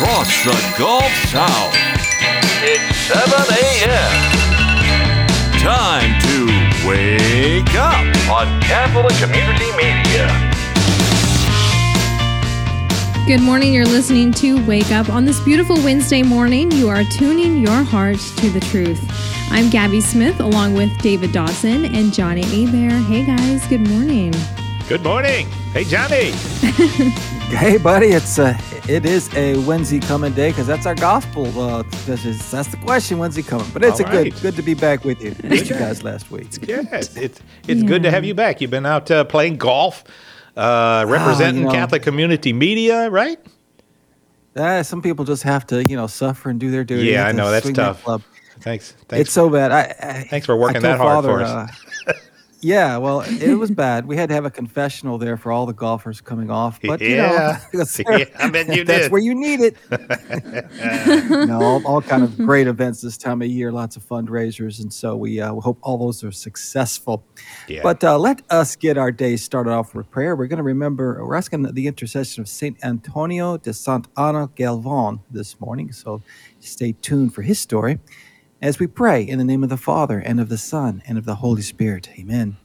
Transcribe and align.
Across 0.00 0.44
the 0.44 0.74
Gulf 0.78 1.12
South. 1.26 1.74
It's 2.62 2.96
7 2.96 3.28
a.m. 3.60 4.30
Time 5.60 6.18
to 6.22 6.88
wake 6.88 7.74
up 7.74 8.30
on 8.30 8.62
Catholic 8.62 9.14
Community 9.16 9.70
Media. 9.76 10.26
Good 13.26 13.42
morning. 13.42 13.74
You're 13.74 13.84
listening 13.84 14.32
to 14.32 14.64
Wake 14.66 14.90
Up. 14.90 15.10
On 15.10 15.26
this 15.26 15.38
beautiful 15.40 15.76
Wednesday 15.76 16.22
morning, 16.22 16.70
you 16.72 16.88
are 16.88 17.04
tuning 17.04 17.58
your 17.58 17.82
heart 17.82 18.18
to 18.38 18.48
the 18.48 18.60
truth. 18.60 19.04
I'm 19.50 19.68
Gabby 19.68 20.00
Smith 20.00 20.40
along 20.40 20.72
with 20.72 20.96
David 21.02 21.32
Dawson 21.32 21.84
and 21.84 22.10
Johnny 22.10 22.42
Abear. 22.44 23.04
Hey 23.04 23.26
guys, 23.26 23.66
good 23.66 23.86
morning. 23.86 24.32
Good 24.88 25.02
morning. 25.04 25.46
Hey, 25.74 25.84
Johnny. 25.84 26.32
Hey, 27.50 27.78
buddy, 27.78 28.06
it's 28.06 28.38
a 28.38 28.54
it 28.90 29.06
is 29.06 29.32
a 29.36 29.56
when's 29.60 29.88
he 29.88 30.00
coming 30.00 30.32
day 30.32 30.50
because 30.50 30.66
that's 30.66 30.84
our 30.84 30.96
gospel. 30.96 31.46
Uh, 31.58 31.84
that's, 32.06 32.24
just, 32.24 32.50
that's 32.50 32.68
the 32.68 32.76
question. 32.78 33.18
When's 33.18 33.36
he 33.36 33.42
coming? 33.42 33.68
But 33.72 33.84
it's 33.84 34.00
All 34.00 34.08
a 34.08 34.10
good 34.10 34.32
right. 34.32 34.42
good 34.42 34.56
to 34.56 34.62
be 34.62 34.74
back 34.74 35.04
with 35.04 35.22
you. 35.22 35.32
Missed 35.44 35.70
you 35.70 35.76
guys 35.76 36.02
last 36.02 36.30
week. 36.32 36.48
Yes, 36.66 37.16
it's 37.16 37.40
it's 37.68 37.84
good 37.84 38.02
to 38.02 38.10
have 38.10 38.24
you 38.24 38.34
back. 38.34 38.60
You've 38.60 38.72
been 38.72 38.86
out 38.86 39.08
uh, 39.08 39.22
playing 39.22 39.58
golf, 39.58 40.02
uh, 40.56 41.04
representing 41.06 41.64
know. 41.64 41.70
Catholic 41.70 42.02
Community 42.02 42.52
Media, 42.52 43.08
right? 43.10 43.38
Uh, 44.56 44.82
some 44.82 45.00
people 45.00 45.24
just 45.24 45.44
have 45.44 45.64
to 45.68 45.84
you 45.86 45.94
know 45.94 46.08
suffer 46.08 46.50
and 46.50 46.58
do 46.58 46.72
their 46.72 46.82
duty. 46.82 47.10
Yeah, 47.10 47.28
I 47.28 47.32
know 47.32 47.48
that's 47.52 47.70
tough. 47.70 48.02
club. 48.02 48.22
Thanks. 48.58 48.92
Thanks. 49.08 49.20
It's 49.20 49.32
so 49.32 49.48
bad. 49.48 49.70
I, 49.70 49.94
I, 50.00 50.26
Thanks 50.28 50.46
for 50.46 50.56
working 50.56 50.82
that 50.82 50.96
told 50.96 51.24
hard 51.24 51.24
for 51.24 51.40
Father, 51.44 51.72
us. 52.08 52.20
yeah, 52.60 52.96
well, 52.98 53.20
it 53.26 53.54
was 53.54 53.70
bad. 53.70 54.06
We 54.06 54.16
had 54.16 54.28
to 54.28 54.34
have 54.34 54.44
a 54.44 54.50
confessional 54.50 55.18
there 55.18 55.36
for 55.36 55.50
all 55.52 55.66
the 55.66 55.72
golfers 55.72 56.20
coming 56.20 56.50
off. 56.50 56.80
But 56.82 57.00
you 57.00 57.16
know, 57.16 57.32
Yeah. 57.32 57.60
that's- 57.72 57.98
Yeah, 57.98 58.24
I 58.38 58.50
bet 58.50 58.74
you 58.74 58.84
that's 58.90 59.04
did. 59.04 59.12
where 59.12 59.20
you 59.20 59.34
need 59.34 59.60
it. 59.60 59.76
no, 61.48 61.60
all, 61.62 61.86
all 61.86 62.02
kind 62.02 62.22
of 62.22 62.36
great 62.36 62.66
events 62.66 63.00
this 63.00 63.16
time 63.16 63.42
of 63.42 63.48
year. 63.48 63.72
Lots 63.72 63.96
of 63.96 64.04
fundraisers, 64.04 64.80
and 64.80 64.92
so 64.92 65.16
we, 65.16 65.40
uh, 65.40 65.52
we 65.54 65.60
hope 65.60 65.78
all 65.82 65.98
those 65.98 66.22
are 66.24 66.32
successful. 66.32 67.24
Yeah. 67.68 67.80
But 67.82 68.02
uh, 68.04 68.18
let 68.18 68.42
us 68.50 68.76
get 68.76 68.98
our 68.98 69.12
day 69.12 69.36
started 69.36 69.70
off 69.70 69.94
with 69.94 70.10
prayer. 70.10 70.36
We're 70.36 70.46
going 70.46 70.58
to 70.58 70.62
remember. 70.62 71.24
We're 71.24 71.36
asking 71.36 71.62
the 71.62 71.86
intercession 71.86 72.40
of 72.42 72.48
Saint 72.48 72.76
Antonio 72.84 73.56
de 73.56 73.72
Santa 73.72 74.08
Ana 74.16 74.48
Galvan 74.54 75.20
this 75.30 75.58
morning. 75.60 75.92
So 75.92 76.22
stay 76.60 76.92
tuned 76.92 77.34
for 77.34 77.42
his 77.42 77.58
story 77.58 77.98
as 78.62 78.78
we 78.78 78.86
pray 78.86 79.22
in 79.22 79.38
the 79.38 79.44
name 79.44 79.62
of 79.62 79.70
the 79.70 79.76
Father 79.76 80.18
and 80.18 80.38
of 80.38 80.48
the 80.50 80.58
Son 80.58 81.02
and 81.06 81.16
of 81.16 81.24
the 81.24 81.36
Holy 81.36 81.62
Spirit. 81.62 82.10
Amen. 82.18 82.58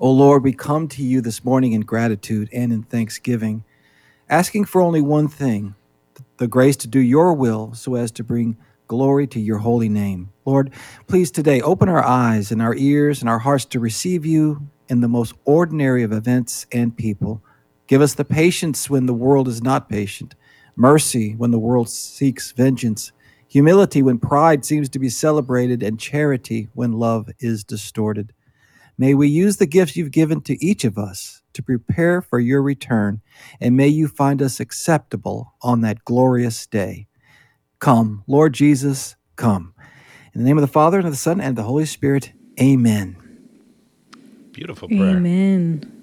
O 0.00 0.10
Lord, 0.10 0.42
we 0.42 0.52
come 0.52 0.88
to 0.88 1.02
you 1.02 1.20
this 1.20 1.44
morning 1.44 1.72
in 1.72 1.82
gratitude 1.82 2.48
and 2.52 2.72
in 2.72 2.82
thanksgiving, 2.82 3.64
asking 4.28 4.64
for 4.64 4.80
only 4.80 5.02
one 5.02 5.28
thing 5.28 5.74
the 6.38 6.48
grace 6.48 6.76
to 6.76 6.88
do 6.88 6.98
your 6.98 7.34
will 7.34 7.74
so 7.74 7.94
as 7.94 8.10
to 8.12 8.24
bring 8.24 8.56
glory 8.88 9.26
to 9.26 9.40
your 9.40 9.58
holy 9.58 9.88
name. 9.88 10.30
Lord, 10.44 10.72
please 11.06 11.30
today 11.30 11.60
open 11.60 11.88
our 11.88 12.04
eyes 12.04 12.50
and 12.50 12.60
our 12.60 12.74
ears 12.74 13.20
and 13.20 13.28
our 13.28 13.38
hearts 13.38 13.66
to 13.66 13.80
receive 13.80 14.24
you 14.26 14.68
in 14.88 15.02
the 15.02 15.08
most 15.08 15.34
ordinary 15.44 16.02
of 16.02 16.12
events 16.12 16.66
and 16.72 16.96
people. 16.96 17.42
Give 17.86 18.00
us 18.00 18.14
the 18.14 18.24
patience 18.24 18.88
when 18.88 19.06
the 19.06 19.14
world 19.14 19.48
is 19.48 19.62
not 19.62 19.88
patient, 19.88 20.34
mercy 20.76 21.34
when 21.34 21.50
the 21.50 21.58
world 21.58 21.90
seeks 21.90 22.52
vengeance, 22.52 23.12
humility 23.52 24.00
when 24.00 24.18
pride 24.18 24.64
seems 24.64 24.88
to 24.88 24.98
be 24.98 25.10
celebrated, 25.10 25.82
and 25.82 26.00
charity 26.00 26.70
when 26.72 26.90
love 26.90 27.28
is 27.38 27.62
distorted. 27.64 28.32
May 28.96 29.12
we 29.12 29.28
use 29.28 29.58
the 29.58 29.66
gifts 29.66 29.94
you've 29.94 30.10
given 30.10 30.40
to 30.42 30.64
each 30.64 30.84
of 30.84 30.96
us 30.96 31.42
to 31.52 31.62
prepare 31.62 32.22
for 32.22 32.40
your 32.40 32.62
return, 32.62 33.20
and 33.60 33.76
may 33.76 33.88
you 33.88 34.08
find 34.08 34.40
us 34.40 34.58
acceptable 34.58 35.52
on 35.60 35.82
that 35.82 36.02
glorious 36.06 36.66
day. 36.66 37.08
Come, 37.78 38.24
Lord 38.26 38.54
Jesus, 38.54 39.16
come. 39.36 39.74
In 40.32 40.40
the 40.40 40.46
name 40.46 40.56
of 40.56 40.62
the 40.62 40.66
Father, 40.66 40.96
and 40.96 41.06
of 41.06 41.12
the 41.12 41.18
Son, 41.18 41.38
and 41.38 41.50
of 41.50 41.56
the 41.56 41.68
Holy 41.68 41.84
Spirit, 41.84 42.32
amen. 42.58 43.16
Beautiful 44.52 44.88
prayer. 44.88 45.18
Amen. 45.18 46.01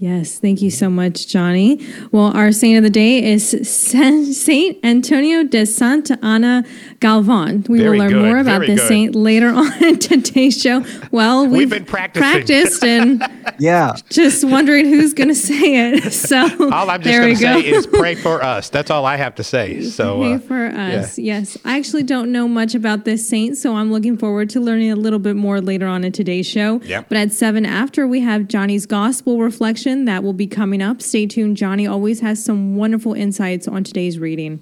Yes, 0.00 0.38
thank 0.38 0.62
you 0.62 0.70
so 0.70 0.88
much, 0.88 1.26
Johnny. 1.26 1.84
Well, 2.12 2.30
our 2.36 2.52
saint 2.52 2.76
of 2.76 2.84
the 2.84 2.90
day 2.90 3.32
is 3.32 3.50
Saint 3.68 4.78
Antonio 4.84 5.42
de 5.42 5.66
Santa 5.66 6.16
Ana 6.22 6.64
Galvan. 7.00 7.64
We 7.68 7.78
Very 7.78 7.90
will 7.90 7.98
learn 7.98 8.12
good, 8.12 8.24
more 8.24 8.38
about 8.38 8.60
very 8.60 8.66
this 8.68 8.80
good. 8.80 8.88
saint 8.88 9.14
later 9.14 9.48
on 9.54 9.84
in 9.84 9.98
today's 9.98 10.60
show. 10.60 10.84
Well, 11.10 11.46
we've, 11.46 11.70
been 11.70 11.84
practicing. 11.84 12.28
practiced 12.30 12.82
and 12.84 13.22
Yeah, 13.58 13.94
just 14.10 14.44
wondering 14.44 14.86
who's 14.86 15.14
going 15.14 15.28
to 15.28 15.34
say 15.34 15.92
it. 15.92 16.12
So 16.28 16.36
All 16.72 16.90
I'm 16.90 17.00
just 17.02 17.18
going 17.18 17.34
to 17.34 17.36
say 17.36 17.60
is 17.60 17.86
pray 17.86 18.14
for 18.14 18.42
us. 18.42 18.70
That's 18.70 18.90
all 18.90 19.06
I 19.06 19.16
have 19.16 19.34
to 19.36 19.44
say. 19.44 19.82
So, 19.82 20.18
Pray 20.18 20.32
uh, 20.34 20.38
for 20.38 20.66
us. 20.66 21.18
Yes. 21.18 21.56
I 21.64 21.78
actually 21.78 22.02
don't 22.02 22.32
know 22.32 22.48
much 22.48 22.74
about 22.74 23.04
this 23.04 23.26
saint, 23.28 23.56
so 23.56 23.76
I'm 23.76 23.90
looking 23.92 24.16
forward 24.18 24.50
to 24.50 24.60
learning 24.60 24.90
a 24.90 24.96
little 24.96 25.18
bit 25.18 25.36
more 25.36 25.60
later 25.60 25.86
on 25.86 26.04
in 26.04 26.12
today's 26.12 26.46
show. 26.46 26.80
Yep. 26.82 27.08
But 27.08 27.18
at 27.18 27.32
seven 27.32 27.64
after, 27.64 28.06
we 28.06 28.20
have 28.20 28.48
Johnny's 28.48 28.84
gospel 28.84 29.38
reflection 29.38 30.04
that 30.06 30.22
will 30.22 30.32
be 30.32 30.46
coming 30.46 30.82
up. 30.82 31.00
Stay 31.00 31.26
tuned. 31.26 31.56
Johnny 31.56 31.86
always 31.86 32.20
has 32.20 32.44
some 32.44 32.76
wonderful 32.76 33.14
insights 33.14 33.68
on 33.68 33.84
today's 33.84 34.18
reading. 34.18 34.60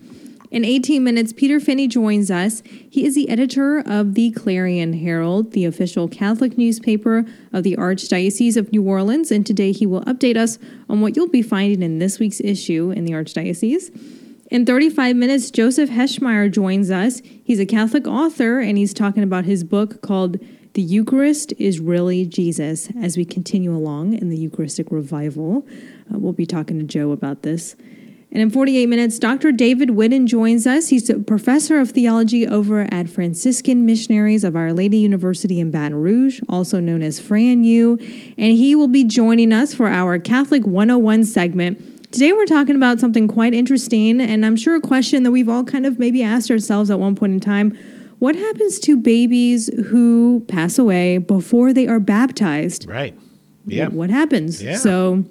In 0.56 0.64
18 0.64 1.04
minutes, 1.04 1.34
Peter 1.34 1.60
Finney 1.60 1.86
joins 1.86 2.30
us. 2.30 2.62
He 2.64 3.04
is 3.04 3.14
the 3.14 3.28
editor 3.28 3.80
of 3.80 4.14
the 4.14 4.30
Clarion 4.30 4.94
Herald, 4.94 5.52
the 5.52 5.66
official 5.66 6.08
Catholic 6.08 6.56
newspaper 6.56 7.26
of 7.52 7.62
the 7.62 7.76
Archdiocese 7.76 8.56
of 8.56 8.72
New 8.72 8.82
Orleans, 8.82 9.30
and 9.30 9.44
today 9.44 9.70
he 9.70 9.84
will 9.84 10.00
update 10.04 10.38
us 10.38 10.58
on 10.88 11.02
what 11.02 11.14
you'll 11.14 11.28
be 11.28 11.42
finding 11.42 11.82
in 11.82 11.98
this 11.98 12.18
week's 12.18 12.40
issue 12.40 12.90
in 12.90 13.04
the 13.04 13.12
Archdiocese. 13.12 13.94
In 14.50 14.64
35 14.64 15.14
minutes, 15.14 15.50
Joseph 15.50 15.90
Heschmeyer 15.90 16.50
joins 16.50 16.90
us. 16.90 17.20
He's 17.44 17.60
a 17.60 17.66
Catholic 17.66 18.06
author 18.06 18.58
and 18.58 18.78
he's 18.78 18.94
talking 18.94 19.22
about 19.22 19.44
his 19.44 19.62
book 19.62 20.00
called 20.00 20.38
The 20.72 20.80
Eucharist 20.80 21.52
is 21.58 21.80
Really 21.80 22.24
Jesus 22.24 22.88
as 22.98 23.18
we 23.18 23.26
continue 23.26 23.76
along 23.76 24.14
in 24.14 24.30
the 24.30 24.38
Eucharistic 24.38 24.90
revival. 24.90 25.66
Uh, 26.10 26.18
we'll 26.18 26.32
be 26.32 26.46
talking 26.46 26.78
to 26.78 26.84
Joe 26.86 27.12
about 27.12 27.42
this. 27.42 27.76
And 28.36 28.42
in 28.42 28.50
48 28.50 28.84
minutes, 28.90 29.18
Dr. 29.18 29.50
David 29.50 29.92
Whidden 29.92 30.26
joins 30.26 30.66
us. 30.66 30.90
He's 30.90 31.08
a 31.08 31.18
professor 31.18 31.80
of 31.80 31.92
theology 31.92 32.46
over 32.46 32.82
at 32.92 33.08
Franciscan 33.08 33.86
Missionaries 33.86 34.44
of 34.44 34.54
Our 34.54 34.74
Lady 34.74 34.98
University 34.98 35.58
in 35.58 35.70
Baton 35.70 35.94
Rouge, 35.94 36.42
also 36.46 36.78
known 36.78 37.00
as 37.00 37.18
Fran 37.18 37.64
U. 37.64 37.96
And 38.36 38.52
he 38.52 38.74
will 38.74 38.88
be 38.88 39.04
joining 39.04 39.54
us 39.54 39.72
for 39.72 39.86
our 39.86 40.18
Catholic 40.18 40.66
101 40.66 41.24
segment. 41.24 42.12
Today, 42.12 42.34
we're 42.34 42.44
talking 42.44 42.76
about 42.76 43.00
something 43.00 43.26
quite 43.26 43.54
interesting, 43.54 44.20
and 44.20 44.44
I'm 44.44 44.56
sure 44.56 44.76
a 44.76 44.82
question 44.82 45.22
that 45.22 45.30
we've 45.30 45.48
all 45.48 45.64
kind 45.64 45.86
of 45.86 45.98
maybe 45.98 46.22
asked 46.22 46.50
ourselves 46.50 46.90
at 46.90 47.00
one 47.00 47.16
point 47.16 47.32
in 47.32 47.40
time. 47.40 47.70
What 48.18 48.36
happens 48.36 48.78
to 48.80 48.98
babies 48.98 49.70
who 49.86 50.44
pass 50.46 50.78
away 50.78 51.16
before 51.16 51.72
they 51.72 51.88
are 51.88 52.00
baptized? 52.00 52.86
right. 52.86 53.18
Yeah. 53.64 53.88
What 53.88 54.10
happens? 54.10 54.62
Yeah. 54.62 54.76
So 54.76 55.24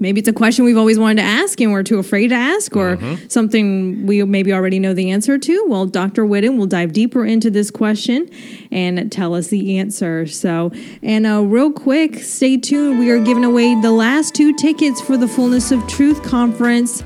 maybe 0.00 0.18
it's 0.20 0.28
a 0.28 0.32
question 0.32 0.64
we've 0.64 0.76
always 0.78 0.98
wanted 0.98 1.16
to 1.22 1.26
ask 1.26 1.60
and 1.60 1.72
we're 1.72 1.82
too 1.82 1.98
afraid 1.98 2.28
to 2.28 2.34
ask, 2.34 2.74
or 2.76 2.96
Mm-hmm. 2.96 3.26
something 3.28 4.06
we 4.06 4.22
maybe 4.24 4.52
already 4.52 4.78
know 4.78 4.94
the 4.94 5.10
answer 5.10 5.38
to. 5.38 5.64
Well, 5.68 5.86
Dr. 5.86 6.24
Whidden 6.26 6.56
will 6.58 6.66
dive 6.66 6.92
deeper 6.92 7.24
into 7.24 7.50
this 7.50 7.70
question 7.70 8.28
and 8.70 9.10
tell 9.10 9.34
us 9.34 9.48
the 9.48 9.78
answer. 9.78 10.26
So, 10.26 10.72
and 11.02 11.26
uh, 11.26 11.42
real 11.42 11.70
quick, 11.72 12.18
stay 12.20 12.56
tuned. 12.56 12.98
We 12.98 13.10
are 13.10 13.22
giving 13.22 13.44
away 13.44 13.80
the 13.80 13.92
last 13.92 14.34
two 14.34 14.54
tickets 14.56 15.00
for 15.00 15.16
the 15.16 15.28
Fullness 15.28 15.70
of 15.72 15.86
Truth 15.88 16.22
conference. 16.22 17.02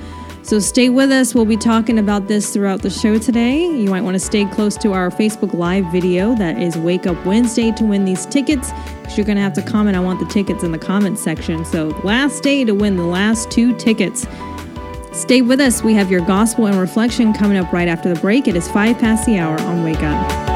So 0.46 0.60
stay 0.60 0.90
with 0.90 1.10
us. 1.10 1.34
We'll 1.34 1.44
be 1.44 1.56
talking 1.56 1.98
about 1.98 2.28
this 2.28 2.52
throughout 2.52 2.80
the 2.80 2.88
show 2.88 3.18
today. 3.18 3.66
You 3.66 3.90
might 3.90 4.02
want 4.02 4.14
to 4.14 4.20
stay 4.20 4.44
close 4.44 4.76
to 4.76 4.92
our 4.92 5.10
Facebook 5.10 5.54
Live 5.54 5.84
video 5.90 6.36
that 6.36 6.62
is 6.62 6.76
Wake 6.76 7.04
Up 7.04 7.26
Wednesday 7.26 7.72
to 7.72 7.84
win 7.84 8.04
these 8.04 8.26
tickets. 8.26 8.70
Because 9.00 9.16
you're 9.16 9.26
going 9.26 9.38
to 9.38 9.42
have 9.42 9.54
to 9.54 9.62
comment, 9.62 9.96
I 9.96 10.00
want 10.00 10.20
the 10.20 10.26
tickets 10.26 10.62
in 10.62 10.70
the 10.70 10.78
comment 10.78 11.18
section. 11.18 11.64
So 11.64 11.88
last 12.04 12.44
day 12.44 12.62
to 12.62 12.76
win 12.76 12.96
the 12.96 13.02
last 13.02 13.50
two 13.50 13.76
tickets. 13.76 14.24
Stay 15.10 15.42
with 15.42 15.58
us. 15.58 15.82
We 15.82 15.94
have 15.94 16.12
your 16.12 16.24
gospel 16.24 16.66
and 16.66 16.78
reflection 16.78 17.32
coming 17.32 17.56
up 17.56 17.72
right 17.72 17.88
after 17.88 18.14
the 18.14 18.20
break. 18.20 18.46
It 18.46 18.54
is 18.54 18.70
five 18.70 19.00
past 19.00 19.26
the 19.26 19.38
hour 19.38 19.60
on 19.62 19.82
Wake 19.82 20.00
Up. 20.04 20.55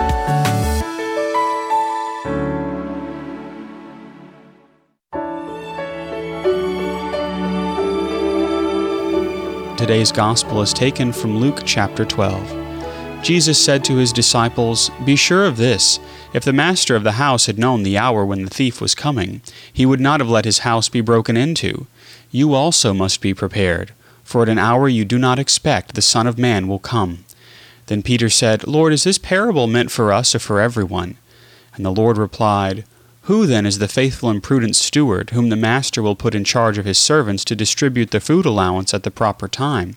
Today's 9.80 10.12
gospel 10.12 10.60
is 10.60 10.74
taken 10.74 11.10
from 11.10 11.38
Luke 11.38 11.62
chapter 11.64 12.04
12. 12.04 13.22
Jesus 13.22 13.58
said 13.58 13.82
to 13.82 13.96
his 13.96 14.12
disciples, 14.12 14.90
Be 15.06 15.16
sure 15.16 15.46
of 15.46 15.56
this 15.56 15.98
if 16.34 16.44
the 16.44 16.52
master 16.52 16.96
of 16.96 17.02
the 17.02 17.12
house 17.12 17.46
had 17.46 17.58
known 17.58 17.82
the 17.82 17.96
hour 17.96 18.26
when 18.26 18.44
the 18.44 18.50
thief 18.50 18.82
was 18.82 18.94
coming, 18.94 19.40
he 19.72 19.86
would 19.86 19.98
not 19.98 20.20
have 20.20 20.28
let 20.28 20.44
his 20.44 20.58
house 20.58 20.90
be 20.90 21.00
broken 21.00 21.34
into. 21.34 21.86
You 22.30 22.52
also 22.52 22.92
must 22.92 23.22
be 23.22 23.32
prepared, 23.32 23.92
for 24.22 24.42
at 24.42 24.50
an 24.50 24.58
hour 24.58 24.86
you 24.86 25.06
do 25.06 25.18
not 25.18 25.38
expect 25.38 25.94
the 25.94 26.02
Son 26.02 26.26
of 26.26 26.36
Man 26.36 26.68
will 26.68 26.78
come. 26.78 27.24
Then 27.86 28.02
Peter 28.02 28.28
said, 28.28 28.68
Lord, 28.68 28.92
is 28.92 29.04
this 29.04 29.16
parable 29.16 29.66
meant 29.66 29.90
for 29.90 30.12
us 30.12 30.34
or 30.34 30.40
for 30.40 30.60
everyone? 30.60 31.16
And 31.74 31.86
the 31.86 31.90
Lord 31.90 32.18
replied, 32.18 32.84
who 33.30 33.46
then 33.46 33.64
is 33.64 33.78
the 33.78 33.86
faithful 33.86 34.28
and 34.28 34.42
prudent 34.42 34.74
steward, 34.74 35.30
whom 35.30 35.50
the 35.50 35.56
master 35.56 36.02
will 36.02 36.16
put 36.16 36.34
in 36.34 36.42
charge 36.42 36.78
of 36.78 36.84
his 36.84 36.98
servants 36.98 37.44
to 37.44 37.54
distribute 37.54 38.10
the 38.10 38.18
food 38.18 38.44
allowance 38.44 38.92
at 38.92 39.04
the 39.04 39.10
proper 39.10 39.46
time? 39.46 39.94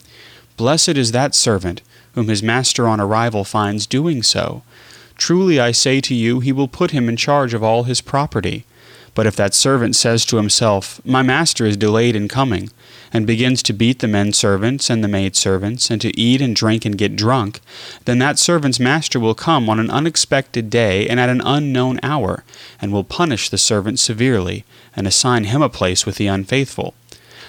Blessed 0.56 0.90
is 0.90 1.14
that 1.14 1.34
servant, 1.34 1.82
whom 2.14 2.28
his 2.28 2.44
master 2.44 2.88
on 2.88 3.02
arrival 3.02 3.44
finds 3.44 3.88
doing 3.88 4.22
so. 4.22 4.62
Truly 5.18 5.60
I 5.60 5.72
say 5.72 6.00
to 6.02 6.14
you, 6.14 6.42
he 6.42 6.52
will 6.52 6.68
put 6.68 6.92
him 6.92 7.10
in 7.10 7.18
charge 7.18 7.56
of 7.56 7.64
all 7.64 7.86
his 7.86 8.02
property. 8.02 8.66
But 9.16 9.28
if 9.28 9.36
that 9.36 9.54
servant 9.54 9.96
says 9.96 10.26
to 10.26 10.38
himself, 10.38 11.00
My 11.06 11.22
master 11.22 11.66
is 11.66 11.78
delayed 11.78 12.16
in 12.16 12.28
coming, 12.28 12.72
and 13.12 13.28
begins 13.28 13.62
to 13.64 13.74
beat 13.74 14.00
the 14.00 14.08
men 14.08 14.34
servants 14.34 14.90
and 14.90 15.04
the 15.04 15.08
maid 15.08 15.36
servants, 15.36 15.92
and 15.92 16.02
to 16.02 16.20
eat 16.20 16.42
and 16.42 16.56
drink 16.56 16.84
and 16.84 16.98
get 16.98 17.16
drunk, 17.16 17.62
then 18.06 18.18
that 18.20 18.40
servant's 18.40 18.80
master 18.80 19.20
will 19.20 19.36
come 19.36 19.70
on 19.70 19.80
an 19.80 19.92
unexpected 19.92 20.70
day 20.72 21.08
and 21.08 21.20
at 21.20 21.30
an 21.30 21.42
unknown 21.46 22.00
hour, 22.02 22.44
and 22.82 22.92
will 22.92 23.04
punish 23.04 23.50
the 23.50 23.58
servant 23.58 24.00
severely, 24.00 24.66
and 24.96 25.06
assign 25.06 25.44
him 25.44 25.62
a 25.62 25.70
place 25.70 26.06
with 26.06 26.16
the 26.16 26.28
unfaithful. 26.28 26.96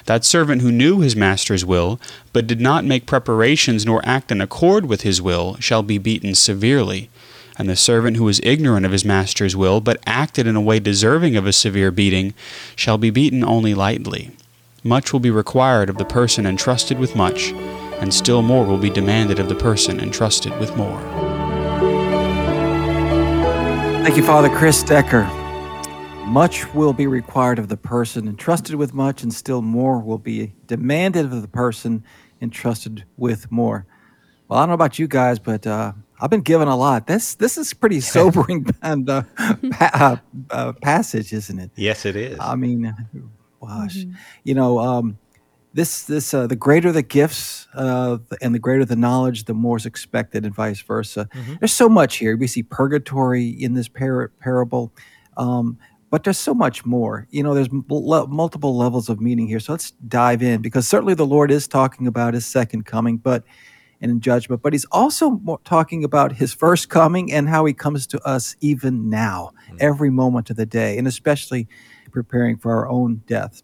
That 0.06 0.24
servant 0.24 0.60
who 0.60 0.70
knew 0.70 1.00
his 1.00 1.16
master's 1.16 1.64
will, 1.64 1.98
but 2.34 2.46
did 2.46 2.60
not 2.60 2.84
make 2.84 3.06
preparations 3.06 3.86
nor 3.86 4.04
act 4.04 4.30
in 4.30 4.42
accord 4.42 4.84
with 4.84 5.00
his 5.00 5.22
will, 5.22 5.56
shall 5.60 5.82
be 5.82 5.96
beaten 5.96 6.34
severely. 6.34 7.08
And 7.56 7.68
the 7.68 7.76
servant 7.76 8.16
who 8.16 8.24
was 8.24 8.40
ignorant 8.42 8.84
of 8.84 8.92
his 8.92 9.04
master's 9.04 9.54
will, 9.54 9.80
but 9.80 10.02
acted 10.06 10.46
in 10.46 10.56
a 10.56 10.60
way 10.60 10.80
deserving 10.80 11.36
of 11.36 11.46
a 11.46 11.52
severe 11.52 11.90
beating, 11.90 12.34
shall 12.74 12.98
be 12.98 13.10
beaten 13.10 13.44
only 13.44 13.74
lightly. 13.74 14.32
Much 14.82 15.12
will 15.12 15.20
be 15.20 15.30
required 15.30 15.88
of 15.88 15.96
the 15.96 16.04
person 16.04 16.46
entrusted 16.46 16.98
with 16.98 17.14
much, 17.14 17.52
and 18.00 18.12
still 18.12 18.42
more 18.42 18.66
will 18.66 18.78
be 18.78 18.90
demanded 18.90 19.38
of 19.38 19.48
the 19.48 19.54
person 19.54 20.00
entrusted 20.00 20.58
with 20.58 20.76
more. 20.76 21.00
Thank 24.02 24.16
you, 24.16 24.22
Father 24.22 24.50
Chris 24.50 24.82
Decker. 24.82 25.24
Much 26.26 26.72
will 26.74 26.92
be 26.92 27.06
required 27.06 27.58
of 27.58 27.68
the 27.68 27.76
person 27.76 28.28
entrusted 28.28 28.74
with 28.74 28.92
much, 28.92 29.22
and 29.22 29.32
still 29.32 29.62
more 29.62 29.98
will 30.00 30.18
be 30.18 30.52
demanded 30.66 31.26
of 31.26 31.40
the 31.40 31.48
person 31.48 32.04
entrusted 32.40 33.04
with 33.16 33.50
more. 33.50 33.86
Well, 34.48 34.58
I 34.58 34.62
don't 34.62 34.68
know 34.68 34.74
about 34.74 34.98
you 34.98 35.08
guys, 35.08 35.38
but 35.38 35.66
uh, 35.66 35.92
I've 36.24 36.30
been 36.30 36.40
given 36.40 36.68
a 36.68 36.76
lot. 36.76 37.06
This 37.06 37.34
this 37.34 37.58
is 37.58 37.74
pretty 37.74 38.00
sobering 38.00 38.64
and 38.82 39.10
uh, 39.10 39.24
pa- 39.72 39.90
uh, 39.92 40.16
uh, 40.50 40.72
passage, 40.72 41.34
isn't 41.34 41.58
it? 41.58 41.70
Yes, 41.76 42.06
it 42.06 42.16
is. 42.16 42.38
I 42.40 42.54
mean, 42.54 42.84
gosh, 43.60 43.98
mm-hmm. 43.98 44.12
you 44.42 44.54
know, 44.54 44.78
um, 44.78 45.18
this 45.74 46.04
this 46.04 46.32
uh, 46.32 46.46
the 46.46 46.56
greater 46.56 46.92
the 46.92 47.02
gifts 47.02 47.68
uh, 47.74 48.16
and 48.40 48.54
the 48.54 48.58
greater 48.58 48.86
the 48.86 48.96
knowledge, 48.96 49.44
the 49.44 49.52
more 49.52 49.76
is 49.76 49.84
expected, 49.84 50.46
and 50.46 50.54
vice 50.54 50.80
versa. 50.80 51.28
Mm-hmm. 51.34 51.56
There's 51.60 51.74
so 51.74 51.90
much 51.90 52.16
here. 52.16 52.38
We 52.38 52.46
see 52.46 52.62
purgatory 52.62 53.46
in 53.46 53.74
this 53.74 53.88
par- 53.88 54.32
parable. 54.40 54.94
Um, 55.36 55.76
but 56.08 56.24
there's 56.24 56.38
so 56.38 56.54
much 56.54 56.86
more. 56.86 57.26
You 57.30 57.42
know, 57.42 57.52
there's 57.52 57.68
m- 57.68 57.84
multiple 57.88 58.78
levels 58.78 59.10
of 59.10 59.20
meaning 59.20 59.46
here. 59.46 59.60
So 59.60 59.72
let's 59.72 59.90
dive 59.90 60.42
in 60.42 60.62
because 60.62 60.88
certainly 60.88 61.12
the 61.12 61.26
Lord 61.26 61.50
is 61.50 61.68
talking 61.68 62.06
about 62.06 62.32
his 62.32 62.46
second 62.46 62.86
coming, 62.86 63.18
but 63.18 63.44
and 64.04 64.12
in 64.12 64.20
judgment, 64.20 64.60
but 64.60 64.74
he's 64.74 64.84
also 64.92 65.40
talking 65.64 66.04
about 66.04 66.30
his 66.30 66.52
first 66.52 66.90
coming 66.90 67.32
and 67.32 67.48
how 67.48 67.64
he 67.64 67.72
comes 67.72 68.06
to 68.08 68.20
us 68.28 68.54
even 68.60 69.08
now, 69.08 69.50
mm-hmm. 69.66 69.78
every 69.80 70.10
moment 70.10 70.50
of 70.50 70.56
the 70.56 70.66
day, 70.66 70.98
and 70.98 71.08
especially 71.08 71.66
preparing 72.12 72.58
for 72.58 72.76
our 72.76 72.86
own 72.86 73.22
death. 73.26 73.62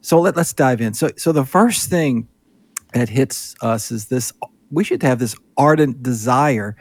So 0.00 0.20
let, 0.20 0.34
let's 0.34 0.52
dive 0.52 0.80
in. 0.80 0.92
So, 0.92 1.10
so 1.16 1.30
the 1.30 1.44
first 1.44 1.88
thing 1.88 2.26
that 2.94 3.08
hits 3.08 3.54
us 3.62 3.92
is 3.92 4.06
this 4.06 4.32
we 4.72 4.82
should 4.82 5.04
have 5.04 5.20
this 5.20 5.36
ardent 5.56 6.02
desire 6.02 6.76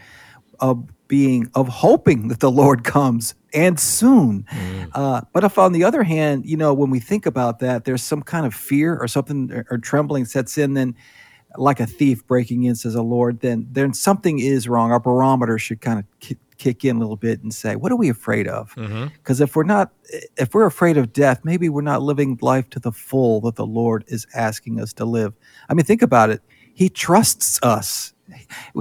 of 0.60 0.88
being, 1.08 1.48
of 1.54 1.68
hoping 1.68 2.30
that 2.30 2.40
the 2.40 2.50
Lord 2.50 2.84
comes 2.84 3.36
and 3.54 3.80
soon. 3.80 4.48
Mm. 4.51 4.90
Uh, 4.96 5.22
but 5.31 5.44
if 5.44 5.60
on 5.60 5.74
the 5.74 5.84
other 5.84 6.01
hand, 6.01 6.48
you 6.48 6.58
know, 6.58 6.74
when 6.74 6.90
we 6.90 7.00
think 7.00 7.28
about 7.28 7.60
that, 7.60 7.86
there's 7.86 8.01
some 8.01 8.24
kind 8.24 8.48
of 8.48 8.56
fear 8.56 8.98
or 8.98 9.08
something 9.08 9.51
or, 9.51 9.68
or 9.69 9.78
trembling 9.78 10.25
sets 10.25 10.58
in, 10.58 10.74
then 10.74 10.96
like 11.57 11.80
a 11.80 11.86
thief 11.86 12.25
breaking 12.28 12.63
in, 12.63 12.75
says 12.75 12.96
a 12.96 13.02
Lord, 13.02 13.40
then 13.42 13.68
then 13.72 13.94
something 13.94 14.40
is 14.40 14.68
wrong. 14.68 14.92
Our 14.92 15.00
barometer 15.00 15.57
should 15.57 15.81
kind 15.81 16.00
of 16.00 16.38
kick 16.57 16.86
in 16.86 16.96
a 16.96 17.00
little 17.00 17.18
bit 17.18 17.44
and 17.44 17.54
say, 17.54 17.75
what 17.75 17.92
are 17.92 17.98
we 17.98 18.10
afraid 18.10 18.48
of? 18.48 18.74
Because 18.75 19.38
mm-hmm. 19.38 19.44
if 19.44 19.56
we're 19.56 19.63
not, 19.63 19.92
if 20.38 20.54
we're 20.54 20.66
afraid 20.66 20.98
of 20.98 21.12
death, 21.13 21.42
maybe 21.44 21.69
we're 21.69 21.81
not 21.81 22.02
living 22.02 22.38
life 22.42 22.69
to 22.72 22.80
the 22.80 22.92
full 22.92 23.42
that 23.42 23.56
the 23.56 23.66
Lord 23.66 24.04
is 24.07 24.25
asking 24.34 24.80
us 24.80 24.94
to 24.94 25.06
live. 25.06 25.34
I 25.69 25.74
mean, 25.74 25.86
think 25.86 26.02
about 26.02 26.30
it. 26.30 26.42
He 26.74 26.90
trusts 26.90 27.60
us 27.63 28.13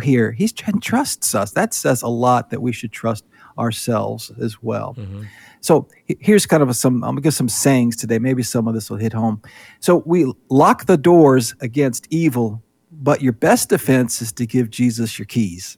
here. 0.02 0.32
He 0.32 0.48
trusts 0.48 1.34
us. 1.34 1.52
That 1.52 1.74
says 1.74 2.02
a 2.02 2.08
lot 2.08 2.50
that 2.50 2.62
we 2.62 2.72
should 2.72 2.92
trust 2.92 3.24
ourselves 3.58 4.32
as 4.40 4.62
well. 4.62 4.94
Mm-hmm. 4.98 5.24
So 5.60 5.88
here's 6.06 6.44
kind 6.44 6.62
of 6.62 6.68
a, 6.68 6.74
some, 6.74 6.96
I'm 6.96 7.12
gonna 7.12 7.20
give 7.20 7.34
some 7.34 7.48
sayings 7.48 7.96
today. 7.96 8.18
Maybe 8.18 8.42
some 8.42 8.66
of 8.66 8.74
this 8.74 8.90
will 8.90 8.96
hit 8.96 9.12
home. 9.12 9.40
So 9.80 10.02
we 10.04 10.32
lock 10.48 10.86
the 10.86 10.96
doors 10.96 11.54
against 11.60 12.06
evil, 12.10 12.62
but 13.04 13.20
your 13.20 13.34
best 13.34 13.68
defense 13.68 14.22
is 14.22 14.32
to 14.32 14.46
give 14.46 14.70
Jesus 14.70 15.18
your 15.18 15.26
keys. 15.26 15.76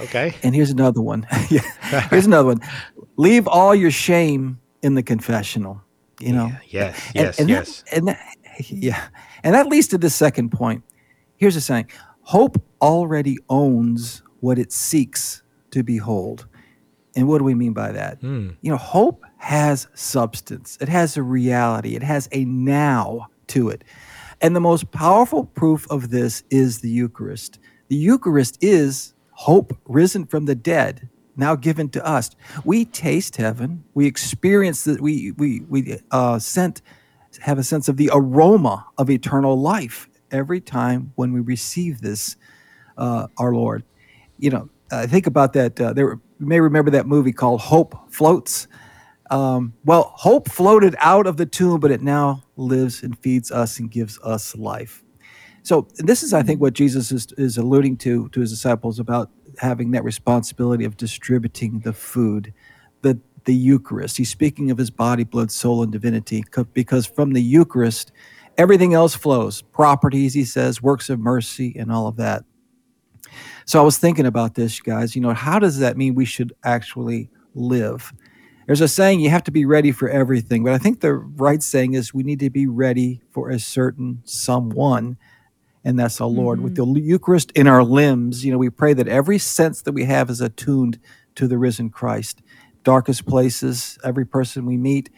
Okay. 0.00 0.32
And 0.44 0.54
here's 0.54 0.70
another 0.70 1.02
one. 1.02 1.26
here's 2.10 2.26
another 2.26 2.46
one. 2.46 2.60
Leave 3.16 3.48
all 3.48 3.74
your 3.74 3.90
shame 3.90 4.60
in 4.80 4.94
the 4.94 5.02
confessional. 5.02 5.82
You 6.20 6.32
know. 6.32 6.52
Yeah, 6.68 6.94
yes. 6.94 7.10
Yes. 7.14 7.38
And, 7.38 7.40
and 7.40 7.50
yes. 7.50 7.82
That, 7.82 7.96
and 7.96 8.08
that, 8.08 8.70
yeah, 8.70 9.08
and 9.42 9.54
that 9.54 9.66
leads 9.66 9.88
to 9.88 9.98
the 9.98 10.10
second 10.10 10.50
point. 10.50 10.84
Here's 11.36 11.54
the 11.54 11.60
saying: 11.60 11.90
Hope 12.20 12.62
already 12.80 13.38
owns 13.48 14.22
what 14.40 14.58
it 14.58 14.70
seeks 14.72 15.42
to 15.72 15.82
behold. 15.82 16.46
And 17.16 17.26
what 17.26 17.38
do 17.38 17.44
we 17.44 17.54
mean 17.54 17.72
by 17.72 17.90
that? 17.92 18.20
Mm. 18.22 18.56
You 18.60 18.70
know, 18.70 18.76
hope 18.76 19.24
has 19.38 19.88
substance. 19.94 20.78
It 20.80 20.88
has 20.88 21.16
a 21.16 21.22
reality. 21.22 21.96
It 21.96 22.02
has 22.02 22.28
a 22.30 22.44
now 22.44 23.28
to 23.48 23.70
it. 23.70 23.82
And 24.40 24.56
the 24.56 24.60
most 24.60 24.90
powerful 24.90 25.44
proof 25.44 25.86
of 25.90 26.10
this 26.10 26.42
is 26.50 26.80
the 26.80 26.88
Eucharist. 26.90 27.58
The 27.88 27.96
Eucharist 27.96 28.58
is 28.62 29.14
hope 29.32 29.76
risen 29.86 30.26
from 30.26 30.46
the 30.46 30.54
dead 30.54 31.08
now 31.36 31.56
given 31.56 31.88
to 31.90 32.06
us. 32.06 32.30
We 32.64 32.84
taste 32.84 33.36
heaven. 33.36 33.84
We 33.94 34.06
experience 34.06 34.84
that. 34.84 35.00
We 35.00 35.32
we 35.32 35.60
we 35.68 35.98
uh, 36.10 36.38
sent 36.38 36.82
have 37.40 37.58
a 37.58 37.64
sense 37.64 37.88
of 37.88 37.96
the 37.96 38.10
aroma 38.12 38.86
of 38.98 39.08
eternal 39.10 39.58
life 39.58 40.08
every 40.30 40.60
time 40.60 41.12
when 41.16 41.32
we 41.32 41.40
receive 41.40 42.00
this, 42.00 42.36
uh, 42.98 43.28
our 43.38 43.54
Lord. 43.54 43.84
You 44.38 44.50
know, 44.50 44.68
I 44.90 45.06
think 45.06 45.26
about 45.26 45.52
that. 45.54 45.80
Uh, 45.80 45.92
there, 45.92 46.10
you 46.10 46.46
may 46.46 46.60
remember 46.60 46.90
that 46.92 47.06
movie 47.06 47.32
called 47.32 47.60
Hope 47.60 47.96
Floats. 48.12 48.66
Um, 49.30 49.74
well, 49.84 50.12
hope 50.16 50.48
floated 50.50 50.96
out 50.98 51.26
of 51.26 51.36
the 51.36 51.46
tomb, 51.46 51.78
but 51.78 51.92
it 51.92 52.02
now 52.02 52.42
lives 52.60 53.02
and 53.02 53.18
feeds 53.18 53.50
us 53.50 53.78
and 53.78 53.90
gives 53.90 54.18
us 54.22 54.54
life. 54.56 55.02
So 55.62 55.88
this 55.96 56.22
is, 56.22 56.32
I 56.32 56.42
think, 56.42 56.60
what 56.60 56.72
Jesus 56.72 57.12
is, 57.12 57.28
is 57.36 57.58
alluding 57.58 57.96
to 57.98 58.28
to 58.30 58.40
his 58.40 58.50
disciples 58.50 58.98
about 58.98 59.30
having 59.58 59.90
that 59.90 60.04
responsibility 60.04 60.84
of 60.84 60.96
distributing 60.96 61.80
the 61.80 61.92
food, 61.92 62.54
the 63.02 63.20
the 63.44 63.54
Eucharist. 63.54 64.16
He's 64.16 64.30
speaking 64.30 64.70
of 64.70 64.78
his 64.78 64.90
body, 64.90 65.24
blood, 65.24 65.50
soul, 65.50 65.82
and 65.82 65.92
divinity, 65.92 66.44
because 66.72 67.06
from 67.06 67.32
the 67.32 67.42
Eucharist, 67.42 68.12
everything 68.58 68.94
else 68.94 69.14
flows. 69.14 69.62
Properties, 69.62 70.34
he 70.34 70.44
says, 70.44 70.82
works 70.82 71.10
of 71.10 71.18
mercy, 71.18 71.74
and 71.78 71.90
all 71.90 72.06
of 72.06 72.16
that. 72.16 72.44
So 73.64 73.80
I 73.80 73.84
was 73.84 73.98
thinking 73.98 74.26
about 74.26 74.54
this, 74.54 74.80
guys. 74.80 75.14
You 75.14 75.22
know, 75.22 75.34
how 75.34 75.58
does 75.58 75.78
that 75.78 75.96
mean 75.96 76.14
we 76.14 76.24
should 76.24 76.52
actually 76.64 77.28
live? 77.54 78.12
There's 78.70 78.80
a 78.80 78.86
saying 78.86 79.18
you 79.18 79.30
have 79.30 79.42
to 79.42 79.50
be 79.50 79.64
ready 79.64 79.90
for 79.90 80.08
everything, 80.08 80.62
but 80.62 80.72
I 80.72 80.78
think 80.78 81.00
the 81.00 81.12
right 81.12 81.60
saying 81.60 81.94
is 81.94 82.14
we 82.14 82.22
need 82.22 82.38
to 82.38 82.50
be 82.50 82.68
ready 82.68 83.20
for 83.32 83.50
a 83.50 83.58
certain 83.58 84.22
someone 84.22 85.18
and 85.84 85.98
that's 85.98 86.18
the 86.18 86.28
Lord. 86.28 86.58
Mm-hmm. 86.58 86.64
With 86.64 86.76
the 86.76 87.00
Eucharist 87.00 87.50
in 87.56 87.66
our 87.66 87.82
limbs, 87.82 88.44
you 88.44 88.52
know, 88.52 88.58
we 88.58 88.70
pray 88.70 88.92
that 88.92 89.08
every 89.08 89.38
sense 89.38 89.82
that 89.82 89.90
we 89.90 90.04
have 90.04 90.30
is 90.30 90.40
attuned 90.40 91.00
to 91.34 91.48
the 91.48 91.58
risen 91.58 91.90
Christ. 91.90 92.42
Darkest 92.84 93.26
places, 93.26 93.98
every 94.04 94.24
person 94.24 94.66
we 94.66 94.76
meet, 94.76 95.10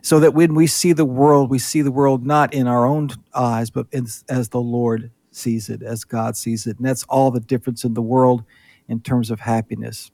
so 0.00 0.18
that 0.20 0.32
when 0.32 0.54
we 0.54 0.66
see 0.66 0.94
the 0.94 1.04
world, 1.04 1.50
we 1.50 1.58
see 1.58 1.82
the 1.82 1.92
world 1.92 2.24
not 2.24 2.54
in 2.54 2.66
our 2.66 2.86
own 2.86 3.10
eyes, 3.34 3.68
but 3.68 3.86
as, 3.92 4.24
as 4.30 4.48
the 4.48 4.62
Lord 4.62 5.10
sees 5.30 5.68
it, 5.68 5.82
as 5.82 6.04
God 6.04 6.38
sees 6.38 6.66
it. 6.66 6.78
And 6.78 6.86
that's 6.86 7.04
all 7.04 7.30
the 7.30 7.40
difference 7.40 7.84
in 7.84 7.92
the 7.92 8.00
world 8.00 8.44
in 8.88 9.00
terms 9.00 9.30
of 9.30 9.40
happiness. 9.40 10.10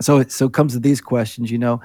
So, 0.00 0.22
so 0.24 0.46
it 0.46 0.52
comes 0.52 0.74
to 0.74 0.80
these 0.80 1.00
questions, 1.00 1.50
you 1.50 1.58
know, 1.58 1.80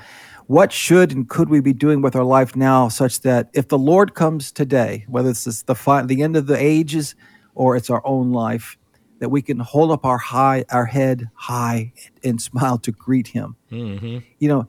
what 0.47 0.71
should 0.73 1.13
and 1.13 1.29
could 1.29 1.49
we 1.49 1.61
be 1.61 1.71
doing 1.71 2.01
with 2.01 2.15
our 2.15 2.25
life 2.25 2.55
now 2.55 2.89
such 2.89 3.21
that 3.21 3.49
if 3.53 3.69
the 3.69 3.77
Lord 3.77 4.15
comes 4.15 4.51
today, 4.51 5.05
whether 5.07 5.29
it's 5.29 5.63
the, 5.63 5.75
fi- 5.75 6.03
the 6.03 6.21
end 6.21 6.35
of 6.35 6.47
the 6.47 6.57
ages 6.57 7.15
or 7.55 7.77
it's 7.77 7.89
our 7.89 8.05
own 8.05 8.31
life, 8.31 8.77
that 9.19 9.29
we 9.29 9.41
can 9.41 9.59
hold 9.59 9.91
up 9.91 10.03
our 10.03 10.17
high, 10.17 10.65
our 10.71 10.85
head 10.85 11.29
high 11.35 11.93
and 12.23 12.41
smile 12.41 12.77
to 12.79 12.91
greet 12.91 13.27
him. 13.27 13.55
Mm-hmm. 13.71 14.17
You 14.39 14.49
know, 14.49 14.67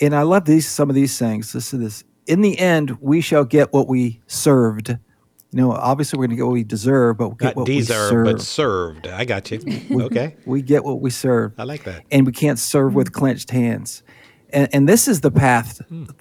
and 0.00 0.14
I 0.14 0.22
love 0.22 0.44
these, 0.44 0.68
some 0.68 0.90
of 0.90 0.94
these 0.94 1.18
things. 1.18 1.54
listen 1.54 1.80
is 1.80 2.02
this, 2.02 2.04
in 2.26 2.40
the 2.40 2.58
end, 2.58 2.98
we 3.00 3.20
shall 3.20 3.44
get 3.44 3.72
what 3.72 3.88
we 3.88 4.20
served. 4.26 4.98
You 5.52 5.58
know, 5.62 5.72
obviously 5.72 6.18
we're 6.18 6.26
going 6.26 6.30
to 6.30 6.36
get 6.36 6.44
what 6.46 6.52
we 6.52 6.64
deserve, 6.64 7.16
but 7.18 7.28
we 7.30 7.36
get 7.36 7.44
Not 7.46 7.56
what 7.56 7.66
deserved, 7.66 8.12
we 8.12 8.16
serve. 8.30 8.36
but 8.36 8.42
served. 8.42 9.06
I 9.06 9.24
got 9.24 9.50
you. 9.50 9.60
okay. 10.02 10.36
We 10.44 10.60
get 10.60 10.84
what 10.84 11.00
we 11.00 11.10
serve. 11.10 11.52
I 11.58 11.62
like 11.64 11.84
that. 11.84 12.04
and 12.10 12.26
we 12.26 12.32
can't 12.32 12.58
serve 12.58 12.94
with 12.94 13.12
clenched 13.12 13.50
hands. 13.50 14.02
And, 14.50 14.68
and 14.72 14.88
this 14.88 15.08
is 15.08 15.20
the 15.22 15.30
path 15.30 15.80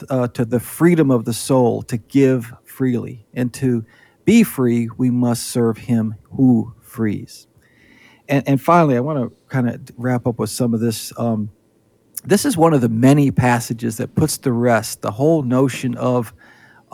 uh, 0.09 0.27
to 0.29 0.45
the 0.45 0.59
freedom 0.59 1.11
of 1.11 1.25
the 1.25 1.33
soul 1.33 1.81
to 1.83 1.97
give 1.97 2.53
freely. 2.63 3.25
And 3.33 3.53
to 3.55 3.85
be 4.25 4.43
free, 4.43 4.89
we 4.97 5.09
must 5.09 5.43
serve 5.47 5.77
him 5.77 6.15
who 6.35 6.73
frees. 6.81 7.47
And, 8.29 8.47
and 8.47 8.61
finally, 8.61 8.95
I 8.95 8.99
want 9.01 9.19
to 9.19 9.35
kind 9.49 9.69
of 9.69 9.81
wrap 9.97 10.25
up 10.27 10.39
with 10.39 10.49
some 10.49 10.73
of 10.73 10.79
this. 10.79 11.13
Um, 11.17 11.49
this 12.23 12.45
is 12.45 12.57
one 12.57 12.73
of 12.73 12.81
the 12.81 12.89
many 12.89 13.29
passages 13.29 13.97
that 13.97 14.15
puts 14.15 14.37
to 14.39 14.51
rest 14.51 15.01
the 15.03 15.11
whole 15.11 15.43
notion 15.43 15.95
of 15.95 16.33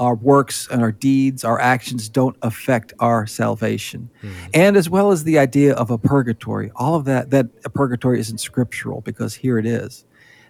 our 0.01 0.15
works 0.15 0.67
and 0.72 0.81
our 0.81 0.91
deeds, 0.91 1.43
our 1.43 1.60
actions 1.60 2.10
don't 2.10 2.36
affect 2.41 2.91
our 3.00 3.27
salvation. 3.27 4.10
Hmm. 4.22 4.29
And 4.55 4.75
as 4.75 4.89
well 4.89 5.12
as 5.12 5.24
the 5.24 5.38
idea 5.38 5.75
of 5.75 5.91
a 5.91 5.98
purgatory, 6.00 6.72
all 6.75 6.96
of 6.96 7.05
that, 7.05 7.29
that 7.29 7.46
a 7.65 7.70
purgatory 7.70 8.20
isn't 8.20 8.39
scriptural 8.39 9.01
because 9.01 9.36
here 9.36 9.60
it 9.60 9.65
is. 9.67 10.05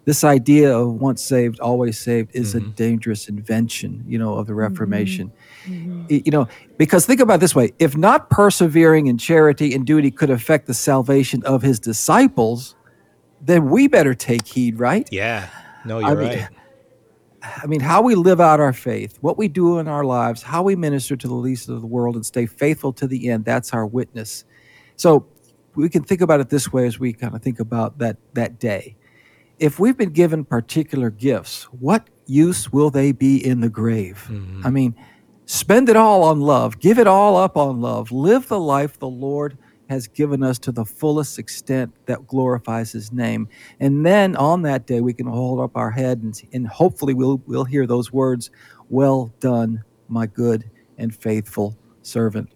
This 0.05 0.23
idea 0.23 0.75
of 0.75 0.93
once 1.01 1.21
saved, 1.21 1.59
always 1.59 1.99
saved 1.99 2.31
is 2.33 2.55
a 2.55 2.61
mm-hmm. 2.61 2.71
dangerous 2.71 3.27
invention, 3.27 4.05
you 4.07 4.17
know, 4.17 4.35
of 4.35 4.47
the 4.47 4.53
mm-hmm. 4.53 4.61
Reformation. 4.61 5.33
Mm-hmm. 5.65 6.05
Y- 6.09 6.23
You 6.25 6.31
know, 6.31 6.47
because 6.77 7.05
think 7.05 7.19
about 7.19 7.35
it 7.35 7.41
this 7.41 7.53
way 7.53 7.73
if 7.77 7.97
not 7.97 8.29
persevering 8.29 9.07
in 9.07 9.17
charity 9.17 9.75
and 9.75 9.85
duty 9.85 10.11
could 10.11 10.29
affect 10.29 10.65
the 10.65 10.73
salvation 10.73 11.43
of 11.43 11.61
his 11.61 11.77
disciples, 11.77 12.75
then 13.41 13.69
we 13.69 13.89
better 13.89 14.13
take 14.13 14.47
heed, 14.47 14.79
right? 14.79 15.09
Yeah. 15.11 15.49
No, 15.83 15.99
you're 15.99 16.09
I 16.09 16.15
mean, 16.15 16.39
right. 16.39 16.49
I 17.43 17.65
mean, 17.65 17.79
how 17.79 18.01
we 18.01 18.15
live 18.15 18.39
out 18.39 18.59
our 18.59 18.73
faith, 18.73 19.17
what 19.21 19.37
we 19.37 19.47
do 19.47 19.79
in 19.79 19.87
our 19.87 20.03
lives, 20.03 20.43
how 20.43 20.63
we 20.63 20.75
minister 20.75 21.15
to 21.15 21.27
the 21.27 21.33
least 21.33 21.69
of 21.69 21.81
the 21.81 21.87
world 21.87 22.15
and 22.15 22.25
stay 22.25 22.45
faithful 22.45 22.93
to 22.93 23.07
the 23.07 23.29
end, 23.29 23.45
that's 23.45 23.73
our 23.73 23.85
witness. 23.85 24.45
So 24.95 25.25
we 25.75 25.89
can 25.89 26.03
think 26.03 26.21
about 26.21 26.39
it 26.39 26.49
this 26.49 26.71
way 26.71 26.85
as 26.85 26.99
we 26.99 27.13
kind 27.13 27.35
of 27.35 27.41
think 27.41 27.59
about 27.59 27.97
that, 27.97 28.17
that 28.33 28.59
day. 28.59 28.95
If 29.59 29.79
we've 29.79 29.97
been 29.97 30.11
given 30.11 30.45
particular 30.45 31.09
gifts, 31.09 31.63
what 31.65 32.07
use 32.25 32.71
will 32.71 32.89
they 32.89 33.11
be 33.11 33.43
in 33.43 33.61
the 33.61 33.69
grave? 33.69 34.27
Mm-hmm. 34.29 34.65
I 34.65 34.69
mean, 34.69 34.95
spend 35.45 35.89
it 35.89 35.95
all 35.95 36.23
on 36.23 36.41
love, 36.41 36.79
give 36.79 36.99
it 36.99 37.07
all 37.07 37.37
up 37.37 37.57
on 37.57 37.81
love, 37.81 38.11
live 38.11 38.47
the 38.47 38.59
life 38.59 38.99
the 38.99 39.09
Lord 39.09 39.57
has 39.91 40.07
given 40.07 40.41
us 40.41 40.57
to 40.57 40.71
the 40.71 40.85
fullest 40.85 41.37
extent 41.37 41.93
that 42.05 42.25
glorifies 42.25 42.93
his 42.93 43.11
name. 43.11 43.49
And 43.81 44.05
then 44.05 44.37
on 44.37 44.61
that 44.61 44.87
day, 44.87 45.01
we 45.01 45.13
can 45.13 45.27
hold 45.27 45.59
up 45.59 45.75
our 45.75 45.91
head 45.91 46.21
and, 46.23 46.41
and 46.53 46.65
hopefully 46.65 47.13
we'll, 47.13 47.41
we'll 47.45 47.65
hear 47.65 47.85
those 47.85 48.11
words, 48.11 48.51
Well 48.89 49.33
done, 49.41 49.83
my 50.07 50.27
good 50.27 50.71
and 50.97 51.13
faithful 51.13 51.77
servant. 52.03 52.53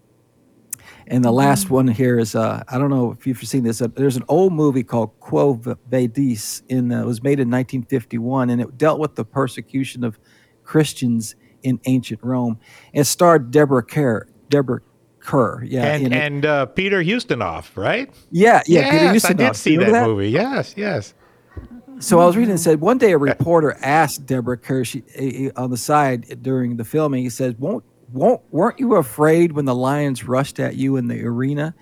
And 1.08 1.22
the 1.22 1.30
last 1.30 1.68
one 1.68 1.86
here 1.86 2.18
is 2.18 2.34
uh, 2.34 2.62
I 2.68 2.78
don't 2.78 2.88
know 2.88 3.10
if 3.12 3.26
you've 3.26 3.38
seen 3.38 3.64
this. 3.64 3.82
Uh, 3.82 3.88
there's 3.94 4.16
an 4.16 4.24
old 4.28 4.54
movie 4.54 4.82
called 4.82 5.10
Quo 5.20 5.60
Vadis. 5.90 6.62
In 6.70 6.90
uh, 6.90 7.02
it 7.02 7.06
was 7.06 7.22
made 7.22 7.38
in 7.38 7.50
1951, 7.50 8.48
and 8.48 8.62
it 8.62 8.78
dealt 8.78 8.98
with 8.98 9.14
the 9.14 9.26
persecution 9.26 10.04
of 10.04 10.18
Christians 10.64 11.36
in 11.62 11.80
ancient 11.84 12.20
Rome. 12.22 12.58
It 12.94 13.04
starred 13.04 13.50
Deborah 13.50 13.82
Kerr. 13.82 14.26
Deborah 14.48 14.80
Kerr, 15.26 15.62
yeah, 15.64 15.84
and 15.84 16.14
and 16.14 16.46
uh, 16.46 16.66
Peter 16.66 17.02
Ustinov, 17.02 17.76
right? 17.76 18.08
yeah, 18.30 18.62
yeah. 18.66 18.90
Peter 18.90 19.12
yes, 19.12 19.24
I 19.24 19.32
did 19.32 19.56
see 19.56 19.72
You 19.72 19.84
that, 19.84 20.06
movie. 20.06 20.30
Yes, 20.30 20.74
yes. 20.76 21.14
So 21.98 22.20
I 22.20 22.26
was 22.26 22.36
reading 22.36 22.52
and 22.52 22.60
said 22.60 22.80
one 22.80 22.98
day 22.98 23.12
a 23.12 23.18
reporter 23.18 23.76
asked 23.80 24.26
Deborah 24.26 24.58
Kerr 24.58 24.84
she, 24.84 25.02
eh, 25.14 25.46
eh, 25.46 25.50
on 25.56 25.70
the 25.70 25.76
side 25.76 26.42
during 26.42 26.76
the 26.76 26.84
filming. 26.84 27.22
He 27.22 27.30
said, 27.30 27.58
"Won't 27.58 27.84
won't 28.12 28.40
weren't 28.50 28.78
you 28.78 28.94
afraid 28.94 29.52
when 29.52 29.64
the 29.64 29.74
lions 29.74 30.28
rushed 30.28 30.60
at 30.60 30.76
you 30.76 30.96
in 30.96 31.08
the 31.08 31.24
arena?" 31.24 31.74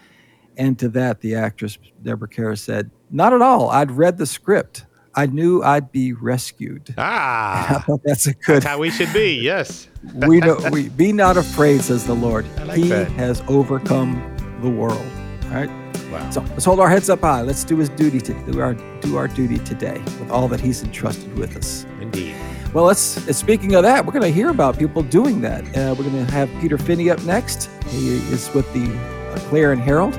And 0.57 0.79
to 0.79 0.89
that, 0.91 1.21
the 1.21 1.35
actress 1.35 1.79
Deborah 2.03 2.29
Kerr 2.29 2.57
said, 2.57 2.91
"Not 3.11 3.33
at 3.33 3.43
all. 3.43 3.71
I'd 3.71 3.91
read 3.91 4.19
the 4.19 4.27
script. 4.27 4.87
I 5.17 5.27
knew 5.27 5.63
I'd 5.63 5.91
be 5.93 6.13
rescued." 6.13 6.95
I 6.99 7.03
Ah, 7.03 7.85
thought 7.87 8.01
that's 8.05 8.27
a 8.27 8.35
good. 8.35 8.57
that's 8.57 8.65
how 8.67 8.79
we 8.79 8.91
should 8.91 9.13
be. 9.13 9.41
Yes. 9.43 9.89
we 10.27 10.41
know 10.41 10.59
we 10.71 10.89
be 10.91 11.13
not 11.13 11.37
afraid, 11.37 11.81
says 11.83 12.07
the 12.07 12.15
Lord. 12.15 12.47
like 12.67 12.77
he 12.79 12.89
that. 12.89 13.11
has 13.13 13.43
overcome 13.49 14.21
the 14.63 14.69
world. 14.71 15.07
All 15.45 15.51
right. 15.55 15.71
Wow. 16.11 16.31
So 16.31 16.41
let's 16.43 16.65
hold 16.65 16.79
our 16.81 16.89
heads 16.89 17.09
up 17.11 17.21
high. 17.21 17.43
Let's 17.43 17.65
do 17.65 17.77
his 17.79 17.89
duty 17.89 18.21
to 18.21 18.33
do 18.51 18.61
our 18.61 18.75
do 19.01 19.17
our 19.17 19.29
duty 19.29 19.59
today 19.59 19.99
with 20.21 20.31
all 20.31 20.47
that 20.49 20.61
he's 20.61 20.83
entrusted 20.83 21.37
with 21.39 21.57
us. 21.57 21.87
Indeed. 22.01 22.35
Well, 22.73 22.85
let's. 22.85 23.01
Speaking 23.37 23.75
of 23.77 23.83
that, 23.85 24.05
we're 24.05 24.13
going 24.13 24.23
to 24.25 24.33
hear 24.33 24.49
about 24.51 24.79
people 24.79 25.03
doing 25.03 25.41
that. 25.43 25.63
Uh, 25.77 25.95
we're 25.97 26.05
going 26.11 26.27
to 26.27 26.33
have 26.33 26.51
Peter 26.61 26.77
Finney 26.79 27.09
up 27.11 27.23
next. 27.25 27.71
He 27.89 28.17
is 28.33 28.53
with 28.55 28.71
the 28.75 28.85
uh, 29.33 29.71
and 29.73 29.81
Herald. 29.81 30.15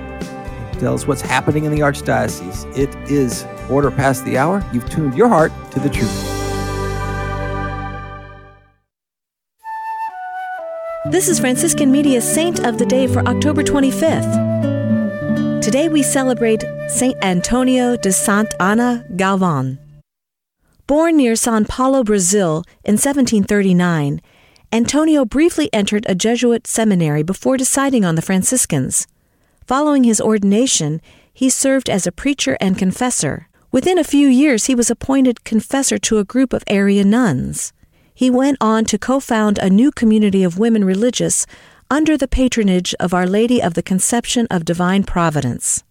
He 0.75 0.81
tells 0.81 1.07
what's 1.07 1.21
happening 1.21 1.63
in 1.63 1.71
the 1.71 1.79
archdiocese. 1.79 2.65
It 2.77 2.93
is 3.09 3.45
order 3.69 3.89
past 3.89 4.25
the 4.25 4.37
hour. 4.37 4.61
You've 4.73 4.89
tuned 4.89 5.15
your 5.15 5.29
heart 5.29 5.53
to 5.71 5.79
the 5.79 5.87
truth. 5.89 6.11
This 11.09 11.29
is 11.29 11.39
Franciscan 11.39 11.93
Media's 11.93 12.29
Saint 12.29 12.65
of 12.65 12.77
the 12.77 12.85
Day 12.85 13.07
for 13.07 13.25
October 13.25 13.63
25th. 13.63 15.61
Today 15.61 15.87
we 15.87 16.03
celebrate 16.03 16.65
Saint 16.89 17.15
Antonio 17.23 17.95
de 17.95 18.11
Santa 18.11 18.61
Ana 18.61 19.05
Galvan. 19.15 19.79
Born 20.87 21.15
near 21.15 21.37
Sao 21.37 21.63
Paulo, 21.63 22.03
Brazil 22.03 22.65
in 22.83 22.95
1739, 22.95 24.19
Antonio 24.73 25.23
briefly 25.23 25.69
entered 25.71 26.05
a 26.09 26.15
Jesuit 26.15 26.67
seminary 26.67 27.23
before 27.23 27.55
deciding 27.55 28.03
on 28.03 28.15
the 28.15 28.21
Franciscans. 28.21 29.07
Following 29.67 30.03
his 30.03 30.21
ordination, 30.21 31.01
he 31.33 31.49
served 31.49 31.89
as 31.89 32.05
a 32.05 32.11
preacher 32.11 32.55
and 32.61 32.77
confessor. 32.77 33.47
Within 33.71 33.97
a 33.97 34.03
few 34.03 34.27
years, 34.27 34.65
he 34.65 34.75
was 34.75 34.91
appointed 34.91 35.43
confessor 35.43 35.97
to 35.97 36.19
a 36.19 36.23
group 36.23 36.53
of 36.53 36.63
Arian 36.67 37.09
nuns. 37.09 37.73
He 38.13 38.29
went 38.29 38.57
on 38.61 38.85
to 38.85 38.99
co 38.99 39.19
found 39.19 39.57
a 39.57 39.69
new 39.69 39.91
community 39.91 40.43
of 40.43 40.59
women 40.59 40.85
religious 40.85 41.47
under 41.89 42.15
the 42.15 42.27
patronage 42.27 42.93
of 42.99 43.11
Our 43.11 43.25
Lady 43.25 43.59
of 43.61 43.73
the 43.73 43.81
Conception 43.81 44.45
of 44.51 44.65
Divine 44.65 45.03
Providence. 45.03 45.83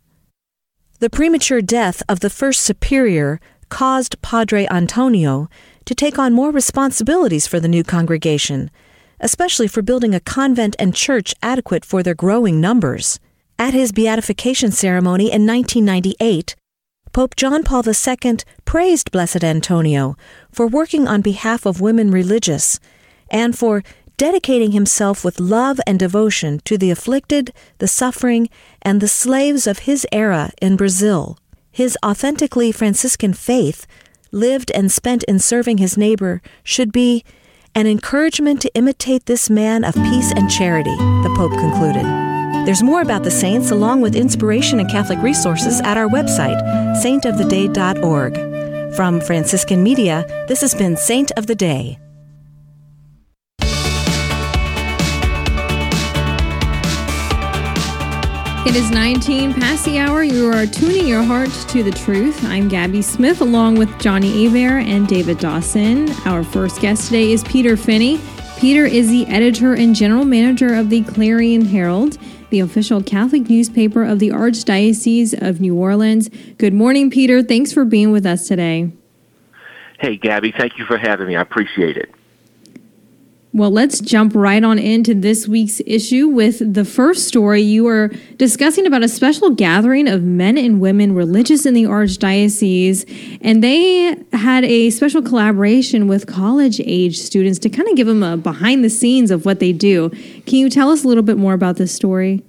The 1.00 1.10
premature 1.10 1.60
death 1.60 2.00
of 2.08 2.20
the 2.20 2.30
first 2.30 2.60
superior 2.60 3.40
caused 3.70 4.22
Padre 4.22 4.68
Antonio 4.70 5.48
to 5.84 5.94
take 5.96 6.16
on 6.16 6.32
more 6.32 6.52
responsibilities 6.52 7.48
for 7.48 7.58
the 7.58 7.68
new 7.68 7.82
congregation, 7.82 8.70
especially 9.18 9.66
for 9.66 9.82
building 9.82 10.14
a 10.14 10.20
convent 10.20 10.76
and 10.78 10.94
church 10.94 11.34
adequate 11.42 11.84
for 11.84 12.04
their 12.04 12.14
growing 12.14 12.60
numbers. 12.60 13.18
At 13.58 13.72
his 13.72 13.92
beatification 13.92 14.72
ceremony 14.72 15.24
in 15.24 15.46
1998, 15.46 16.56
Pope 17.12 17.36
John 17.36 17.62
Paul 17.62 17.84
II 17.86 18.38
praised 18.64 19.12
Blessed 19.12 19.44
Antonio 19.44 20.16
for 20.50 20.66
working 20.66 21.06
on 21.06 21.20
behalf 21.20 21.64
of 21.64 21.80
women 21.80 22.10
religious 22.10 22.80
and 23.30 23.56
for 23.56 23.84
dedicating 24.16 24.72
himself 24.72 25.24
with 25.24 25.38
love 25.38 25.80
and 25.86 25.98
devotion 25.98 26.60
to 26.64 26.76
the 26.76 26.90
afflicted, 26.90 27.52
the 27.78 27.88
suffering, 27.88 28.48
and 28.82 29.00
the 29.00 29.08
slaves 29.08 29.66
of 29.66 29.80
his 29.80 30.06
era 30.10 30.50
in 30.60 30.76
Brazil. 30.76 31.38
His 31.70 31.96
authentically 32.04 32.72
Franciscan 32.72 33.34
faith, 33.34 33.86
lived 34.32 34.72
and 34.72 34.90
spent 34.90 35.22
in 35.24 35.38
serving 35.38 35.78
his 35.78 35.96
neighbor, 35.96 36.42
should 36.64 36.92
be 36.92 37.24
an 37.74 37.86
encouragement 37.86 38.60
to 38.62 38.74
imitate 38.74 39.26
this 39.26 39.48
man 39.48 39.84
of 39.84 39.94
peace 39.94 40.32
and 40.32 40.50
charity, 40.50 40.96
the 40.96 41.32
Pope 41.36 41.52
concluded. 41.52 42.33
There's 42.64 42.82
more 42.82 43.02
about 43.02 43.24
the 43.24 43.30
saints 43.30 43.70
along 43.70 44.00
with 44.00 44.16
inspiration 44.16 44.80
and 44.80 44.90
Catholic 44.90 45.18
resources 45.20 45.80
at 45.82 45.98
our 45.98 46.08
website, 46.08 46.60
saintoftheday.org. 47.02 48.94
From 48.96 49.20
Franciscan 49.20 49.82
Media, 49.82 50.24
this 50.48 50.60
has 50.60 50.74
been 50.74 50.96
Saint 50.96 51.30
of 51.32 51.46
the 51.46 51.54
Day. 51.54 51.98
It 58.66 58.76
is 58.76 58.90
19 58.90 59.52
past 59.52 59.84
the 59.84 59.98
hour. 59.98 60.22
You 60.22 60.50
are 60.50 60.64
tuning 60.64 61.06
your 61.06 61.22
heart 61.22 61.50
to 61.68 61.82
the 61.82 61.90
truth. 61.90 62.42
I'm 62.44 62.66
Gabby 62.68 63.02
Smith 63.02 63.42
along 63.42 63.76
with 63.76 64.00
Johnny 64.00 64.46
Aver 64.46 64.78
and 64.78 65.06
David 65.06 65.38
Dawson. 65.38 66.10
Our 66.24 66.42
first 66.42 66.80
guest 66.80 67.06
today 67.06 67.32
is 67.32 67.44
Peter 67.44 67.76
Finney. 67.76 68.18
Peter 68.56 68.86
is 68.86 69.10
the 69.10 69.26
editor 69.26 69.74
and 69.74 69.94
general 69.94 70.24
manager 70.24 70.74
of 70.74 70.88
the 70.88 71.02
Clarion 71.02 71.66
Herald. 71.66 72.16
The 72.50 72.60
official 72.60 73.02
Catholic 73.02 73.48
newspaper 73.48 74.04
of 74.04 74.18
the 74.18 74.28
Archdiocese 74.28 75.32
of 75.40 75.60
New 75.60 75.74
Orleans. 75.74 76.28
Good 76.58 76.74
morning, 76.74 77.10
Peter. 77.10 77.42
Thanks 77.42 77.72
for 77.72 77.84
being 77.84 78.12
with 78.12 78.26
us 78.26 78.48
today. 78.48 78.92
Hey, 79.98 80.16
Gabby, 80.16 80.52
thank 80.56 80.78
you 80.78 80.84
for 80.84 80.98
having 80.98 81.28
me. 81.28 81.36
I 81.36 81.40
appreciate 81.40 81.96
it. 81.96 82.10
Well, 83.56 83.70
let's 83.70 84.00
jump 84.00 84.34
right 84.34 84.64
on 84.64 84.80
into 84.80 85.14
this 85.14 85.46
week's 85.46 85.80
issue 85.86 86.26
with 86.26 86.74
the 86.74 86.84
first 86.84 87.28
story. 87.28 87.62
You 87.62 87.86
are 87.86 88.08
discussing 88.36 88.84
about 88.84 89.04
a 89.04 89.08
special 89.08 89.50
gathering 89.50 90.08
of 90.08 90.24
men 90.24 90.58
and 90.58 90.80
women 90.80 91.14
religious 91.14 91.64
in 91.64 91.72
the 91.72 91.84
Archdiocese, 91.84 93.38
and 93.40 93.62
they 93.62 94.16
had 94.32 94.64
a 94.64 94.90
special 94.90 95.22
collaboration 95.22 96.08
with 96.08 96.26
college 96.26 96.80
age 96.80 97.16
students 97.16 97.60
to 97.60 97.68
kind 97.70 97.88
of 97.88 97.94
give 97.94 98.08
them 98.08 98.24
a 98.24 98.36
behind 98.36 98.82
the 98.82 98.90
scenes 98.90 99.30
of 99.30 99.46
what 99.46 99.60
they 99.60 99.72
do. 99.72 100.10
Can 100.46 100.58
you 100.58 100.68
tell 100.68 100.90
us 100.90 101.04
a 101.04 101.06
little 101.06 101.22
bit 101.22 101.38
more 101.38 101.54
about 101.54 101.76
this 101.76 101.94
story? 101.94 102.42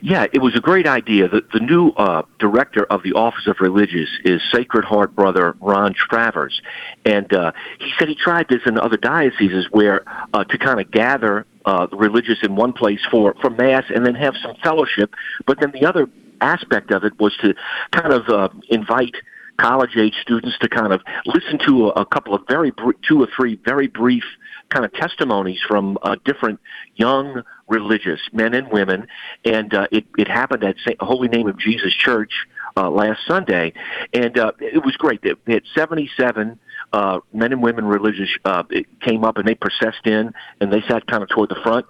Yeah, 0.00 0.26
it 0.32 0.40
was 0.40 0.54
a 0.54 0.60
great 0.60 0.86
idea. 0.86 1.28
The, 1.28 1.42
the 1.52 1.60
new 1.60 1.90
uh, 1.90 2.22
director 2.38 2.84
of 2.84 3.02
the 3.02 3.12
Office 3.12 3.46
of 3.46 3.56
Religious 3.60 4.08
is 4.24 4.40
Sacred 4.52 4.84
Heart 4.84 5.14
brother 5.14 5.56
Ron 5.60 5.94
Travers, 5.94 6.60
and 7.04 7.32
uh, 7.32 7.52
he 7.78 7.92
said 7.98 8.08
he 8.08 8.14
tried 8.14 8.48
this 8.48 8.62
in 8.66 8.78
other 8.78 8.96
dioceses 8.96 9.66
where 9.70 10.02
uh, 10.34 10.44
to 10.44 10.58
kind 10.58 10.80
of 10.80 10.90
gather 10.90 11.46
uh, 11.64 11.86
religious 11.92 12.38
in 12.42 12.56
one 12.56 12.72
place 12.72 13.00
for 13.10 13.34
for 13.40 13.50
mass 13.50 13.84
and 13.94 14.04
then 14.04 14.14
have 14.14 14.34
some 14.42 14.54
fellowship. 14.62 15.14
But 15.46 15.60
then 15.60 15.72
the 15.72 15.86
other 15.86 16.08
aspect 16.40 16.90
of 16.90 17.04
it 17.04 17.18
was 17.20 17.36
to 17.40 17.54
kind 17.92 18.12
of 18.12 18.28
uh, 18.28 18.48
invite 18.68 19.14
college 19.58 19.96
age 19.96 20.14
students 20.22 20.56
to 20.58 20.68
kind 20.68 20.92
of 20.92 21.00
listen 21.26 21.58
to 21.66 21.88
a, 21.88 22.02
a 22.02 22.06
couple 22.06 22.34
of 22.34 22.42
very 22.48 22.70
br- 22.70 22.92
two 23.06 23.22
or 23.22 23.28
three 23.36 23.58
very 23.64 23.86
brief 23.86 24.24
kind 24.68 24.84
of 24.84 24.92
testimonies 24.94 25.60
from 25.66 25.98
uh, 26.02 26.16
different 26.24 26.58
young 26.96 27.42
religious 27.68 28.20
men 28.32 28.54
and 28.54 28.70
women, 28.70 29.06
and 29.44 29.74
uh, 29.74 29.86
it 29.90 30.04
it 30.18 30.28
happened 30.28 30.64
at 30.64 30.76
Saint, 30.86 31.00
Holy 31.00 31.28
Name 31.28 31.48
of 31.48 31.58
Jesus 31.58 31.92
Church 31.94 32.32
uh, 32.76 32.90
last 32.90 33.20
Sunday, 33.26 33.72
and 34.12 34.38
uh, 34.38 34.52
it 34.60 34.84
was 34.84 34.96
great. 34.96 35.22
They, 35.22 35.34
they 35.44 35.54
had 35.54 35.64
seventy 35.74 36.10
seven. 36.16 36.58
Uh, 36.92 37.20
men 37.32 37.52
and 37.52 37.62
women 37.62 37.86
religious 37.86 38.28
uh, 38.44 38.64
came 39.00 39.24
up 39.24 39.38
and 39.38 39.48
they 39.48 39.54
processed 39.54 40.06
in 40.06 40.30
and 40.60 40.70
they 40.70 40.82
sat 40.82 41.06
kind 41.06 41.22
of 41.22 41.28
toward 41.30 41.48
the 41.48 41.58
front, 41.62 41.86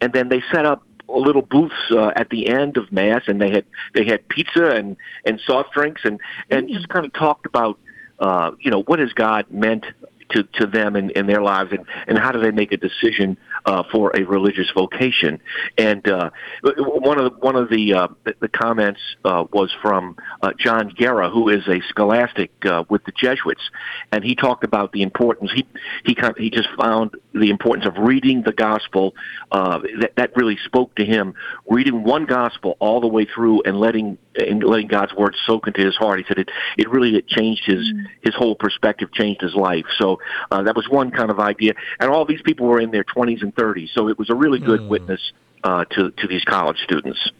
and 0.00 0.14
then 0.14 0.30
they 0.30 0.42
set 0.50 0.64
up 0.64 0.82
little 1.08 1.42
booths 1.42 1.74
uh, 1.90 2.12
at 2.16 2.30
the 2.30 2.48
end 2.48 2.76
of 2.76 2.90
mass, 2.92 3.22
and 3.26 3.40
they 3.40 3.50
had 3.50 3.64
they 3.94 4.04
had 4.04 4.26
pizza 4.28 4.70
and 4.70 4.96
and 5.24 5.40
soft 5.40 5.72
drinks, 5.72 6.02
and 6.04 6.20
and 6.50 6.68
just 6.68 6.88
kind 6.88 7.04
of 7.04 7.12
talked 7.12 7.46
about 7.46 7.78
uh, 8.18 8.52
you 8.60 8.70
know 8.70 8.82
what 8.82 8.98
has 8.98 9.12
God 9.12 9.46
meant 9.50 9.86
to, 10.30 10.42
to 10.54 10.66
them 10.66 10.96
in, 10.96 11.10
in 11.10 11.26
their 11.26 11.42
lives 11.42 11.72
and, 11.72 11.84
and 12.06 12.18
how 12.18 12.32
do 12.32 12.40
they 12.40 12.50
make 12.50 12.72
a 12.72 12.76
decision 12.76 13.36
uh, 13.64 13.82
for 13.90 14.10
a 14.16 14.24
religious 14.24 14.70
vocation? 14.74 15.40
And 15.78 16.06
uh, 16.08 16.30
one 16.62 17.18
of 17.18 17.32
the, 17.32 17.38
one 17.38 17.56
of 17.56 17.68
the 17.70 17.94
uh, 17.94 18.08
the, 18.24 18.34
the 18.40 18.48
comments 18.48 19.00
uh, 19.24 19.44
was 19.52 19.74
from 19.82 20.16
uh, 20.42 20.52
John 20.58 20.88
Guerra 20.88 21.30
who 21.30 21.48
is 21.48 21.66
a 21.68 21.80
scholastic 21.88 22.50
uh, 22.64 22.84
with 22.88 23.04
the 23.04 23.12
Jesuits 23.12 23.70
and 24.12 24.24
he 24.24 24.34
talked 24.34 24.64
about 24.64 24.92
the 24.92 25.02
importance 25.02 25.50
he 25.54 25.66
he 26.04 26.14
kind 26.14 26.32
of, 26.32 26.36
he 26.36 26.50
just 26.50 26.68
found 26.78 27.16
the 27.32 27.50
importance 27.50 27.86
of 27.86 27.96
reading 27.98 28.42
the 28.42 28.52
gospel 28.52 29.14
uh, 29.52 29.80
that 30.00 30.16
that 30.16 30.36
really 30.36 30.56
spoke 30.64 30.94
to 30.96 31.04
him 31.04 31.34
reading 31.68 32.04
one 32.04 32.24
gospel 32.26 32.76
all 32.80 33.00
the 33.00 33.06
way 33.06 33.24
through 33.24 33.62
and 33.62 33.78
letting 33.78 34.18
and 34.38 34.62
letting 34.62 34.88
God's 34.88 35.14
word 35.14 35.34
soak 35.46 35.66
into 35.66 35.84
his 35.84 35.96
heart. 35.96 36.18
He 36.18 36.24
said 36.28 36.38
it 36.38 36.50
it 36.76 36.88
really 36.90 37.16
it 37.16 37.26
changed 37.26 37.62
his 37.64 37.92
mm. 37.92 38.06
his 38.22 38.34
whole 38.34 38.54
perspective 38.54 39.12
changed 39.12 39.40
his 39.40 39.54
life. 39.54 39.86
So 39.98 40.15
uh, 40.50 40.62
that 40.62 40.76
was 40.76 40.88
one 40.88 41.10
kind 41.10 41.30
of 41.30 41.38
idea. 41.38 41.74
And 42.00 42.10
all 42.10 42.24
these 42.24 42.42
people 42.42 42.66
were 42.66 42.80
in 42.80 42.90
their 42.90 43.04
20s 43.04 43.42
and 43.42 43.54
30s, 43.54 43.90
so 43.94 44.08
it 44.08 44.18
was 44.18 44.30
a 44.30 44.34
really 44.34 44.58
good 44.58 44.80
mm. 44.80 44.88
witness 44.88 45.20
uh, 45.64 45.84
to 45.84 46.10
to 46.10 46.26
these 46.26 46.44
college 46.44 46.78
students. 46.84 47.30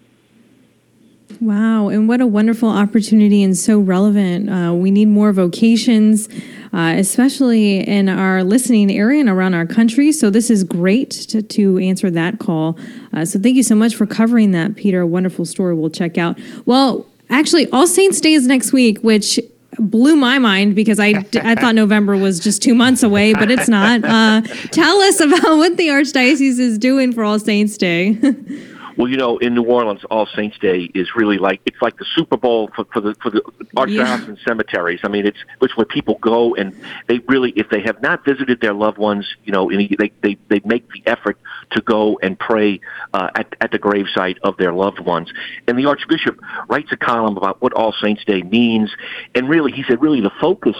Wow, 1.40 1.88
and 1.88 2.08
what 2.08 2.20
a 2.20 2.26
wonderful 2.26 2.68
opportunity 2.68 3.42
and 3.42 3.56
so 3.56 3.78
relevant. 3.78 4.48
Uh, 4.48 4.72
we 4.72 4.90
need 4.90 5.06
more 5.08 5.32
vocations, 5.32 6.28
uh, 6.72 6.94
especially 6.96 7.80
in 7.80 8.08
our 8.08 8.44
listening 8.44 8.90
area 8.90 9.20
and 9.20 9.28
around 9.28 9.54
our 9.54 9.66
country. 9.66 10.12
So, 10.12 10.30
this 10.30 10.50
is 10.50 10.64
great 10.64 11.10
to, 11.10 11.42
to 11.42 11.78
answer 11.78 12.10
that 12.10 12.38
call. 12.38 12.78
Uh, 13.12 13.24
so, 13.24 13.38
thank 13.38 13.56
you 13.56 13.64
so 13.64 13.74
much 13.74 13.94
for 13.96 14.06
covering 14.06 14.52
that, 14.52 14.76
Peter. 14.76 15.00
A 15.00 15.06
wonderful 15.06 15.44
story 15.44 15.74
we'll 15.74 15.90
check 15.90 16.16
out. 16.16 16.38
Well, 16.64 17.06
actually, 17.28 17.68
All 17.70 17.86
Saints 17.86 18.20
Day 18.20 18.32
is 18.32 18.46
next 18.46 18.72
week, 18.72 19.00
which 19.00 19.38
blew 19.78 20.16
my 20.16 20.38
mind 20.38 20.74
because 20.74 20.98
I, 20.98 21.24
I 21.34 21.54
thought 21.54 21.74
November 21.84 22.16
was 22.16 22.40
just 22.40 22.62
two 22.62 22.74
months 22.74 23.02
away, 23.02 23.32
but 23.34 23.50
it's 23.50 23.68
not. 23.68 24.04
Uh, 24.04 24.42
tell 24.70 25.00
us 25.00 25.20
about 25.20 25.56
what 25.56 25.76
the 25.76 25.88
Archdiocese 25.88 26.58
is 26.58 26.78
doing 26.78 27.12
for 27.12 27.24
All 27.24 27.38
Saints 27.38 27.76
Day. 27.76 28.18
Well, 28.96 29.08
you 29.08 29.18
know, 29.18 29.36
in 29.38 29.54
New 29.54 29.64
Orleans, 29.64 30.00
All 30.10 30.26
Saints 30.26 30.58
Day 30.58 30.90
is 30.94 31.14
really 31.14 31.36
like 31.36 31.60
it's 31.66 31.80
like 31.82 31.98
the 31.98 32.06
Super 32.14 32.36
Bowl 32.36 32.70
for, 32.74 32.84
for 32.86 33.00
the 33.00 33.14
for 33.22 33.30
the 33.30 33.42
archdiocesan 33.76 34.38
yeah. 34.38 34.44
cemeteries. 34.46 35.00
I 35.04 35.08
mean, 35.08 35.26
it's 35.26 35.38
it's 35.60 35.76
where 35.76 35.86
people 35.86 36.16
go 36.20 36.54
and 36.54 36.74
they 37.06 37.18
really, 37.28 37.50
if 37.56 37.68
they 37.68 37.82
have 37.82 38.00
not 38.00 38.24
visited 38.24 38.60
their 38.60 38.72
loved 38.72 38.96
ones, 38.96 39.26
you 39.44 39.52
know, 39.52 39.70
they 39.70 40.10
they 40.22 40.38
they 40.48 40.60
make 40.64 40.90
the 40.92 41.02
effort 41.06 41.38
to 41.72 41.82
go 41.82 42.18
and 42.22 42.38
pray 42.38 42.80
uh, 43.12 43.28
at 43.34 43.54
at 43.60 43.70
the 43.70 43.78
gravesite 43.78 44.38
of 44.42 44.56
their 44.56 44.72
loved 44.72 45.00
ones. 45.00 45.30
And 45.68 45.78
the 45.78 45.84
Archbishop 45.86 46.40
writes 46.68 46.90
a 46.90 46.96
column 46.96 47.36
about 47.36 47.60
what 47.60 47.74
All 47.74 47.92
Saints 47.92 48.24
Day 48.24 48.42
means, 48.42 48.90
and 49.34 49.48
really, 49.48 49.72
he 49.72 49.82
said, 49.82 50.00
really 50.00 50.22
the 50.22 50.32
focus 50.40 50.76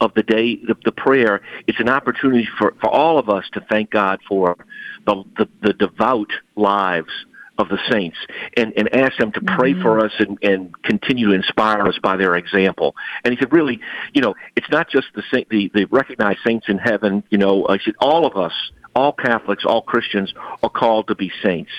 of 0.00 0.14
the 0.14 0.22
day, 0.22 0.56
the, 0.56 0.74
the 0.84 0.92
prayer, 0.92 1.42
it's 1.66 1.78
an 1.78 1.88
opportunity 1.90 2.48
for, 2.58 2.74
for 2.80 2.88
all 2.88 3.18
of 3.18 3.28
us 3.28 3.44
to 3.52 3.60
thank 3.60 3.90
God 3.90 4.18
for 4.26 4.56
the, 5.04 5.22
the, 5.36 5.48
the 5.60 5.72
devout 5.74 6.30
lives 6.56 7.10
of 7.60 7.68
the 7.68 7.78
saints 7.90 8.16
and, 8.56 8.72
and 8.76 8.94
ask 8.94 9.16
them 9.18 9.32
to 9.32 9.40
pray 9.40 9.72
mm-hmm. 9.72 9.82
for 9.82 10.04
us 10.04 10.12
and, 10.18 10.38
and 10.42 10.82
continue 10.82 11.28
to 11.28 11.34
inspire 11.34 11.86
us 11.86 11.98
by 12.02 12.16
their 12.16 12.34
example. 12.36 12.96
And 13.24 13.32
he 13.32 13.38
said, 13.38 13.52
really, 13.52 13.80
you 14.12 14.22
know, 14.22 14.34
it's 14.56 14.70
not 14.70 14.88
just 14.88 15.08
the 15.14 15.22
saint, 15.32 15.48
the, 15.50 15.70
the 15.74 15.84
recognized 15.86 16.40
saints 16.44 16.66
in 16.68 16.78
heaven, 16.78 17.22
you 17.30 17.38
know, 17.38 17.66
I 17.68 17.78
said, 17.78 17.94
all 18.00 18.26
of 18.26 18.36
us, 18.36 18.52
all 18.94 19.12
Catholics, 19.12 19.64
all 19.64 19.82
Christians 19.82 20.34
are 20.62 20.68
called 20.68 21.08
to 21.08 21.14
be 21.14 21.30
saints, 21.44 21.70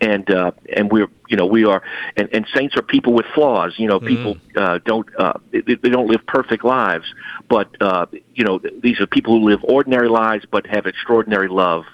and 0.00 0.30
uh, 0.30 0.52
and 0.76 0.90
we're 0.90 1.08
you 1.28 1.36
know 1.36 1.46
we 1.46 1.64
are 1.64 1.82
and, 2.16 2.28
and 2.32 2.46
saints 2.54 2.76
are 2.76 2.82
people 2.82 3.12
with 3.12 3.26
flaws. 3.34 3.74
You 3.76 3.88
know, 3.88 3.98
mm-hmm. 3.98 4.06
people 4.06 4.36
uh, 4.56 4.78
don't 4.84 5.08
uh, 5.18 5.32
they, 5.50 5.62
they 5.62 5.88
don't 5.88 6.06
live 6.06 6.24
perfect 6.26 6.64
lives, 6.64 7.12
but 7.48 7.68
uh, 7.80 8.06
you 8.34 8.44
know 8.44 8.60
these 8.82 9.00
are 9.00 9.06
people 9.06 9.40
who 9.40 9.48
live 9.48 9.64
ordinary 9.64 10.08
lives 10.08 10.44
but 10.50 10.64
have 10.66 10.86
extraordinary 10.86 11.48
love 11.48 11.84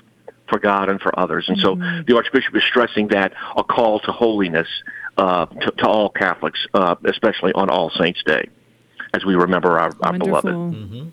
for 0.48 0.58
God 0.58 0.88
and 0.88 1.00
for 1.00 1.18
others. 1.18 1.48
And 1.48 1.58
mm-hmm. 1.58 1.98
so 1.98 2.02
the 2.06 2.16
Archbishop 2.16 2.54
is 2.56 2.64
stressing 2.64 3.08
that 3.08 3.32
a 3.56 3.64
call 3.64 4.00
to 4.00 4.12
holiness 4.12 4.68
uh, 5.16 5.46
to, 5.46 5.70
to, 5.70 5.86
all 5.86 6.10
Catholics, 6.10 6.66
uh, 6.74 6.94
especially 7.04 7.52
on 7.54 7.70
All 7.70 7.90
Saints' 7.90 8.22
Day, 8.24 8.48
as 9.14 9.24
we 9.24 9.34
remember 9.34 9.78
our, 9.78 9.92
our 10.02 10.18
beloved. 10.18 10.54
Mm-hmm. 10.54 11.08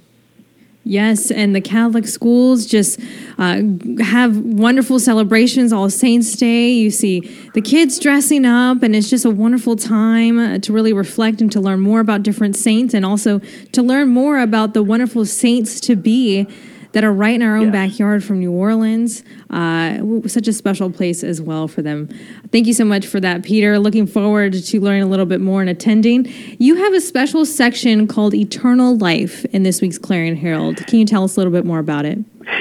Yes, 0.86 1.32
and 1.32 1.56
the 1.56 1.62
Catholic 1.62 2.06
schools 2.06 2.66
just 2.66 3.00
uh, 3.38 3.62
have 4.02 4.38
wonderful 4.38 5.00
celebrations. 5.00 5.72
All 5.72 5.90
Saints 5.90 6.36
Day, 6.36 6.72
you 6.72 6.92
see 6.92 7.22
the 7.54 7.62
kids 7.62 7.98
dressing 7.98 8.44
up, 8.44 8.84
and 8.84 8.94
it's 8.94 9.10
just 9.10 9.24
a 9.24 9.30
wonderful 9.30 9.78
time 9.78 10.38
uh, 10.38 10.58
to 10.60 10.74
really 10.74 10.92
reflect 10.92 11.40
and 11.40 11.50
to 11.54 11.62
learn 11.62 11.80
more 11.80 12.02
about 12.02 12.22
different 12.24 12.58
saints, 12.58 12.94
and 12.94 13.06
also 13.06 13.40
to 13.72 13.82
learn 13.82 14.10
more 14.10 14.40
about 14.40 14.74
the 14.74 14.84
wonderful 14.84 15.26
saints 15.26 15.80
to 15.80 15.96
be 15.96 16.46
that 16.94 17.04
are 17.04 17.12
right 17.12 17.36
in 17.36 17.42
our 17.42 17.58
own 17.58 17.72
backyard 17.72 18.24
from 18.24 18.40
New 18.40 18.52
Orleans. 18.52 19.24
Uh, 19.50 20.00
such 20.28 20.48
a 20.48 20.54
special 20.54 20.90
place 20.90 21.24
as 21.24 21.42
well 21.42 21.68
for 21.68 21.82
them. 21.82 22.08
Thank 22.52 22.68
you 22.68 22.74
so 22.74 22.86
much 22.86 23.06
for 23.06 23.20
that, 23.20 23.44
Peter. 23.44 23.78
Looking 23.80 24.08
forward 24.08 24.54
to 24.54 24.82
learning 24.82 25.04
a 25.04 25.08
little 25.08 25.26
bit 25.26 25.42
more 25.42 25.62
and 25.62 25.70
attending. 25.70 26.32
You 26.60 26.76
have 26.76 26.94
a 26.94 27.02
special 27.02 27.46
section 27.46 28.08
called 28.08 28.34
Eternal 28.34 28.98
Life 28.98 29.44
in 29.46 29.64
this 29.64 29.82
week's 29.82 29.98
Clarion 29.98 30.36
Herald. 30.36 30.86
Can 30.88 31.00
you 31.00 31.06
tell 31.06 31.24
us 31.24 31.36
a 31.36 31.40
little 31.40 31.54
bit 31.54 31.66
more 31.66 31.80
about 31.80 32.06
it? 32.06 32.20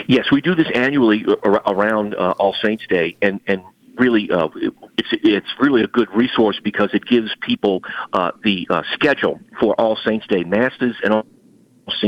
Yes, 0.09 0.31
we 0.33 0.41
do 0.41 0.55
this 0.55 0.69
annually 0.75 1.25
around 1.45 2.15
uh, 2.15 2.35
All 2.39 2.55
Saints 2.63 2.85
Day, 2.89 3.17
and 3.21 3.41
and 3.47 3.63
really 3.97 4.31
uh, 4.31 4.49
it's 4.97 5.09
it's 5.13 5.49
really 5.61 5.83
a 5.83 5.89
good 5.89 6.09
resource 6.15 6.59
because 6.63 6.91
it 6.95 7.05
gives 7.05 7.31
people 7.43 7.83
uh, 8.13 8.31
the 8.43 8.67
uh, 8.71 8.83
schedule 8.95 9.41
for 9.61 9.75
All 9.75 9.97
Saints 9.97 10.27
Day 10.27 10.45
masses 10.45 10.97
and 11.05 11.13
all 11.13 11.27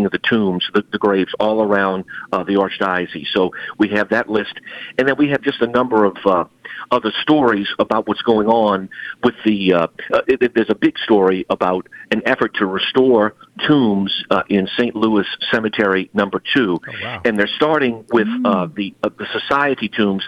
of 0.04 0.12
the 0.12 0.18
tombs, 0.18 0.68
the, 0.74 0.84
the 0.92 0.98
graves 0.98 1.32
all 1.38 1.62
around 1.62 2.04
uh, 2.32 2.42
the 2.42 2.54
archdiocese. 2.54 3.26
So 3.32 3.52
we 3.78 3.88
have 3.90 4.10
that 4.10 4.28
list, 4.28 4.54
and 4.98 5.08
then 5.08 5.16
we 5.16 5.28
have 5.30 5.42
just 5.42 5.60
a 5.62 5.66
number 5.66 6.04
of 6.04 6.16
uh, 6.24 6.44
other 6.90 7.12
stories 7.22 7.68
about 7.78 8.08
what's 8.08 8.22
going 8.22 8.48
on 8.48 8.88
with 9.22 9.34
the. 9.44 9.72
Uh, 9.72 9.86
uh, 10.12 10.20
it, 10.26 10.54
there's 10.54 10.70
a 10.70 10.74
big 10.74 10.98
story 10.98 11.46
about 11.50 11.86
an 12.10 12.22
effort 12.26 12.54
to 12.56 12.66
restore 12.66 13.34
tombs 13.66 14.24
uh, 14.30 14.42
in 14.48 14.68
St. 14.76 14.94
Louis 14.94 15.26
Cemetery 15.50 16.10
Number 16.12 16.42
Two, 16.54 16.80
oh, 16.86 16.92
wow. 17.02 17.22
and 17.24 17.38
they're 17.38 17.46
starting 17.46 18.04
with 18.12 18.28
uh, 18.44 18.66
mm. 18.66 18.74
the 18.74 18.94
uh, 19.02 19.10
the 19.16 19.26
society 19.32 19.88
tombs. 19.88 20.24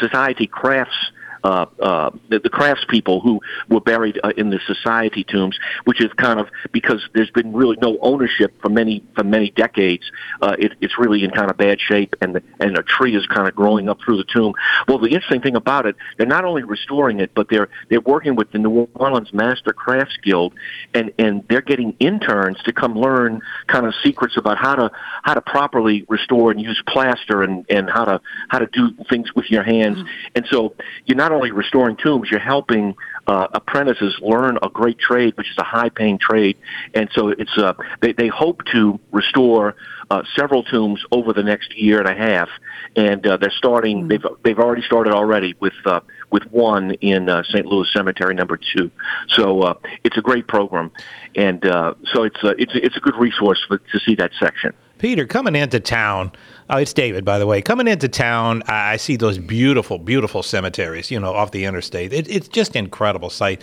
Society 0.00 0.46
crafts 0.46 1.12
uh, 1.46 1.66
uh, 1.80 2.10
the, 2.28 2.40
the 2.40 2.50
craftspeople 2.50 3.22
who 3.22 3.40
were 3.68 3.80
buried 3.80 4.18
uh, 4.24 4.32
in 4.36 4.50
the 4.50 4.58
society 4.66 5.22
tombs, 5.22 5.56
which 5.84 6.00
is 6.00 6.12
kind 6.14 6.40
of 6.40 6.48
because 6.72 7.08
there's 7.14 7.30
been 7.30 7.52
really 7.52 7.76
no 7.80 7.98
ownership 8.00 8.52
for 8.60 8.68
many 8.68 9.04
for 9.14 9.22
many 9.22 9.50
decades. 9.50 10.10
Uh, 10.42 10.56
it, 10.58 10.72
it's 10.80 10.98
really 10.98 11.22
in 11.22 11.30
kind 11.30 11.48
of 11.48 11.56
bad 11.56 11.80
shape, 11.80 12.16
and 12.20 12.34
the, 12.34 12.42
and 12.58 12.76
a 12.76 12.82
tree 12.82 13.14
is 13.16 13.24
kind 13.28 13.46
of 13.46 13.54
growing 13.54 13.88
up 13.88 13.98
through 14.04 14.16
the 14.16 14.24
tomb. 14.24 14.54
Well, 14.88 14.98
the 14.98 15.06
interesting 15.06 15.40
thing 15.40 15.54
about 15.54 15.86
it, 15.86 15.94
they're 16.16 16.26
not 16.26 16.44
only 16.44 16.64
restoring 16.64 17.20
it, 17.20 17.30
but 17.32 17.48
they're 17.48 17.68
they're 17.90 18.00
working 18.00 18.34
with 18.34 18.50
the 18.50 18.58
New 18.58 18.88
Orleans 18.94 19.32
Master 19.32 19.72
Crafts 19.72 20.16
Guild, 20.24 20.52
and 20.94 21.12
and 21.16 21.44
they're 21.48 21.62
getting 21.62 21.94
interns 22.00 22.58
to 22.64 22.72
come 22.72 22.98
learn 22.98 23.40
kind 23.68 23.86
of 23.86 23.94
secrets 24.02 24.36
about 24.36 24.58
how 24.58 24.74
to 24.74 24.90
how 25.22 25.34
to 25.34 25.40
properly 25.40 26.04
restore 26.08 26.50
and 26.50 26.60
use 26.60 26.82
plaster 26.88 27.44
and 27.44 27.64
and 27.68 27.88
how 27.88 28.04
to 28.04 28.20
how 28.48 28.58
to 28.58 28.66
do 28.66 28.90
things 29.08 29.32
with 29.36 29.48
your 29.48 29.62
hands. 29.62 29.98
Mm-hmm. 29.98 30.32
And 30.34 30.46
so 30.50 30.74
you're 31.04 31.16
not 31.16 31.35
only 31.36 31.52
restoring 31.52 31.96
tombs, 31.96 32.30
you're 32.30 32.40
helping 32.40 32.96
uh, 33.26 33.48
apprentices 33.52 34.16
learn 34.20 34.58
a 34.62 34.68
great 34.68 34.98
trade, 34.98 35.36
which 35.36 35.50
is 35.50 35.56
a 35.58 35.64
high-paying 35.64 36.18
trade. 36.18 36.56
And 36.94 37.08
so 37.12 37.28
it's 37.28 37.56
uh, 37.56 37.74
they 38.00 38.12
they 38.12 38.28
hope 38.28 38.64
to 38.72 38.98
restore 39.12 39.76
uh, 40.10 40.22
several 40.36 40.62
tombs 40.62 41.04
over 41.10 41.32
the 41.32 41.42
next 41.42 41.76
year 41.76 41.98
and 41.98 42.08
a 42.08 42.14
half, 42.14 42.48
and 42.94 43.26
uh, 43.26 43.36
they're 43.36 43.50
starting. 43.50 44.00
Mm-hmm. 44.00 44.08
They've 44.08 44.26
they've 44.42 44.58
already 44.58 44.82
started 44.82 45.12
already 45.12 45.54
with 45.60 45.74
uh, 45.84 46.00
with 46.30 46.44
one 46.50 46.92
in 47.00 47.28
uh, 47.28 47.42
St. 47.44 47.66
Louis 47.66 47.88
Cemetery 47.92 48.34
number 48.34 48.58
two. 48.58 48.90
So 49.28 49.62
uh, 49.62 49.74
it's 50.04 50.16
a 50.16 50.22
great 50.22 50.46
program, 50.46 50.90
and 51.34 51.64
uh, 51.66 51.94
so 52.12 52.24
it's 52.24 52.42
uh, 52.42 52.54
it's 52.58 52.72
it's 52.74 52.96
a 52.96 53.00
good 53.00 53.16
resource 53.16 53.64
for, 53.66 53.78
to 53.78 53.98
see 54.00 54.14
that 54.16 54.32
section. 54.38 54.72
Peter, 54.98 55.26
coming 55.26 55.54
into 55.54 55.78
town, 55.78 56.32
oh, 56.70 56.78
it's 56.78 56.92
David, 56.92 57.24
by 57.24 57.38
the 57.38 57.46
way. 57.46 57.60
Coming 57.60 57.86
into 57.86 58.08
town, 58.08 58.62
I 58.66 58.96
see 58.96 59.16
those 59.16 59.38
beautiful, 59.38 59.98
beautiful 59.98 60.42
cemeteries, 60.42 61.10
you 61.10 61.20
know, 61.20 61.34
off 61.34 61.50
the 61.50 61.64
interstate. 61.64 62.12
It, 62.12 62.28
it's 62.28 62.48
just 62.48 62.74
incredible 62.76 63.30
sight. 63.30 63.62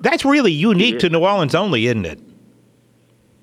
That's 0.00 0.24
really 0.24 0.52
unique 0.52 1.00
to 1.00 1.10
New 1.10 1.20
Orleans 1.20 1.54
only, 1.54 1.86
isn't 1.86 2.06
it? 2.06 2.20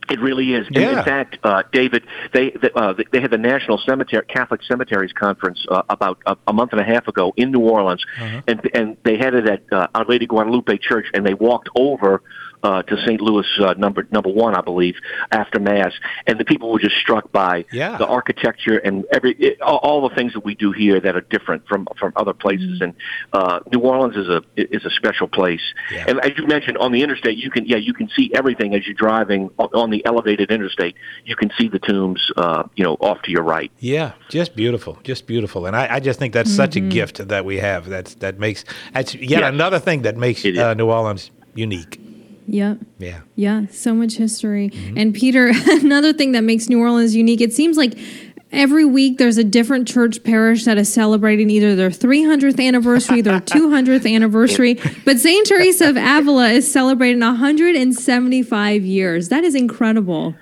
It 0.10 0.20
really 0.20 0.54
is. 0.54 0.68
Yeah. 0.72 1.00
in 1.00 1.06
fact, 1.06 1.38
uh, 1.44 1.64
David, 1.72 2.04
they 2.34 2.50
they, 2.50 2.72
uh, 2.76 2.96
they 3.12 3.22
had 3.22 3.30
the 3.30 3.38
National 3.38 3.78
Cemetery 3.78 4.26
Catholic 4.28 4.64
Cemeteries 4.64 5.14
Conference 5.14 5.64
uh, 5.70 5.84
about 5.90 6.18
a, 6.26 6.36
a, 6.48 6.54
month 6.54 6.72
and 6.72 6.82
a 6.82 6.84
half 6.84 7.08
ago 7.08 7.32
in 7.38 7.52
New 7.52 7.60
Orleans, 7.60 8.04
uh-huh. 8.20 8.42
and 8.48 8.72
and 8.74 8.98
they 9.04 9.18
had 9.18 9.36
it 9.36 9.48
at 9.48 9.62
uh, 9.72 9.88
Our 9.94 10.06
Lady 10.06 10.26
Guadalupe 10.26 10.78
Church, 10.78 11.06
and 11.14 11.26
they 11.26 11.36
walked 11.36 11.70
over 11.76 12.24
uh, 12.64 12.84
to 12.84 12.98
St. 13.06 13.22
Louis 13.22 13.46
uh, 13.60 13.74
number 13.74 14.08
number 14.12 14.30
one, 14.30 14.56
I 14.56 14.62
believe, 14.62 14.96
after 15.32 15.60
Mass, 15.60 15.94
and 16.28 16.40
the 16.40 16.46
people 16.46 16.72
were 16.72 16.80
just 16.80 16.98
struck 16.98 17.32
by 17.32 17.66
yeah. 17.72 17.98
the 17.98 18.08
architecture 18.08 18.78
and 18.78 19.06
every 19.12 19.34
it, 19.34 19.62
all, 19.62 19.78
all, 19.78 20.10
the 20.10 20.16
things 20.16 20.34
that 20.34 20.44
we 20.44 20.56
do 20.56 20.72
here 20.72 21.00
that 21.00 21.16
are 21.16 21.22
different 21.22 21.68
from 21.68 21.88
from 21.98 22.14
other 22.16 22.34
places. 22.34 22.80
Mm-hmm. 22.80 22.84
And 22.84 22.94
uh, 23.34 23.60
New 23.72 23.80
Orleans 23.80 24.16
is 24.16 24.28
a 24.28 24.44
is 24.56 24.86
a 24.86 24.90
special 24.90 25.28
place. 25.28 25.62
Yeah. 25.92 26.06
And 26.08 26.20
as 26.20 26.38
you 26.38 26.48
mentioned, 26.48 26.78
on 26.78 26.92
the 26.92 27.02
interstate, 27.02 27.38
you 27.38 27.50
can 27.50 27.66
yeah 27.66 27.78
you 27.78 27.94
can 27.94 28.10
see 28.10 28.32
everything 28.34 28.76
as 28.76 28.86
you're 28.86 28.96
driving 28.96 29.50
on 29.58 29.90
the 29.90 30.06
elevated 30.06 30.52
interstate. 30.52 30.96
You 31.26 31.36
can 31.36 31.52
see 31.58 31.68
the 31.70 31.80
tombs, 31.80 32.32
uh, 32.36 32.64
you 32.76 32.84
know, 32.84 32.96
off 32.96 33.22
to 33.24 33.32
your 33.32 33.44
right. 33.44 33.72
Yeah, 33.80 34.14
just 34.30 34.56
beautiful, 34.56 34.98
just 35.04 35.28
beautiful. 35.28 35.66
And 35.66 35.76
I, 35.76 35.96
I 35.96 36.00
just 36.00 36.20
think 36.20 36.34
that's 36.34 36.50
mm-hmm. 36.50 36.58
such 36.58 36.76
a 36.76 36.80
mm-hmm. 36.80 36.90
gift 36.90 37.28
that 37.28 37.46
we 37.46 37.58
have. 37.58 37.88
That's 37.88 38.16
that 38.16 38.40
makes 38.40 38.66
that's 38.94 39.16
yet 39.16 39.42
yes. 39.42 39.50
another 39.50 39.80
thing 39.80 40.02
that 40.02 40.18
makes 40.18 40.46
uh, 40.46 40.74
New 40.74 40.90
Orleans 40.90 41.32
unique. 41.56 42.09
Yep. 42.50 42.80
Yeah. 42.98 43.22
Yeah. 43.36 43.68
So 43.70 43.94
much 43.94 44.14
history. 44.16 44.70
Mm-hmm. 44.70 44.98
And 44.98 45.14
Peter, 45.14 45.52
another 45.68 46.14
thing 46.14 46.32
that 46.32 46.44
makes 46.44 46.68
New 46.68 46.82
Orleans 46.82 47.16
unique, 47.16 47.42
it 47.42 47.54
seems 47.54 47.78
like 47.78 47.98
every 48.52 48.86
week 48.86 49.20
there's 49.20 49.38
a 49.38 49.44
different 49.44 49.88
church 49.88 50.24
parish 50.24 50.66
that 50.66 50.78
is 50.78 50.92
celebrating 50.92 51.52
either 51.52 51.76
their 51.76 51.92
300th 51.92 52.66
anniversary, 52.66 53.22
their 53.22 53.40
200th 53.40 54.12
anniversary. 54.12 54.80
But 55.06 55.20
St. 55.20 55.46
Teresa 55.48 55.90
of 55.90 55.98
Avila 55.98 56.50
is 56.50 56.72
celebrating 56.72 57.20
175 57.20 58.84
years. 58.84 59.30
That 59.30 59.44
is 59.44 59.56
incredible. 59.56 60.36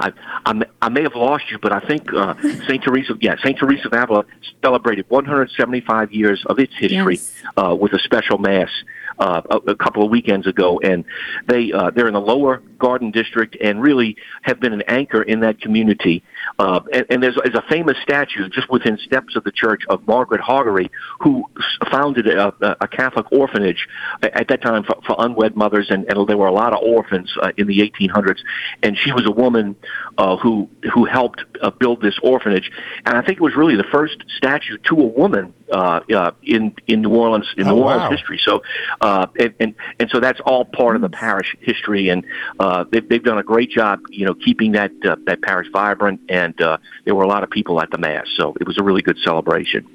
I, 0.00 0.12
I, 0.46 0.62
I 0.80 0.88
may 0.88 1.02
have 1.02 1.14
lost 1.14 1.44
you, 1.50 1.58
but 1.58 1.72
I 1.72 1.80
think 1.80 2.12
uh, 2.12 2.34
St. 2.66 2.82
Teresa, 2.82 3.14
yeah, 3.20 3.36
St. 3.42 3.58
Teresa 3.58 3.86
of 3.86 3.92
Avila 3.92 4.24
celebrated 4.62 5.04
175 5.08 6.12
years 6.12 6.44
of 6.46 6.58
its 6.58 6.72
history 6.76 7.16
yes. 7.16 7.34
uh, 7.56 7.74
with 7.78 7.92
a 7.92 7.98
special 7.98 8.38
mass 8.38 8.70
uh, 9.20 9.42
a, 9.66 9.74
couple 9.74 10.02
of 10.02 10.10
weekends 10.10 10.46
ago, 10.46 10.80
and 10.82 11.04
they 11.46 11.70
uh, 11.72 11.90
they're 11.90 12.08
in 12.08 12.14
the 12.14 12.20
lower 12.20 12.62
Garden 12.78 13.10
District 13.10 13.56
and 13.60 13.80
really 13.80 14.16
have 14.42 14.58
been 14.58 14.72
an 14.72 14.82
anchor 14.88 15.22
in 15.22 15.40
that 15.40 15.60
community. 15.60 16.24
Uh, 16.58 16.80
and, 16.92 17.06
and 17.10 17.22
there's, 17.22 17.36
there's 17.44 17.54
a 17.54 17.64
famous 17.68 17.96
statue 18.02 18.48
just 18.48 18.70
within 18.70 18.96
steps 18.98 19.36
of 19.36 19.44
the 19.44 19.52
church 19.52 19.82
of 19.88 20.06
Margaret 20.06 20.40
Haughery, 20.40 20.90
who 21.20 21.44
founded 21.90 22.26
a, 22.26 22.52
a 22.82 22.88
Catholic 22.88 23.30
orphanage 23.30 23.86
at 24.22 24.48
that 24.48 24.62
time 24.62 24.84
for, 24.84 24.96
for 25.06 25.16
unwed 25.18 25.54
mothers, 25.54 25.90
and, 25.90 26.10
and 26.10 26.26
there 26.26 26.38
were 26.38 26.46
a 26.46 26.52
lot 26.52 26.72
of 26.72 26.80
orphans 26.82 27.32
uh, 27.42 27.52
in 27.58 27.66
the 27.66 27.78
1800s. 27.78 28.38
And 28.82 28.96
she 28.96 29.12
was 29.12 29.26
a 29.26 29.30
woman 29.32 29.76
uh, 30.16 30.36
who 30.36 30.68
who 30.94 31.04
helped 31.04 31.44
uh, 31.60 31.70
build 31.70 32.00
this 32.00 32.18
orphanage, 32.22 32.70
and 33.04 33.16
I 33.16 33.22
think 33.22 33.38
it 33.38 33.42
was 33.42 33.54
really 33.54 33.76
the 33.76 33.84
first 33.92 34.24
statue 34.36 34.78
to 34.84 34.94
a 34.94 35.06
woman 35.06 35.52
uh, 35.70 36.00
uh, 36.14 36.30
in 36.42 36.74
in 36.86 37.02
New 37.02 37.10
Orleans 37.10 37.46
in 37.56 37.66
oh, 37.66 37.74
New 37.74 37.82
Orleans 37.82 38.02
wow. 38.02 38.10
history. 38.10 38.40
So, 38.44 38.62
uh, 39.00 39.26
and, 39.38 39.54
and 39.60 39.74
and 39.98 40.10
so 40.10 40.20
that's 40.20 40.40
all 40.40 40.64
part 40.64 40.96
of 40.96 41.02
the 41.02 41.08
parish 41.08 41.56
history, 41.60 42.08
and 42.08 42.24
uh, 42.58 42.84
they've 42.90 43.08
they've 43.08 43.22
done 43.22 43.38
a 43.38 43.42
great 43.42 43.70
job, 43.70 44.00
you 44.10 44.26
know, 44.26 44.34
keeping 44.34 44.72
that 44.72 44.92
uh, 45.04 45.16
that 45.26 45.42
parish 45.42 45.68
vibrant. 45.72 46.20
And 46.28 46.60
uh, 46.60 46.78
there 47.04 47.14
were 47.14 47.24
a 47.24 47.28
lot 47.28 47.42
of 47.42 47.50
people 47.50 47.80
at 47.80 47.90
the 47.90 47.98
mass, 47.98 48.26
so 48.36 48.56
it 48.60 48.66
was 48.66 48.78
a 48.78 48.82
really 48.82 49.02
good 49.02 49.18
celebration. 49.24 49.86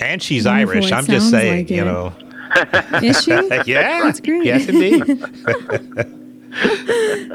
And 0.00 0.22
she's 0.22 0.44
Wonderful. 0.44 0.74
Irish. 0.74 0.92
I'm 0.92 1.06
just 1.06 1.30
saying, 1.30 1.64
like 1.64 1.70
you 1.70 1.84
know. 1.84 2.12
Is 3.02 3.22
she? 3.22 3.30
yeah, 3.66 4.02
that's 4.02 4.20
great. 4.20 4.44
Yes, 4.44 4.68
indeed. 4.68 6.22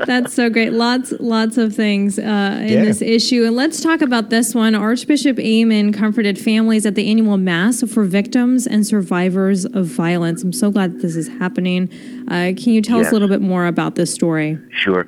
That's 0.06 0.34
so 0.34 0.50
great. 0.50 0.74
Lots, 0.74 1.14
lots 1.20 1.58
of 1.58 1.76
things 1.76 2.18
uh, 2.18 2.22
in 2.62 2.74
yeah. 2.74 2.86
this 2.86 3.02
issue. 3.02 3.46
And 3.46 3.56
let's 3.56 3.82
talk 3.82 4.02
about 4.02 4.30
this 4.30 4.56
one. 4.56 4.76
Archbishop 4.76 5.38
Aymond 5.38 5.94
comforted 5.94 6.40
families 6.40 6.86
at 6.86 6.96
the 6.96 7.10
annual 7.10 7.38
Mass 7.38 7.84
for 7.84 8.04
victims 8.04 8.66
and 8.66 8.86
survivors 8.86 9.66
of 9.66 9.86
violence. 9.86 10.44
I'm 10.44 10.54
so 10.54 10.72
glad 10.72 10.94
that 10.94 11.02
this 11.02 11.16
is 11.16 11.28
happening. 11.28 11.90
Uh, 12.28 12.54
can 12.58 12.74
you 12.74 12.82
tell 12.82 12.98
yes. 12.98 13.08
us 13.08 13.12
a 13.12 13.16
little 13.16 13.28
bit 13.28 13.42
more 13.42 13.68
about 13.68 13.96
this 13.96 14.14
story? 14.14 14.58
Sure. 14.72 15.06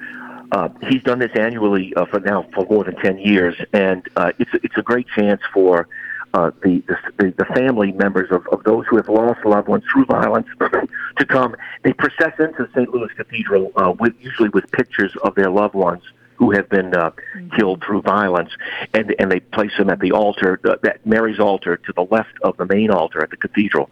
Uh, 0.52 0.69
he's 0.88 1.02
done 1.02 1.17
this 1.17 1.32
annually 1.36 1.93
uh, 1.95 2.06
for 2.06 2.19
now 2.19 2.45
for 2.54 2.65
more 2.69 2.84
than 2.84 2.95
10 2.97 3.17
years, 3.17 3.56
and 3.73 4.08
uh, 4.15 4.32
it's, 4.38 4.52
it's 4.62 4.78
a 4.78 4.84
great 4.84 5.08
chance 5.15 5.41
for 5.52 5.88
uh, 6.34 6.52
the, 6.63 6.82
the 7.17 7.34
the 7.38 7.46
family 7.54 7.91
members 7.91 8.30
of, 8.32 8.46
of 8.52 8.63
those 8.63 8.86
who 8.89 8.98
have 8.98 9.10
lost 9.10 9.46
loved 9.46 9.67
ones 9.67 9.84
through 9.91 10.06
violence 10.06 10.48
to 11.17 11.26
come. 11.26 11.56
They 11.84 11.93
process 11.93 12.34
into 12.39 12.67
St. 12.76 12.89
Louis 12.93 13.12
Cathedral 13.15 13.72
uh, 13.76 13.93
with 14.00 14.13
usually 14.19 14.50
with 14.50 14.72
pictures 14.72 15.13
of 15.24 15.36
their 15.36 15.50
loved 15.50 15.76
ones 15.76 16.04
who 16.36 16.52
have 16.52 16.67
been 16.69 16.93
uh, 16.93 17.12
killed 17.56 17.84
through 17.86 18.02
violence, 18.02 18.50
and 18.93 19.15
and 19.19 19.32
they 19.32 19.39
place 19.39 19.72
them 19.78 19.89
at 19.89 20.00
the 20.00 20.12
altar, 20.12 20.60
uh, 20.65 20.76
that 20.84 21.06
Mary's 21.06 21.39
altar, 21.39 21.78
to 21.78 21.93
the 21.93 22.06
left 22.10 22.34
of 22.41 22.58
the 22.58 22.65
main 22.65 22.91
altar 22.91 23.22
at 23.22 23.30
the 23.30 23.38
cathedral. 23.38 23.89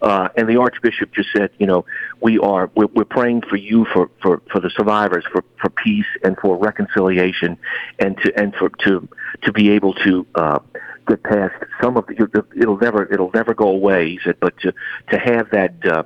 Uh, 0.00 0.28
and 0.36 0.48
the 0.48 0.56
Archbishop 0.56 1.12
just 1.12 1.28
said, 1.32 1.50
you 1.58 1.66
know, 1.66 1.84
we 2.20 2.38
are 2.38 2.70
we're, 2.74 2.86
we're 2.86 3.04
praying 3.04 3.42
for 3.42 3.56
you 3.56 3.84
for, 3.92 4.10
for, 4.20 4.42
for 4.50 4.60
the 4.60 4.70
survivors, 4.70 5.24
for, 5.30 5.44
for 5.60 5.70
peace 5.70 6.06
and 6.24 6.36
for 6.38 6.56
reconciliation, 6.56 7.58
and 7.98 8.16
to 8.18 8.32
and 8.38 8.54
for 8.54 8.70
to 8.84 9.08
to 9.42 9.52
be 9.52 9.70
able 9.70 9.94
to. 9.94 10.26
Uh, 10.34 10.58
get 11.06 11.22
past 11.22 11.54
some 11.82 11.96
of 11.96 12.06
the, 12.06 12.44
it'll 12.56 12.78
never 12.78 13.04
it'll 13.12 13.30
never 13.32 13.54
go 13.54 13.68
away. 13.68 14.10
He 14.10 14.20
said, 14.24 14.36
but 14.40 14.56
to 14.58 14.72
to 15.10 15.18
have 15.18 15.50
that 15.50 15.74
uh, 15.86 16.04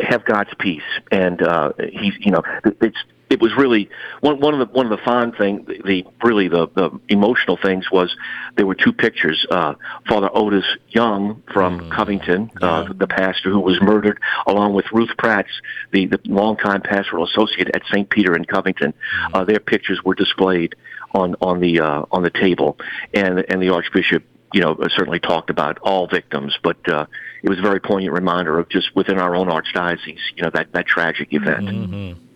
have 0.00 0.24
God's 0.24 0.50
peace, 0.58 0.82
and 1.10 1.42
uh, 1.42 1.72
he's 1.92 2.14
you 2.20 2.32
know 2.32 2.42
it's 2.80 2.98
it 3.30 3.40
was 3.40 3.52
really 3.56 3.88
one 4.20 4.40
one 4.40 4.60
of 4.60 4.68
the 4.68 4.74
one 4.74 4.84
of 4.84 4.90
the 4.90 5.02
fond 5.04 5.36
thing 5.38 5.64
the, 5.64 5.80
the 5.84 6.06
really 6.22 6.48
the, 6.48 6.68
the 6.74 6.90
emotional 7.08 7.56
things 7.56 7.90
was 7.90 8.14
there 8.56 8.66
were 8.66 8.74
two 8.74 8.92
pictures 8.92 9.46
uh 9.50 9.74
father 10.08 10.28
otis 10.34 10.64
young 10.88 11.42
from 11.52 11.80
mm, 11.80 11.90
covington 11.94 12.50
uh, 12.60 12.84
yeah. 12.86 12.92
the 12.96 13.06
pastor 13.06 13.50
who 13.50 13.60
was 13.60 13.80
murdered 13.80 14.20
along 14.46 14.74
with 14.74 14.84
ruth 14.92 15.10
prats 15.16 15.50
the 15.92 16.06
the 16.06 16.18
longtime 16.24 16.82
pastoral 16.82 17.24
associate 17.24 17.70
at 17.72 17.82
st 17.90 18.10
peter 18.10 18.34
in 18.34 18.44
covington 18.44 18.92
mm. 18.92 19.30
uh 19.34 19.44
their 19.44 19.60
pictures 19.60 20.00
were 20.04 20.14
displayed 20.14 20.74
on 21.12 21.36
on 21.40 21.60
the 21.60 21.80
uh, 21.80 22.04
on 22.10 22.22
the 22.22 22.30
table, 22.30 22.78
and 23.14 23.44
and 23.48 23.62
the 23.62 23.70
Archbishop, 23.70 24.24
you 24.52 24.60
know, 24.60 24.76
certainly 24.96 25.20
talked 25.20 25.50
about 25.50 25.78
all 25.78 26.06
victims, 26.06 26.56
but 26.62 26.76
uh, 26.88 27.06
it 27.42 27.48
was 27.48 27.58
a 27.58 27.62
very 27.62 27.80
poignant 27.80 28.12
reminder 28.12 28.58
of 28.58 28.68
just 28.68 28.94
within 28.94 29.18
our 29.18 29.34
own 29.34 29.48
archdiocese, 29.48 30.18
you 30.36 30.42
know, 30.42 30.50
that 30.52 30.72
that 30.72 30.86
tragic 30.86 31.32
event. 31.32 31.66
Mm-hmm. 31.66 32.26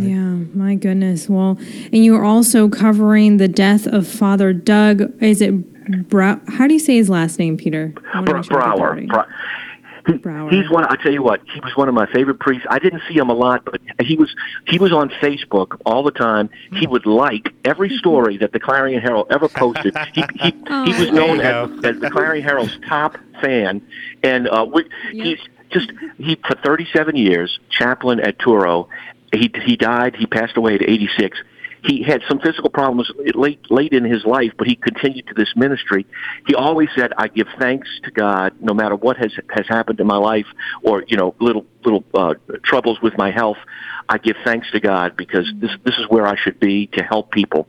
Yeah, 0.00 0.34
my 0.54 0.74
goodness. 0.74 1.28
Well, 1.28 1.58
and 1.92 2.04
you 2.04 2.14
are 2.16 2.24
also 2.24 2.68
covering 2.68 3.36
the 3.36 3.48
death 3.48 3.86
of 3.86 4.08
Father 4.08 4.52
Doug. 4.52 5.22
Is 5.22 5.42
it 5.42 6.08
Brow? 6.08 6.40
How 6.48 6.66
do 6.66 6.74
you 6.74 6.80
say 6.80 6.96
his 6.96 7.10
last 7.10 7.38
name, 7.38 7.56
Peter? 7.56 7.92
Brower. 8.48 8.98
He, 10.06 10.12
he's 10.50 10.70
one. 10.70 10.84
I 10.84 10.96
tell 10.96 11.12
you 11.12 11.22
what, 11.22 11.40
he 11.52 11.60
was 11.60 11.76
one 11.76 11.88
of 11.88 11.94
my 11.94 12.10
favorite 12.12 12.40
priests. 12.40 12.66
I 12.68 12.78
didn't 12.78 13.02
see 13.08 13.14
him 13.14 13.30
a 13.30 13.34
lot, 13.34 13.64
but 13.64 13.80
he 14.00 14.16
was 14.16 14.34
he 14.66 14.78
was 14.78 14.92
on 14.92 15.10
Facebook 15.10 15.80
all 15.86 16.02
the 16.02 16.10
time. 16.10 16.50
He 16.72 16.86
would 16.86 17.06
like 17.06 17.54
every 17.64 17.96
story 17.98 18.36
that 18.38 18.52
the 18.52 18.60
Clarion 18.60 19.00
Herald 19.00 19.28
ever 19.30 19.48
posted. 19.48 19.96
He 20.12 20.24
he, 20.34 20.50
he 20.50 21.00
was 21.00 21.10
known 21.12 21.40
as, 21.40 21.84
as 21.84 22.00
the 22.00 22.10
Clarion 22.10 22.44
Herald's 22.44 22.76
top 22.88 23.16
fan, 23.40 23.82
and 24.22 24.48
uh, 24.48 24.66
we, 24.72 24.88
he's 25.12 25.38
just 25.70 25.92
he 26.18 26.36
for 26.46 26.56
37 26.56 27.16
years 27.16 27.58
chaplain 27.70 28.20
at 28.20 28.38
Touro. 28.38 28.88
He 29.32 29.50
he 29.64 29.76
died. 29.76 30.16
He 30.16 30.26
passed 30.26 30.56
away 30.56 30.74
at 30.74 30.82
86 30.82 31.38
he 31.84 32.02
had 32.02 32.22
some 32.28 32.38
physical 32.38 32.70
problems 32.70 33.10
late 33.34 33.70
late 33.70 33.92
in 33.92 34.04
his 34.04 34.24
life, 34.24 34.52
but 34.56 34.66
he 34.66 34.76
continued 34.76 35.26
to 35.26 35.34
this 35.34 35.52
ministry. 35.56 36.06
He 36.46 36.54
always 36.54 36.88
said, 36.96 37.12
"I 37.18 37.28
give 37.28 37.48
thanks 37.58 37.88
to 38.04 38.10
God, 38.10 38.54
no 38.60 38.72
matter 38.72 38.94
what 38.94 39.16
has 39.16 39.32
has 39.50 39.66
happened 39.68 39.98
in 40.00 40.06
my 40.06 40.16
life, 40.16 40.46
or 40.82 41.04
you 41.08 41.16
know, 41.16 41.34
little 41.40 41.66
little 41.84 42.04
uh, 42.14 42.34
troubles 42.62 43.00
with 43.02 43.18
my 43.18 43.30
health. 43.30 43.58
I 44.08 44.18
give 44.18 44.36
thanks 44.44 44.70
to 44.72 44.80
God 44.80 45.16
because 45.16 45.50
this 45.56 45.72
this 45.84 45.96
is 45.98 46.06
where 46.08 46.26
I 46.26 46.36
should 46.36 46.60
be 46.60 46.86
to 46.88 47.02
help 47.02 47.32
people." 47.32 47.66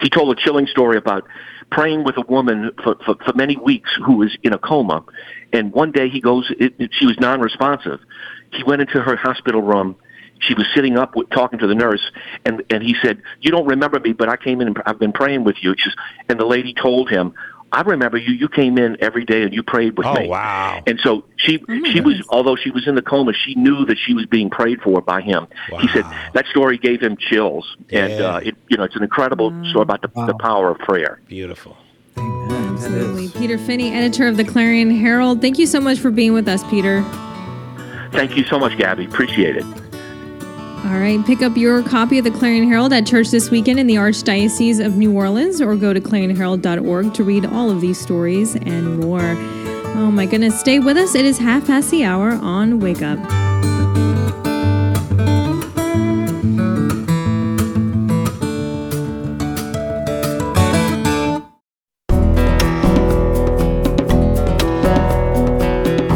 He 0.00 0.10
told 0.10 0.36
a 0.36 0.40
chilling 0.40 0.66
story 0.68 0.96
about 0.96 1.24
praying 1.70 2.04
with 2.04 2.16
a 2.16 2.24
woman 2.28 2.70
for, 2.84 2.94
for, 3.04 3.16
for 3.16 3.32
many 3.34 3.56
weeks 3.56 3.90
who 4.04 4.18
was 4.18 4.36
in 4.44 4.52
a 4.52 4.58
coma, 4.58 5.04
and 5.52 5.72
one 5.72 5.90
day 5.90 6.08
he 6.08 6.20
goes, 6.20 6.48
it, 6.60 6.74
it, 6.78 6.90
she 6.92 7.06
was 7.06 7.18
non-responsive. 7.18 7.98
He 8.52 8.62
went 8.62 8.82
into 8.82 9.00
her 9.00 9.16
hospital 9.16 9.62
room 9.62 9.96
she 10.40 10.54
was 10.54 10.66
sitting 10.74 10.96
up 10.98 11.16
with, 11.16 11.28
talking 11.30 11.58
to 11.58 11.66
the 11.66 11.74
nurse 11.74 12.02
and 12.44 12.62
and 12.70 12.82
he 12.82 12.94
said 13.02 13.22
you 13.40 13.50
don't 13.50 13.66
remember 13.66 13.98
me 14.00 14.12
but 14.12 14.28
i 14.28 14.36
came 14.36 14.60
in 14.60 14.68
and 14.68 14.76
i've 14.86 14.98
been 14.98 15.12
praying 15.12 15.44
with 15.44 15.56
you 15.62 15.74
she 15.78 15.84
says, 15.90 15.94
and 16.28 16.38
the 16.38 16.44
lady 16.46 16.74
told 16.74 17.08
him 17.08 17.32
i 17.72 17.80
remember 17.80 18.16
you 18.18 18.32
you 18.34 18.48
came 18.48 18.76
in 18.78 18.96
every 19.02 19.24
day 19.24 19.42
and 19.42 19.52
you 19.54 19.62
prayed 19.62 19.96
with 19.96 20.06
Oh, 20.06 20.14
me 20.14 20.26
Oh 20.26 20.28
wow. 20.28 20.82
and 20.86 21.00
so 21.02 21.24
she 21.36 21.58
she 21.92 22.00
was 22.00 22.22
although 22.28 22.54
she 22.56 22.70
was 22.70 22.86
in 22.86 22.94
the 22.94 23.02
coma 23.02 23.32
she 23.32 23.54
knew 23.54 23.84
that 23.86 23.96
she 23.98 24.12
was 24.14 24.26
being 24.26 24.50
prayed 24.50 24.80
for 24.82 25.00
by 25.00 25.20
him 25.22 25.48
Wow. 25.70 25.78
he 25.78 25.88
said 25.88 26.04
that 26.34 26.46
story 26.50 26.76
gave 26.78 27.00
him 27.00 27.16
chills 27.16 27.76
and 27.90 28.12
uh 28.20 28.40
it 28.42 28.54
you 28.68 28.76
know 28.76 28.84
it's 28.84 28.96
an 28.96 29.02
incredible 29.02 29.52
story 29.70 29.82
about 29.82 30.02
the, 30.02 30.08
the 30.26 30.34
power 30.34 30.70
of 30.70 30.78
prayer 30.78 31.20
Beautiful. 31.28 31.76
Amen. 32.18 32.48
That 32.48 32.72
Absolutely. 32.84 33.28
Peter 33.40 33.58
Finney, 33.58 33.92
editor 33.92 34.26
of 34.28 34.36
the 34.36 34.44
Clarion 34.44 34.90
Herald. 34.90 35.40
Thank 35.40 35.58
you 35.58 35.66
so 35.66 35.80
much 35.80 35.98
for 35.98 36.10
being 36.10 36.32
with 36.34 36.46
us, 36.48 36.62
Peter. 36.70 37.02
thank 38.12 38.36
you 38.36 38.44
so 38.44 38.58
much 38.58 38.76
gabby 38.78 39.04
appreciate 39.06 39.56
it 39.56 39.64
All 40.86 41.00
right, 41.00 41.24
pick 41.26 41.42
up 41.42 41.56
your 41.56 41.82
copy 41.82 42.18
of 42.18 42.24
the 42.24 42.30
Clarion 42.30 42.68
Herald 42.68 42.92
at 42.92 43.06
church 43.06 43.30
this 43.30 43.50
weekend 43.50 43.80
in 43.80 43.88
the 43.88 43.96
Archdiocese 43.96 44.84
of 44.84 44.96
New 44.96 45.12
Orleans 45.12 45.60
or 45.60 45.74
go 45.74 45.92
to 45.92 46.00
clarionherald.org 46.00 47.12
to 47.12 47.24
read 47.24 47.44
all 47.44 47.70
of 47.70 47.80
these 47.80 48.00
stories 48.00 48.54
and 48.54 49.00
more. 49.00 49.34
Oh 49.96 50.12
my 50.12 50.26
goodness, 50.26 50.58
stay 50.60 50.78
with 50.78 50.96
us. 50.96 51.16
It 51.16 51.24
is 51.24 51.38
half 51.38 51.66
past 51.66 51.90
the 51.90 52.04
hour 52.04 52.32
on 52.34 52.78
Wake 52.78 53.02
Up. 53.02 53.18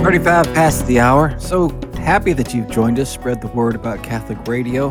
Thirty-five 0.05 0.47
past 0.55 0.87
the 0.87 1.01
hour. 1.01 1.39
So 1.41 1.69
happy 2.11 2.33
that 2.33 2.53
you've 2.53 2.69
joined 2.69 2.99
us. 2.99 3.09
Spread 3.09 3.41
the 3.41 3.47
word 3.47 3.77
about 3.77 4.03
Catholic 4.03 4.49
radio. 4.49 4.89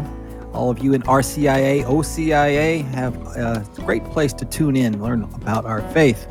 All 0.54 0.70
of 0.70 0.80
you 0.80 0.94
in 0.94 1.02
RCIA, 1.02 1.84
OCIA 1.84 2.82
have 2.94 3.14
a 3.36 3.68
great 3.76 4.06
place 4.06 4.32
to 4.32 4.46
tune 4.46 4.78
in, 4.78 5.04
learn 5.04 5.24
about 5.34 5.66
our 5.66 5.82
faith. 5.92 6.24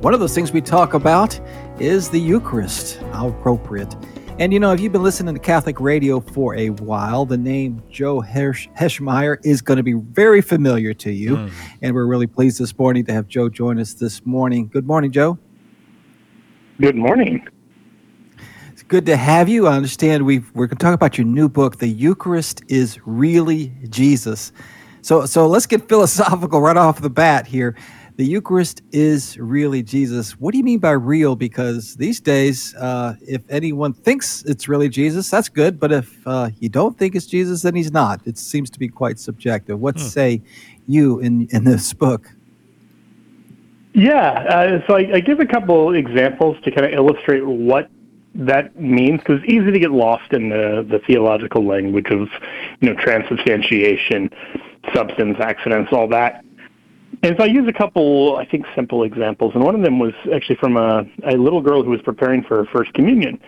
One 0.00 0.12
of 0.12 0.18
those 0.18 0.34
things 0.34 0.50
we 0.50 0.60
talk 0.60 0.94
about 0.94 1.38
is 1.78 2.10
the 2.10 2.18
Eucharist. 2.18 2.96
How 3.12 3.28
appropriate. 3.28 3.94
And 4.40 4.52
you 4.52 4.58
know, 4.58 4.72
if 4.72 4.80
you've 4.80 4.90
been 4.90 5.04
listening 5.04 5.32
to 5.32 5.40
Catholic 5.40 5.78
radio 5.78 6.18
for 6.18 6.56
a 6.56 6.70
while, 6.70 7.24
the 7.24 7.38
name 7.38 7.80
Joe 7.88 8.20
Hesch- 8.20 8.66
Heschmeyer 8.76 9.38
is 9.44 9.62
going 9.62 9.76
to 9.76 9.84
be 9.84 9.92
very 9.92 10.42
familiar 10.42 10.92
to 10.92 11.12
you. 11.12 11.36
Hmm. 11.36 11.48
And 11.82 11.94
we're 11.94 12.06
really 12.06 12.26
pleased 12.26 12.58
this 12.58 12.76
morning 12.76 13.04
to 13.04 13.12
have 13.12 13.28
Joe 13.28 13.48
join 13.48 13.78
us 13.78 13.94
this 13.94 14.26
morning. 14.26 14.66
Good 14.66 14.88
morning, 14.88 15.12
Joe. 15.12 15.38
Good 16.80 16.96
morning. 16.96 17.46
It's 18.92 18.98
good 18.98 19.06
to 19.06 19.16
have 19.16 19.48
you. 19.48 19.68
I 19.68 19.74
understand 19.74 20.26
we've, 20.26 20.54
we're 20.54 20.66
going 20.66 20.76
to 20.76 20.84
talk 20.84 20.92
about 20.92 21.16
your 21.16 21.26
new 21.26 21.48
book, 21.48 21.78
The 21.78 21.88
Eucharist 21.88 22.62
is 22.68 23.00
Really 23.06 23.72
Jesus. 23.88 24.52
So, 25.00 25.24
so 25.24 25.46
let's 25.46 25.64
get 25.64 25.88
philosophical 25.88 26.60
right 26.60 26.76
off 26.76 27.00
the 27.00 27.08
bat 27.08 27.46
here. 27.46 27.74
The 28.16 28.26
Eucharist 28.26 28.82
is 28.92 29.38
really 29.38 29.82
Jesus. 29.82 30.32
What 30.32 30.52
do 30.52 30.58
you 30.58 30.62
mean 30.64 30.78
by 30.78 30.90
real? 30.90 31.36
Because 31.36 31.96
these 31.96 32.20
days, 32.20 32.74
uh, 32.74 33.14
if 33.26 33.40
anyone 33.48 33.94
thinks 33.94 34.42
it's 34.42 34.68
really 34.68 34.90
Jesus, 34.90 35.30
that's 35.30 35.48
good. 35.48 35.80
But 35.80 35.90
if 35.90 36.26
uh, 36.26 36.50
you 36.60 36.68
don't 36.68 36.98
think 36.98 37.14
it's 37.14 37.24
Jesus, 37.24 37.62
then 37.62 37.74
he's 37.74 37.92
not. 37.92 38.20
It 38.26 38.36
seems 38.36 38.68
to 38.68 38.78
be 38.78 38.88
quite 38.88 39.18
subjective. 39.18 39.80
What 39.80 39.98
say 39.98 40.42
you 40.86 41.18
in, 41.20 41.48
in 41.50 41.64
this 41.64 41.94
book? 41.94 42.30
Yeah, 43.94 44.32
uh, 44.32 44.86
so 44.86 44.96
I, 44.96 45.14
I 45.14 45.20
give 45.20 45.40
a 45.40 45.46
couple 45.46 45.94
examples 45.94 46.58
to 46.64 46.70
kind 46.70 46.84
of 46.84 46.92
illustrate 46.92 47.46
what 47.46 47.88
that 48.34 48.78
means 48.78 49.20
because 49.20 49.40
it's 49.42 49.52
easy 49.52 49.70
to 49.70 49.78
get 49.78 49.90
lost 49.90 50.32
in 50.32 50.48
the, 50.48 50.86
the 50.88 51.00
theological 51.06 51.66
language 51.66 52.10
of 52.10 52.28
you 52.80 52.88
know 52.88 52.94
transubstantiation, 52.94 54.30
substance, 54.94 55.36
accidents, 55.40 55.92
all 55.92 56.08
that. 56.08 56.44
And 57.22 57.36
so 57.38 57.44
I 57.44 57.46
use 57.46 57.68
a 57.68 57.72
couple, 57.72 58.36
I 58.36 58.46
think, 58.46 58.66
simple 58.74 59.04
examples. 59.04 59.54
And 59.54 59.62
one 59.62 59.74
of 59.74 59.82
them 59.82 59.98
was 59.98 60.14
actually 60.34 60.56
from 60.56 60.76
a, 60.76 61.04
a 61.24 61.36
little 61.36 61.60
girl 61.60 61.82
who 61.84 61.90
was 61.90 62.00
preparing 62.02 62.42
for 62.42 62.64
her 62.64 62.70
first 62.72 62.92
communion. 62.94 63.38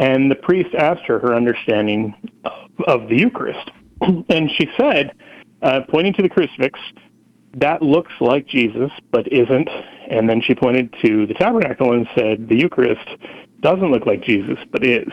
And 0.00 0.30
the 0.30 0.36
priest 0.36 0.74
asked 0.74 1.02
her 1.02 1.18
her 1.18 1.34
understanding 1.34 2.14
of, 2.44 2.70
of 2.86 3.08
the 3.08 3.16
Eucharist. 3.16 3.70
And 4.30 4.50
she 4.52 4.66
said, 4.78 5.12
uh, 5.60 5.82
pointing 5.90 6.14
to 6.14 6.22
the 6.22 6.28
crucifix, 6.28 6.80
that 7.54 7.82
looks 7.82 8.12
like 8.20 8.46
Jesus, 8.46 8.90
but 9.10 9.30
isn't. 9.30 9.68
And 10.10 10.28
then 10.28 10.42
she 10.42 10.54
pointed 10.54 10.92
to 11.02 11.26
the 11.26 11.34
tabernacle 11.34 11.92
and 11.92 12.06
said, 12.16 12.48
the 12.48 12.56
Eucharist 12.56 13.08
doesn't 13.60 13.90
look 13.90 14.06
like 14.06 14.22
Jesus, 14.22 14.58
but 14.72 14.84
is. 14.84 15.12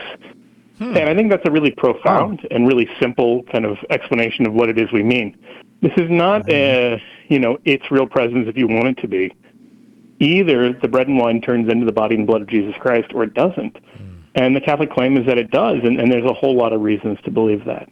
Hmm. 0.78 0.96
And 0.96 1.08
I 1.08 1.14
think 1.14 1.30
that's 1.30 1.46
a 1.46 1.52
really 1.52 1.70
profound 1.70 2.46
and 2.50 2.66
really 2.66 2.88
simple 3.00 3.44
kind 3.44 3.64
of 3.64 3.78
explanation 3.90 4.46
of 4.46 4.54
what 4.54 4.68
it 4.68 4.78
is 4.78 4.90
we 4.92 5.02
mean. 5.04 5.36
This 5.80 5.92
is 5.96 6.10
not 6.10 6.48
a, 6.50 6.96
mm-hmm. 6.96 7.32
you 7.32 7.38
know, 7.38 7.58
it's 7.64 7.90
real 7.90 8.06
presence 8.06 8.48
if 8.48 8.56
you 8.56 8.66
want 8.66 8.88
it 8.88 8.98
to 9.02 9.08
be. 9.08 9.32
Either 10.18 10.72
the 10.72 10.88
bread 10.88 11.06
and 11.06 11.16
wine 11.16 11.40
turns 11.40 11.70
into 11.70 11.86
the 11.86 11.92
body 11.92 12.16
and 12.16 12.26
blood 12.26 12.42
of 12.42 12.48
Jesus 12.48 12.74
Christ 12.80 13.12
or 13.14 13.22
it 13.22 13.34
doesn't. 13.34 13.76
Hmm. 13.76 14.18
And 14.34 14.56
the 14.56 14.60
Catholic 14.60 14.90
claim 14.90 15.16
is 15.16 15.26
that 15.26 15.38
it 15.38 15.50
does, 15.50 15.78
and, 15.84 16.00
and 16.00 16.12
there's 16.12 16.24
a 16.24 16.34
whole 16.34 16.56
lot 16.56 16.72
of 16.72 16.80
reasons 16.80 17.18
to 17.24 17.30
believe 17.30 17.64
that. 17.64 17.88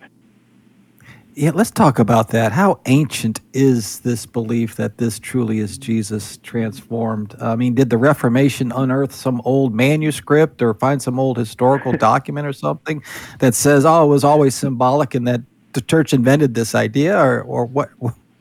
Yeah, 1.38 1.50
let's 1.54 1.70
talk 1.70 1.98
about 1.98 2.28
that. 2.28 2.52
How 2.52 2.80
ancient 2.86 3.42
is 3.52 4.00
this 4.00 4.24
belief 4.24 4.76
that 4.76 4.96
this 4.96 5.18
truly 5.18 5.58
is 5.58 5.76
Jesus 5.76 6.38
transformed? 6.38 7.36
I 7.38 7.56
mean, 7.56 7.74
did 7.74 7.90
the 7.90 7.98
Reformation 7.98 8.72
unearth 8.72 9.14
some 9.14 9.42
old 9.44 9.74
manuscript 9.74 10.62
or 10.62 10.72
find 10.72 11.02
some 11.02 11.20
old 11.20 11.36
historical 11.36 11.92
document 11.98 12.46
or 12.46 12.54
something 12.54 13.02
that 13.40 13.54
says, 13.54 13.84
"Oh, 13.84 14.04
it 14.04 14.08
was 14.08 14.24
always 14.24 14.54
symbolic," 14.54 15.14
and 15.14 15.28
that 15.28 15.42
the 15.74 15.82
church 15.82 16.14
invented 16.14 16.54
this 16.54 16.74
idea, 16.74 17.14
or 17.14 17.42
or 17.42 17.66
what? 17.66 17.90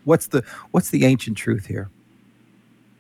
What's 0.05 0.27
the 0.27 0.45
what's 0.71 0.89
the 0.91 1.03
ancient 1.03 1.36
truth 1.36 1.65
here? 1.65 1.89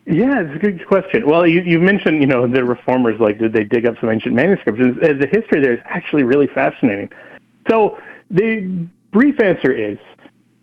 Yeah, 0.05 0.41
it's 0.41 0.55
a 0.57 0.59
good 0.59 0.85
question. 0.87 1.25
Well, 1.25 1.47
you, 1.47 1.61
you 1.61 1.79
mentioned, 1.79 2.19
you 2.19 2.27
know, 2.27 2.45
the 2.47 2.65
reformers, 2.65 3.19
like, 3.21 3.39
did 3.39 3.53
they 3.53 3.63
dig 3.63 3.85
up 3.85 3.95
some 4.01 4.09
ancient 4.09 4.35
manuscripts? 4.35 4.81
And 4.81 5.21
the 5.21 5.27
history 5.31 5.61
there 5.61 5.73
is 5.73 5.79
actually 5.85 6.23
really 6.23 6.47
fascinating. 6.47 7.09
So 7.69 7.97
the 8.29 8.87
brief 9.15 9.39
answer 9.39 9.71
is 9.71 9.97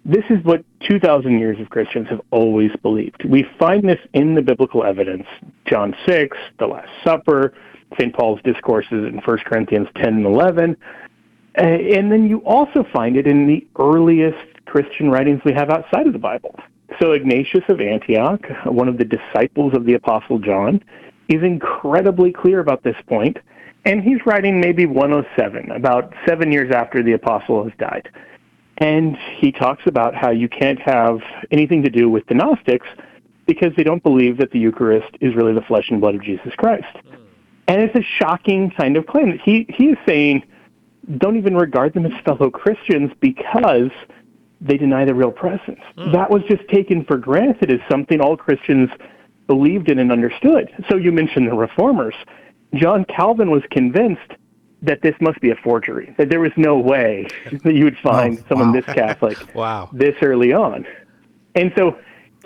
this 0.04 0.24
is 0.28 0.44
what 0.44 0.62
2,000 0.86 1.38
years 1.38 1.58
of 1.58 1.70
Christians 1.70 2.06
have 2.10 2.20
always 2.30 2.70
believed. 2.82 3.24
We 3.24 3.46
find 3.58 3.88
this 3.88 3.98
in 4.12 4.34
the 4.34 4.42
biblical 4.42 4.84
evidence 4.84 5.26
John 5.64 5.96
6, 6.06 6.36
the 6.58 6.66
Last 6.66 6.90
Supper, 7.02 7.54
St. 7.98 8.14
Paul's 8.14 8.40
discourses 8.44 9.06
in 9.08 9.22
1 9.24 9.38
Corinthians 9.46 9.88
10 9.96 10.04
and 10.06 10.26
11. 10.26 10.76
Uh, 11.56 11.62
and 11.62 12.12
then 12.12 12.26
you 12.26 12.40
also 12.40 12.84
find 12.92 13.16
it 13.16 13.26
in 13.26 13.46
the 13.46 13.66
earliest 13.78 14.64
Christian 14.66 15.10
writings 15.10 15.40
we 15.46 15.54
have 15.54 15.70
outside 15.70 16.06
of 16.06 16.12
the 16.12 16.18
Bible. 16.18 16.54
So 17.00 17.12
Ignatius 17.12 17.64
of 17.70 17.80
Antioch, 17.80 18.42
one 18.66 18.88
of 18.88 18.98
the 18.98 19.04
disciples 19.04 19.72
of 19.74 19.86
the 19.86 19.94
Apostle 19.94 20.38
John, 20.38 20.84
is 21.30 21.42
incredibly 21.42 22.32
clear 22.32 22.60
about 22.60 22.82
this 22.82 22.96
point, 23.06 23.38
and 23.86 24.02
he's 24.02 24.18
writing 24.26 24.60
maybe 24.60 24.84
107, 24.84 25.70
about 25.70 26.12
seven 26.28 26.52
years 26.52 26.70
after 26.74 27.02
the 27.02 27.12
apostle 27.12 27.64
has 27.64 27.72
died. 27.78 28.10
And 28.78 29.16
he 29.16 29.52
talks 29.52 29.82
about 29.86 30.14
how 30.14 30.30
you 30.30 30.48
can't 30.48 30.80
have 30.80 31.20
anything 31.50 31.82
to 31.82 31.90
do 31.90 32.08
with 32.08 32.26
the 32.26 32.34
Gnostics 32.34 32.86
because 33.46 33.72
they 33.76 33.82
don't 33.82 34.02
believe 34.02 34.38
that 34.38 34.50
the 34.50 34.58
Eucharist 34.58 35.14
is 35.20 35.34
really 35.34 35.52
the 35.52 35.62
flesh 35.62 35.90
and 35.90 36.00
blood 36.00 36.14
of 36.14 36.22
Jesus 36.22 36.52
Christ. 36.56 36.96
And 37.68 37.80
it's 37.80 37.94
a 37.94 38.02
shocking 38.18 38.70
kind 38.70 38.96
of 38.96 39.06
claim. 39.06 39.38
He, 39.44 39.66
he 39.68 39.86
is 39.90 39.98
saying, 40.06 40.42
don't 41.18 41.36
even 41.36 41.56
regard 41.56 41.94
them 41.94 42.06
as 42.06 42.12
fellow 42.24 42.50
Christians 42.50 43.10
because 43.20 43.90
they 44.60 44.76
deny 44.76 45.04
the 45.04 45.14
real 45.14 45.32
presence. 45.32 45.80
Hmm. 45.96 46.12
That 46.12 46.30
was 46.30 46.42
just 46.48 46.66
taken 46.68 47.04
for 47.04 47.16
granted 47.16 47.70
as 47.70 47.80
something 47.90 48.20
all 48.20 48.36
Christians 48.36 48.90
believed 49.46 49.90
in 49.90 49.98
and 49.98 50.12
understood. 50.12 50.70
So 50.88 50.96
you 50.96 51.12
mentioned 51.12 51.48
the 51.48 51.54
reformers. 51.54 52.14
John 52.74 53.04
Calvin 53.04 53.50
was 53.50 53.62
convinced 53.70 54.32
that 54.82 55.00
this 55.02 55.14
must 55.20 55.40
be 55.40 55.50
a 55.50 55.56
forgery. 55.56 56.14
That 56.18 56.28
there 56.28 56.40
was 56.40 56.52
no 56.56 56.78
way 56.78 57.28
that 57.64 57.74
you 57.74 57.84
would 57.84 57.98
find 57.98 58.38
Oh, 58.38 58.44
someone 58.48 58.72
wow. 58.72 58.80
this 58.80 58.94
Catholic 58.94 59.38
Wow. 59.54 59.88
this 59.92 60.14
early 60.22 60.52
on. 60.52 60.86
And 61.54 61.72
so 61.76 61.98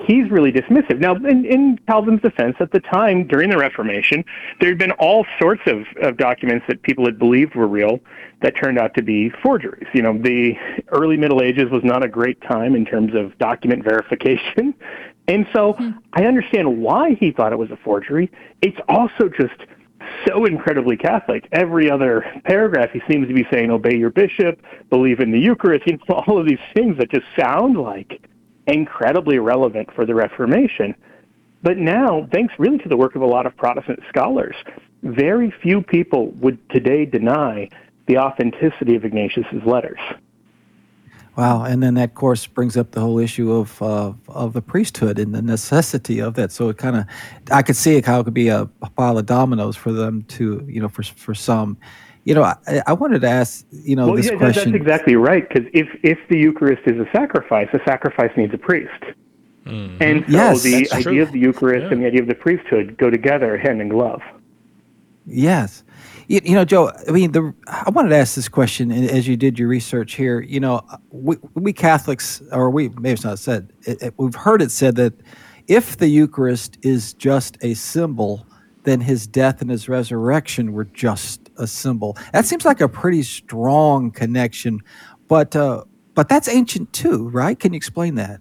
he's 0.06 0.30
really 0.30 0.52
dismissive. 0.52 0.98
Now, 0.98 1.14
in, 1.14 1.44
in 1.46 1.78
Calvin's 1.88 2.20
defense, 2.20 2.56
at 2.60 2.70
the 2.72 2.80
time 2.80 3.26
during 3.26 3.50
the 3.50 3.56
Reformation, 3.56 4.24
there 4.60 4.68
had 4.68 4.78
been 4.78 4.92
all 4.92 5.24
sorts 5.38 5.62
of, 5.66 5.86
of 6.02 6.16
documents 6.16 6.66
that 6.68 6.82
people 6.82 7.04
had 7.06 7.18
believed 7.18 7.54
were 7.54 7.66
real 7.68 8.00
that 8.42 8.54
turned 8.56 8.78
out 8.78 8.94
to 8.94 9.02
be 9.02 9.30
forgeries. 9.42 9.88
You 9.94 10.02
know, 10.02 10.18
the 10.18 10.54
early 10.88 11.16
Middle 11.16 11.42
Ages 11.42 11.70
was 11.70 11.82
not 11.82 12.04
a 12.04 12.08
great 12.08 12.40
time 12.42 12.74
in 12.74 12.84
terms 12.84 13.14
of 13.14 13.36
document 13.38 13.84
verification. 13.84 14.74
And 15.28 15.44
so 15.52 15.72
hmm. 15.72 15.90
I 16.12 16.24
understand 16.24 16.80
why 16.80 17.14
he 17.14 17.32
thought 17.32 17.52
it 17.52 17.58
was 17.58 17.72
a 17.72 17.76
forgery. 17.76 18.30
It's 18.62 18.78
also 18.88 19.28
just 19.28 19.60
so 20.26 20.44
incredibly 20.44 20.96
Catholic. 20.96 21.48
Every 21.52 21.90
other 21.90 22.24
paragraph, 22.44 22.90
he 22.92 23.00
seems 23.10 23.28
to 23.28 23.34
be 23.34 23.46
saying, 23.50 23.70
obey 23.70 23.96
your 23.96 24.10
bishop, 24.10 24.60
believe 24.90 25.20
in 25.20 25.30
the 25.30 25.38
Eucharist, 25.38 25.86
you 25.86 25.98
know, 26.08 26.14
all 26.26 26.38
of 26.38 26.46
these 26.46 26.58
things 26.74 26.98
that 26.98 27.10
just 27.10 27.26
sound 27.38 27.76
like 27.76 28.20
incredibly 28.66 29.38
relevant 29.38 29.88
for 29.94 30.04
the 30.04 30.14
Reformation. 30.14 30.94
But 31.62 31.78
now, 31.78 32.28
thanks 32.32 32.54
really 32.58 32.78
to 32.78 32.88
the 32.88 32.96
work 32.96 33.16
of 33.16 33.22
a 33.22 33.26
lot 33.26 33.46
of 33.46 33.56
Protestant 33.56 34.00
scholars, 34.08 34.54
very 35.02 35.52
few 35.62 35.82
people 35.82 36.28
would 36.32 36.58
today 36.70 37.04
deny 37.04 37.68
the 38.06 38.18
authenticity 38.18 38.94
of 38.94 39.04
Ignatius's 39.04 39.64
letters. 39.64 39.98
Wow, 41.36 41.64
and 41.64 41.82
then 41.82 41.94
that 41.94 42.14
course 42.14 42.46
brings 42.46 42.76
up 42.78 42.92
the 42.92 43.00
whole 43.00 43.18
issue 43.18 43.52
of 43.52 43.80
uh, 43.82 44.12
of 44.28 44.54
the 44.54 44.62
priesthood 44.62 45.18
and 45.18 45.34
the 45.34 45.42
necessity 45.42 46.18
of 46.18 46.34
that. 46.34 46.50
So 46.50 46.70
it 46.70 46.78
kind 46.78 46.96
of, 46.96 47.04
I 47.52 47.60
could 47.62 47.76
see 47.76 48.00
how 48.00 48.20
it 48.20 48.24
could 48.24 48.32
be 48.34 48.48
a, 48.48 48.64
pile 48.96 49.18
of 49.18 49.26
dominoes 49.26 49.76
for 49.76 49.92
them 49.92 50.22
to, 50.28 50.64
you 50.66 50.80
know, 50.80 50.88
for 50.88 51.02
for 51.02 51.34
some. 51.34 51.76
You 52.24 52.34
know, 52.34 52.42
I, 52.42 52.82
I 52.88 52.92
wanted 52.94 53.20
to 53.20 53.28
ask, 53.28 53.66
you 53.70 53.94
know, 53.94 54.06
well, 54.06 54.16
this 54.16 54.26
yeah, 54.26 54.32
that- 54.32 54.38
question. 54.38 54.72
that's 54.72 54.82
exactly 54.82 55.14
right. 55.14 55.46
Because 55.48 55.68
if 55.74 55.88
if 56.02 56.18
the 56.28 56.38
Eucharist 56.38 56.82
is 56.86 56.98
a 56.98 57.08
sacrifice, 57.12 57.68
a 57.74 57.80
sacrifice 57.84 58.30
needs 58.36 58.54
a 58.54 58.58
priest. 58.58 59.04
And 59.66 60.24
so 60.26 60.32
Yes, 60.32 60.62
the 60.62 60.76
idea 60.92 61.02
true. 61.02 61.22
of 61.22 61.32
the 61.32 61.40
Eucharist 61.40 61.92
and 61.92 62.00
the 62.00 62.06
idea 62.06 62.22
of 62.22 62.28
the 62.28 62.34
priesthood 62.36 62.96
go 62.96 63.10
together 63.10 63.58
hand 63.58 63.80
in 63.82 63.88
glove. 63.88 64.22
Yes. 65.26 65.82
You, 66.28 66.40
you 66.44 66.54
know, 66.54 66.64
Joe, 66.64 66.90
I 67.08 67.12
mean, 67.12 67.32
the, 67.32 67.54
I 67.68 67.90
wanted 67.90 68.08
to 68.10 68.16
ask 68.16 68.34
this 68.34 68.48
question 68.48 68.90
as 68.90 69.28
you 69.28 69.36
did 69.36 69.58
your 69.58 69.68
research 69.68 70.14
here. 70.14 70.40
You 70.40 70.60
know, 70.60 70.80
we, 71.10 71.36
we 71.54 71.72
Catholics, 71.72 72.42
or 72.52 72.70
we, 72.70 72.88
maybe 72.88 73.12
it's 73.12 73.24
not 73.24 73.38
said, 73.38 73.72
it, 73.82 74.02
it- 74.02 74.14
we've 74.16 74.34
heard 74.34 74.62
it 74.62 74.70
said 74.70 74.96
that 74.96 75.14
if 75.68 75.96
the 75.96 76.08
Eucharist 76.08 76.78
is 76.82 77.14
just 77.14 77.58
a 77.62 77.74
symbol, 77.74 78.46
then 78.84 79.00
his 79.00 79.26
death 79.26 79.60
and 79.60 79.70
his 79.70 79.88
resurrection 79.88 80.72
were 80.72 80.84
just 80.84 81.50
a 81.58 81.66
symbol. 81.66 82.16
That 82.32 82.44
seems 82.46 82.64
like 82.64 82.80
a 82.80 82.88
pretty 82.88 83.22
strong 83.22 84.10
connection, 84.12 84.80
but, 85.28 85.54
uh, 85.56 85.84
but 86.14 86.28
that's 86.28 86.48
ancient 86.48 86.92
too, 86.92 87.28
right? 87.28 87.58
Can 87.58 87.72
you 87.72 87.76
explain 87.76 88.14
that? 88.16 88.40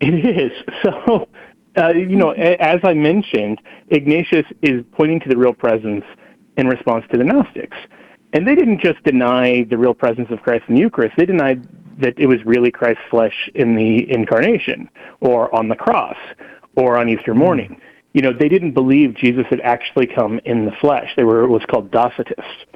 It 0.00 0.14
is. 0.24 0.52
So, 0.82 1.28
uh, 1.76 1.88
you 1.94 2.16
know, 2.16 2.30
as 2.32 2.80
I 2.82 2.94
mentioned, 2.94 3.60
Ignatius 3.90 4.44
is 4.62 4.82
pointing 4.92 5.20
to 5.20 5.28
the 5.28 5.36
real 5.36 5.52
presence 5.54 6.04
in 6.56 6.66
response 6.66 7.04
to 7.10 7.18
the 7.18 7.24
Gnostics. 7.24 7.76
And 8.32 8.46
they 8.46 8.54
didn't 8.54 8.80
just 8.80 9.02
deny 9.02 9.64
the 9.64 9.76
real 9.76 9.94
presence 9.94 10.28
of 10.30 10.40
Christ 10.42 10.64
in 10.68 10.74
the 10.76 10.80
Eucharist, 10.80 11.16
they 11.16 11.26
denied 11.26 11.66
that 11.98 12.18
it 12.18 12.26
was 12.26 12.44
really 12.44 12.70
Christ's 12.70 13.02
flesh 13.10 13.50
in 13.54 13.74
the 13.74 14.10
incarnation 14.10 14.88
or 15.20 15.54
on 15.54 15.68
the 15.68 15.76
cross 15.76 16.16
or 16.76 16.96
on 16.96 17.08
Easter 17.08 17.34
morning. 17.34 17.80
You 18.12 18.22
know, 18.22 18.32
they 18.32 18.48
didn't 18.48 18.72
believe 18.72 19.14
Jesus 19.14 19.44
had 19.50 19.60
actually 19.60 20.06
come 20.06 20.40
in 20.44 20.64
the 20.64 20.72
flesh. 20.80 21.10
They 21.16 21.24
were 21.24 21.46
what's 21.48 21.66
called 21.66 21.90
Docetists. 21.90 22.66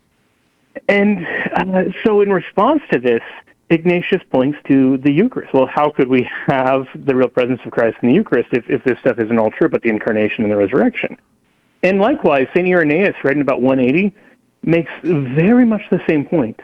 And 0.88 1.26
uh, 1.56 1.84
so, 2.04 2.20
in 2.20 2.30
response 2.30 2.82
to 2.92 2.98
this, 2.98 3.22
Ignatius 3.70 4.22
points 4.30 4.58
to 4.68 4.98
the 4.98 5.10
Eucharist. 5.10 5.54
Well, 5.54 5.66
how 5.66 5.90
could 5.90 6.08
we 6.08 6.28
have 6.46 6.86
the 6.94 7.14
real 7.14 7.28
presence 7.28 7.60
of 7.64 7.72
Christ 7.72 7.96
in 8.02 8.08
the 8.08 8.14
Eucharist 8.14 8.48
if, 8.52 8.68
if 8.68 8.84
this 8.84 8.98
stuff 9.00 9.18
isn't 9.18 9.38
all 9.38 9.50
true 9.50 9.66
about 9.66 9.82
the 9.82 9.88
incarnation 9.88 10.44
and 10.44 10.52
the 10.52 10.56
resurrection? 10.56 11.16
And 11.84 12.00
likewise, 12.00 12.48
St. 12.54 12.66
Irenaeus, 12.66 13.14
writing 13.22 13.42
about 13.42 13.60
180, 13.60 14.16
makes 14.62 14.90
very 15.02 15.66
much 15.66 15.82
the 15.90 16.00
same 16.08 16.24
point. 16.24 16.58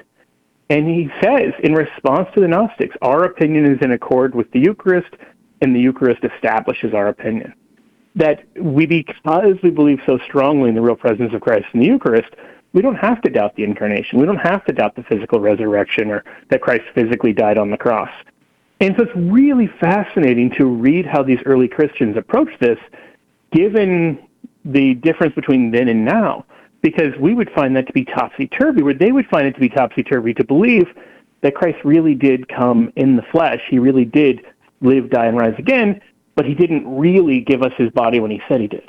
And 0.70 0.88
he 0.88 1.10
says, 1.22 1.52
in 1.62 1.74
response 1.74 2.28
to 2.34 2.40
the 2.40 2.48
Gnostics, 2.48 2.96
our 3.02 3.24
opinion 3.24 3.66
is 3.66 3.78
in 3.82 3.92
accord 3.92 4.34
with 4.34 4.50
the 4.52 4.60
Eucharist, 4.60 5.14
and 5.60 5.76
the 5.76 5.80
Eucharist 5.80 6.24
establishes 6.24 6.94
our 6.94 7.08
opinion. 7.08 7.52
That 8.16 8.44
we, 8.58 8.86
because 8.86 9.58
we 9.62 9.70
believe 9.70 10.00
so 10.06 10.18
strongly 10.24 10.70
in 10.70 10.74
the 10.74 10.80
real 10.80 10.96
presence 10.96 11.34
of 11.34 11.42
Christ 11.42 11.66
in 11.74 11.80
the 11.80 11.86
Eucharist, 11.86 12.30
we 12.72 12.80
don't 12.80 12.96
have 12.96 13.20
to 13.22 13.30
doubt 13.30 13.56
the 13.56 13.64
incarnation. 13.64 14.18
We 14.18 14.26
don't 14.26 14.36
have 14.36 14.64
to 14.66 14.72
doubt 14.72 14.96
the 14.96 15.02
physical 15.02 15.38
resurrection 15.38 16.10
or 16.10 16.24
that 16.48 16.62
Christ 16.62 16.84
physically 16.94 17.34
died 17.34 17.58
on 17.58 17.70
the 17.70 17.76
cross. 17.76 18.10
And 18.80 18.94
so 18.96 19.02
it's 19.02 19.12
really 19.14 19.66
fascinating 19.80 20.50
to 20.52 20.64
read 20.64 21.04
how 21.04 21.22
these 21.22 21.40
early 21.44 21.68
Christians 21.68 22.16
approached 22.16 22.58
this, 22.60 22.78
given 23.52 24.18
the 24.64 24.94
difference 24.94 25.34
between 25.34 25.70
then 25.70 25.88
and 25.88 26.04
now, 26.04 26.44
because 26.82 27.14
we 27.18 27.34
would 27.34 27.50
find 27.50 27.76
that 27.76 27.86
to 27.86 27.92
be 27.92 28.04
topsy 28.04 28.46
turvy, 28.46 28.82
where 28.82 28.94
they 28.94 29.12
would 29.12 29.26
find 29.26 29.46
it 29.46 29.54
to 29.54 29.60
be 29.60 29.68
topsy 29.68 30.02
turvy 30.02 30.34
to 30.34 30.44
believe 30.44 30.86
that 31.42 31.54
Christ 31.54 31.78
really 31.84 32.14
did 32.14 32.48
come 32.48 32.92
in 32.96 33.16
the 33.16 33.22
flesh. 33.32 33.60
He 33.68 33.78
really 33.78 34.04
did 34.04 34.40
live, 34.80 35.10
die, 35.10 35.26
and 35.26 35.36
rise 35.36 35.54
again, 35.58 36.00
but 36.34 36.44
he 36.44 36.54
didn't 36.54 36.86
really 36.96 37.40
give 37.40 37.62
us 37.62 37.72
his 37.76 37.90
body 37.90 38.20
when 38.20 38.30
he 38.30 38.40
said 38.48 38.60
he 38.60 38.66
did. 38.66 38.88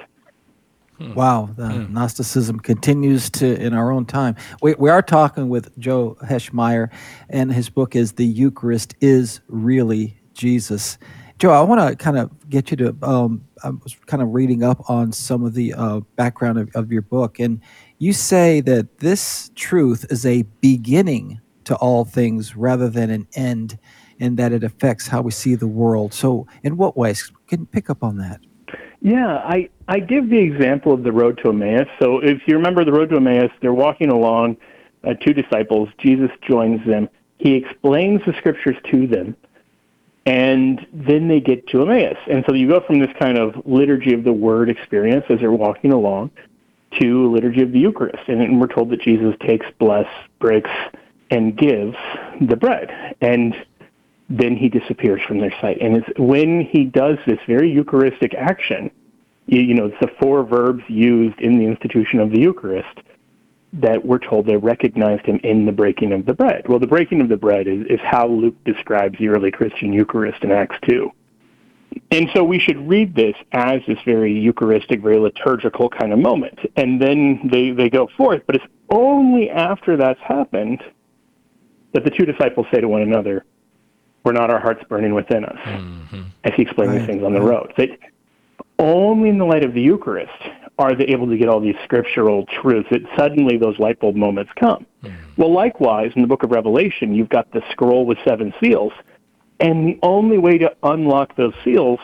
Hmm. 0.98 1.14
Wow, 1.14 1.50
the 1.56 1.70
hmm. 1.70 1.94
Gnosticism 1.94 2.60
continues 2.60 3.30
to 3.32 3.60
in 3.60 3.74
our 3.74 3.92
own 3.92 4.06
time. 4.06 4.36
We, 4.62 4.76
we 4.76 4.90
are 4.90 5.02
talking 5.02 5.50
with 5.50 5.78
Joe 5.80 6.18
Heschmeyer, 6.24 6.90
and 7.30 7.52
his 7.52 7.70
book 7.70 7.96
is 7.96 8.14
"The 8.14 8.26
Eucharist 8.26 8.96
is 9.02 9.42
Really 9.48 10.20
Jesus." 10.34 10.98
Joe, 11.42 11.50
I 11.50 11.62
want 11.62 11.82
to 11.82 11.96
kind 11.96 12.20
of 12.20 12.50
get 12.52 12.70
you 12.70 12.78
to. 12.78 12.96
Um, 13.02 13.48
I 13.64 13.72
was 13.72 13.96
kind 14.06 14.22
of 14.22 14.30
reading 14.30 14.64
up 14.64 14.88
on 14.88 15.12
some 15.12 15.44
of 15.44 15.56
the 15.56 15.74
uh, 15.74 16.02
background 16.16 16.60
of, 16.60 16.70
of 16.76 16.92
your 16.92 17.02
book, 17.02 17.40
and 17.40 17.60
you 17.98 18.14
say 18.14 18.62
that 18.62 19.00
this 19.00 19.50
truth 19.56 20.06
is 20.12 20.24
a 20.24 20.44
beginning 20.62 21.42
to 21.64 21.76
all 21.78 22.06
things 22.06 22.56
rather 22.56 22.90
than 22.90 23.10
an 23.10 23.28
end, 23.34 23.80
and 24.20 24.38
that 24.38 24.52
it 24.52 24.64
affects 24.64 25.08
how 25.08 25.24
we 25.24 25.32
see 25.32 25.56
the 25.56 25.66
world. 25.66 26.14
So, 26.14 26.46
in 26.62 26.78
what 26.78 26.96
ways? 26.96 27.32
Can 27.48 27.66
pick 27.66 27.90
up 27.90 28.04
on 28.04 28.18
that? 28.18 28.40
Yeah, 29.02 29.38
I, 29.38 29.68
I 29.88 29.98
give 29.98 30.30
the 30.30 30.38
example 30.38 30.94
of 30.94 31.02
the 31.02 31.12
road 31.12 31.40
to 31.42 31.50
Emmaus. 31.50 31.88
So 32.00 32.20
if 32.20 32.44
you 32.46 32.56
remember 32.56 32.86
the 32.86 32.92
road 32.92 33.10
to 33.10 33.16
Emmaus, 33.16 33.50
they're 33.62 33.74
walking 33.74 34.10
along, 34.10 34.58
uh, 35.04 35.16
two 35.16 35.34
disciples. 35.34 35.90
Jesus 35.98 36.30
joins 36.48 36.86
them. 36.86 37.10
He 37.40 37.56
explains 37.56 38.22
the 38.28 38.34
scriptures 38.34 38.78
to 38.92 39.08
them, 39.08 39.36
and 40.26 40.86
then 40.94 41.28
they 41.28 41.40
get 41.40 41.68
to 41.70 41.82
Emmaus. 41.82 42.18
And 42.30 42.44
so 42.48 42.54
you 42.54 42.68
go 42.68 42.82
from 42.82 43.00
this 43.00 43.12
kind 43.20 43.38
of 43.38 43.66
liturgy 43.66 44.14
of 44.14 44.24
the 44.24 44.34
word 44.34 44.70
experience 44.70 45.26
as 45.30 45.40
they're 45.40 45.52
walking 45.52 45.92
along 45.92 46.32
to 47.00 47.32
liturgy 47.32 47.62
of 47.62 47.72
the 47.72 47.80
Eucharist. 47.80 48.28
And 48.28 48.60
we're 48.60 48.68
told 48.68 48.90
that 48.92 49.02
Jesus 49.02 49.36
takes, 49.40 49.66
bless, 49.80 50.08
breaks, 50.40 50.70
and 51.32 51.58
gives 51.58 51.96
the 52.40 52.56
bread. 52.56 53.16
And 53.22 53.56
then 54.30 54.56
he 54.56 54.70
disappears 54.70 55.22
from 55.28 55.40
their 55.40 55.54
sight. 55.60 55.80
And 55.82 55.98
it's 55.98 56.20
when 56.20 56.62
he 56.62 56.86
does 56.86 57.18
this 57.26 57.40
very 57.48 57.72
Eucharistic 57.72 58.34
action, 58.34 58.92
you, 59.48 59.62
you 59.62 59.74
know, 59.74 59.86
it's 59.86 60.00
the 60.00 60.12
four 60.20 60.44
verbs 60.44 60.84
used 60.88 61.40
in 61.40 61.58
the 61.58 61.66
institution 61.66 62.20
of 62.20 62.32
the 62.32 62.40
Eucharist 62.40 63.00
that 63.74 64.06
we're 64.06 64.20
told 64.20 64.46
they 64.46 64.58
recognized 64.58 65.26
him 65.26 65.40
in 65.44 65.66
the 65.66 65.72
breaking 65.72 66.12
of 66.12 66.26
the 66.26 66.34
bread. 66.34 66.68
Well, 66.68 66.80
the 66.80 66.88
breaking 66.88 67.22
of 67.22 67.30
the 67.30 67.38
bread 67.38 67.68
is, 67.68 67.86
is 67.88 68.00
how 68.04 68.28
Luke 68.28 68.56
describes 68.66 69.18
the 69.18 69.30
early 69.30 69.52
Christian 69.52 69.94
Eucharist 69.94 70.44
in 70.44 70.52
Acts 70.52 70.76
2. 70.90 71.10
And 72.12 72.30
so 72.34 72.44
we 72.44 72.60
should 72.60 72.88
read 72.88 73.16
this 73.16 73.36
as 73.52 73.82
this 73.88 73.98
very 74.06 74.34
Eucharistic, 74.34 75.02
very 75.02 75.18
liturgical 75.18 75.90
kind 75.90 76.14
of 76.14 76.20
moment. 76.20 76.60
And 76.76 77.02
then 77.02 77.50
they, 77.52 77.72
they 77.72 77.90
go 77.90 78.08
forth, 78.18 78.44
but 78.46 78.56
it's 78.56 78.66
only 78.90 79.50
after 79.50 79.98
that's 79.98 80.20
happened 80.22 80.84
that 81.94 82.04
the 82.04 82.10
two 82.10 82.26
disciples 82.26 82.68
say 82.74 82.80
to 82.80 82.88
one 82.88 83.02
another, 83.02 83.46
were 84.24 84.34
not 84.34 84.50
our 84.50 84.60
hearts 84.60 84.84
burning 84.88 85.14
within 85.14 85.44
us, 85.46 85.58
mm-hmm. 85.58 86.22
as 86.44 86.54
he 86.56 86.62
explained 86.62 86.94
these 86.94 87.00
Right, 87.00 87.08
things 87.08 87.24
on 87.24 87.34
the 87.34 87.42
right. 87.42 87.50
road. 87.50 87.74
That 87.78 87.90
only 88.78 89.30
in 89.30 89.38
the 89.38 89.46
light 89.46 89.64
of 89.64 89.74
the 89.74 89.82
Eucharist 89.82 90.32
are 90.82 90.96
they 90.96 91.06
able 91.06 91.28
to 91.28 91.38
get 91.38 91.48
all 91.48 91.60
these 91.60 91.76
scriptural 91.84 92.46
truths 92.48 92.90
that 92.92 93.02
suddenly 93.18 93.58
those 93.58 93.78
light 93.80 94.00
bulb 94.00 94.16
moments 94.16 94.52
come. 94.60 94.86
Hmm. 95.02 95.10
Well, 95.38 95.54
likewise, 95.54 96.12
in 96.16 96.22
the 96.22 96.28
book 96.28 96.44
of 96.44 96.52
Revelation, 96.52 97.14
you've 97.14 97.30
got 97.30 97.52
the 97.52 97.62
scroll 97.72 98.06
with 98.06 98.18
seven 98.26 98.54
seals, 98.62 98.94
and 99.60 99.88
the 99.88 100.00
only 100.02 100.38
way 100.38 100.58
to 100.58 100.76
unlock 100.84 101.36
those 101.36 101.54
seals 101.64 102.00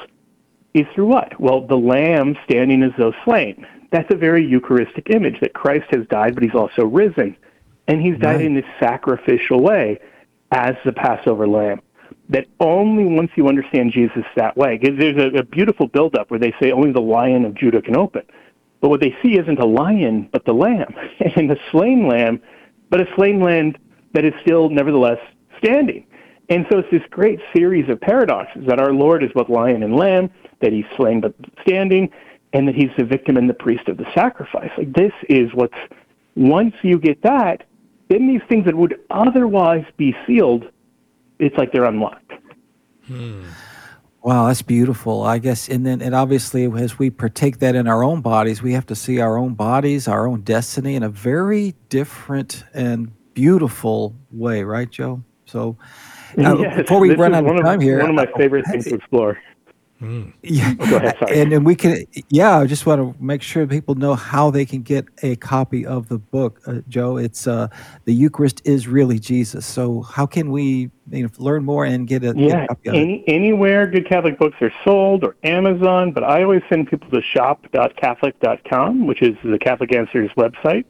is 0.74 0.86
through 0.94 1.08
what? 1.08 1.40
Well, 1.40 1.66
the 1.66 1.78
Lamb 1.78 2.38
standing 2.46 2.84
as 2.84 2.92
though 2.98 3.14
slain. 3.26 3.66
That's 3.92 4.12
a 4.14 4.18
very 4.18 4.46
Eucharistic 4.46 5.10
image 5.10 5.40
that 5.42 5.54
Christ 5.54 5.86
has 5.92 6.06
died, 6.08 6.36
but 6.36 6.44
he's 6.44 6.54
also 6.54 6.86
risen. 6.86 7.36
And 7.88 8.02
he's 8.02 8.18
died 8.20 8.38
Right. 8.38 8.46
in 8.46 8.54
this 8.54 8.66
sacrificial 8.80 9.62
way 9.62 10.00
as 10.52 10.76
the 10.86 10.92
Passover 10.92 11.48
lamb. 11.48 11.82
That 12.30 12.46
only 12.60 13.06
once 13.06 13.32
you 13.36 13.48
understand 13.48 13.94
Jesus 13.94 14.26
that 14.36 14.58
way, 14.58 14.78
there's 14.78 15.18
a, 15.18 15.38
a 15.38 15.44
beautiful 15.44 15.88
buildup 15.88 16.30
where 16.30 16.40
they 16.40 16.54
say 16.62 16.72
only 16.72 16.92
the 16.92 17.02
lion 17.02 17.46
of 17.46 17.56
Judah 17.56 17.82
can 17.82 17.96
open. 17.96 18.24
But 18.82 18.90
what 18.90 19.02
they 19.02 19.16
see 19.24 19.38
isn't 19.38 19.60
a 19.60 19.66
lion, 19.66 20.30
but 20.32 20.46
the 20.46 20.54
lamb, 20.54 20.94
and 21.36 21.50
the 21.50 21.58
slain 21.72 22.08
lamb, 22.08 22.42
but 22.90 23.02
a 23.02 23.06
slain 23.16 23.40
lamb 23.42 23.76
that 24.14 24.26
is 24.26 24.34
still 24.42 24.70
nevertheless 24.70 25.20
standing. 25.58 26.06
And 26.50 26.66
so 26.72 26.80
it's 26.80 26.92
this 26.92 27.02
great 27.10 27.40
series 27.54 27.90
of 27.90 28.00
paradoxes 28.00 28.66
that 28.68 28.80
our 28.80 28.94
Lord 28.94 29.24
is 29.24 29.32
both 29.34 29.50
lion 29.50 29.84
and 29.84 29.96
lamb, 29.96 30.30
that 30.62 30.72
he's 30.72 30.86
slain 30.96 31.20
but 31.20 31.34
standing, 31.62 32.10
and 32.54 32.68
that 32.68 32.76
he's 32.76 32.90
the 32.98 33.04
victim 33.04 33.36
and 33.36 33.50
the 33.50 33.54
priest 33.54 33.88
of 33.90 33.98
the 33.98 34.06
sacrifice. 34.14 34.72
Like 34.78 34.94
this 34.94 35.12
is 35.30 35.50
what's 35.54 35.78
once 36.36 36.76
you 36.84 37.00
get 37.00 37.22
that, 37.24 37.64
then 38.10 38.28
these 38.28 38.42
things 38.48 38.66
that 38.66 38.76
would 38.76 39.00
otherwise 39.10 39.86
be 39.98 40.16
sealed, 40.26 40.70
it's 41.40 41.58
like 41.58 41.72
they're 41.74 41.86
unlocked. 41.86 42.32
Hmm. 43.06 43.44
Wow, 44.28 44.48
that's 44.48 44.62
beautiful. 44.62 45.24
I 45.24 45.38
guess, 45.38 45.70
and 45.70 45.86
then, 45.86 46.02
and 46.02 46.14
obviously, 46.14 46.66
as 46.66 47.00
we 47.00 47.10
partake 47.10 47.60
that 47.60 47.76
in 47.76 47.88
our 47.88 48.04
own 48.04 48.20
bodies, 48.20 48.62
we 48.62 48.74
have 48.74 48.86
to 48.88 48.96
see 48.96 49.22
our 49.22 49.38
own 49.38 49.54
bodies, 49.54 50.06
our 50.06 50.28
own 50.28 50.42
destiny 50.42 50.96
in 50.96 51.04
a 51.04 51.08
very 51.08 51.76
different 51.88 52.66
and 52.74 53.10
beautiful 53.34 54.14
way, 54.30 54.64
right, 54.64 54.90
Joe? 54.90 55.24
So, 55.46 55.78
uh, 56.38 56.58
yes, 56.58 56.76
before 56.76 57.00
we 57.00 57.16
run 57.16 57.34
out 57.34 57.46
of 57.46 57.64
time 57.64 57.80
of, 57.80 57.82
here, 57.82 58.02
one 58.02 58.10
of 58.10 58.16
my 58.18 58.28
favorite 58.36 58.66
things 58.66 58.84
to 58.88 58.96
explore. 58.96 59.42
Mm. 60.02 60.32
Yeah, 60.44 60.74
oh, 60.80 60.96
ahead, 60.96 61.18
and 61.30 61.52
and 61.54 61.66
we 61.66 61.76
can 61.76 62.06
yeah. 62.30 62.60
I 62.60 62.68
just 62.68 62.86
want 62.86 63.02
to 63.02 63.24
make 63.24 63.42
sure 63.42 63.66
people 63.66 63.96
know 63.96 64.14
how 64.14 64.52
they 64.52 64.64
can 64.64 64.84
get 64.84 65.06
a 65.24 65.36
copy 65.38 65.88
of 65.88 66.08
the 66.08 66.20
book, 66.20 66.62
uh, 66.68 66.82
Joe. 66.88 67.18
It's 67.18 67.48
uh, 67.48 67.68
the 68.06 68.14
Eucharist 68.14 68.62
is 68.64 68.88
really 68.88 69.18
Jesus. 69.18 69.66
So 69.66 70.04
how 70.04 70.28
can 70.28 70.52
we 70.52 70.92
you 71.10 71.24
know, 71.24 71.30
learn 71.40 71.66
more 71.66 71.84
and 71.84 72.08
get 72.08 72.24
a 72.24 72.34
yeah 72.38 72.68
get 72.84 72.94
a 72.94 72.98
any, 72.98 73.24
anywhere 73.28 73.88
good 73.88 74.08
Catholic 74.08 74.38
books 74.38 74.58
are 74.62 74.72
sold 74.84 75.24
or 75.24 75.36
Amazon. 75.44 76.12
But 76.12 76.24
I 76.24 76.44
always 76.44 76.62
send 76.70 76.90
people 76.90 77.10
to 77.10 77.22
shop.catholic.com, 77.22 79.08
which 79.08 79.24
is 79.24 79.36
the 79.44 79.58
Catholic 79.58 79.96
Answers 79.96 80.30
website, 80.38 80.86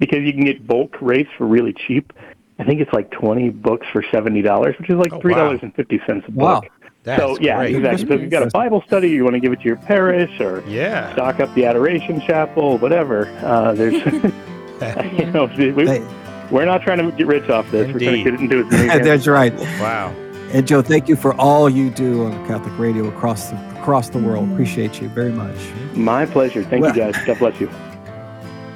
because 0.00 0.20
you 0.20 0.32
can 0.32 0.44
get 0.44 0.66
bulk 0.66 0.96
rates 1.00 1.30
for 1.38 1.46
really 1.46 1.72
cheap. 1.72 2.12
I 2.58 2.64
think 2.64 2.80
it's 2.80 2.92
like 2.92 3.12
twenty 3.12 3.48
books 3.48 3.86
for 3.92 4.04
seventy 4.10 4.42
dollars, 4.42 4.74
which 4.78 4.90
is 4.90 4.96
like 4.96 5.20
three 5.20 5.34
dollars 5.34 5.60
and 5.62 5.72
fifty 5.74 6.00
cents 6.04 6.26
a 6.26 6.32
book. 6.32 6.64
Wow. 6.64 6.79
That's 7.02 7.22
so 7.22 7.38
yeah, 7.40 7.56
great. 7.56 7.76
exactly. 7.76 8.06
So 8.06 8.14
if 8.14 8.20
you've 8.20 8.30
got 8.30 8.42
a 8.42 8.50
Bible 8.50 8.82
study, 8.86 9.08
you 9.08 9.24
want 9.24 9.34
to 9.34 9.40
give 9.40 9.52
it 9.52 9.60
to 9.60 9.64
your 9.64 9.76
parish, 9.76 10.38
or 10.40 10.62
yeah. 10.66 11.12
stock 11.14 11.40
up 11.40 11.54
the 11.54 11.64
Adoration 11.64 12.20
Chapel, 12.20 12.76
whatever. 12.78 13.26
Uh, 13.42 13.72
there's, 13.72 13.94
you 15.18 15.26
know, 15.30 15.46
we, 15.56 15.72
we're 16.50 16.66
not 16.66 16.82
trying 16.82 16.98
to 16.98 17.10
get 17.16 17.26
rich 17.26 17.48
off 17.48 17.70
this. 17.70 17.88
Indeed. 17.88 17.94
We're 17.94 18.12
trying 18.12 18.24
to 18.24 18.30
get 18.30 18.34
it 18.34 18.40
into 18.40 18.66
as 18.66 18.70
many. 18.70 19.04
That's 19.04 19.26
right. 19.26 19.54
Wow. 19.80 20.14
And 20.52 20.66
Joe, 20.66 20.82
thank 20.82 21.08
you 21.08 21.16
for 21.16 21.32
all 21.34 21.70
you 21.70 21.90
do 21.90 22.24
on 22.26 22.46
Catholic 22.46 22.76
Radio 22.78 23.06
across 23.06 23.50
the 23.50 23.70
across 23.80 24.10
the 24.10 24.18
world. 24.18 24.50
Appreciate 24.52 25.00
you 25.00 25.08
very 25.08 25.32
much. 25.32 25.56
My 25.94 26.26
pleasure. 26.26 26.62
Thank 26.64 26.82
well, 26.82 26.94
you 26.94 27.12
guys. 27.12 27.24
God 27.24 27.38
bless 27.38 27.60
you. 27.60 27.70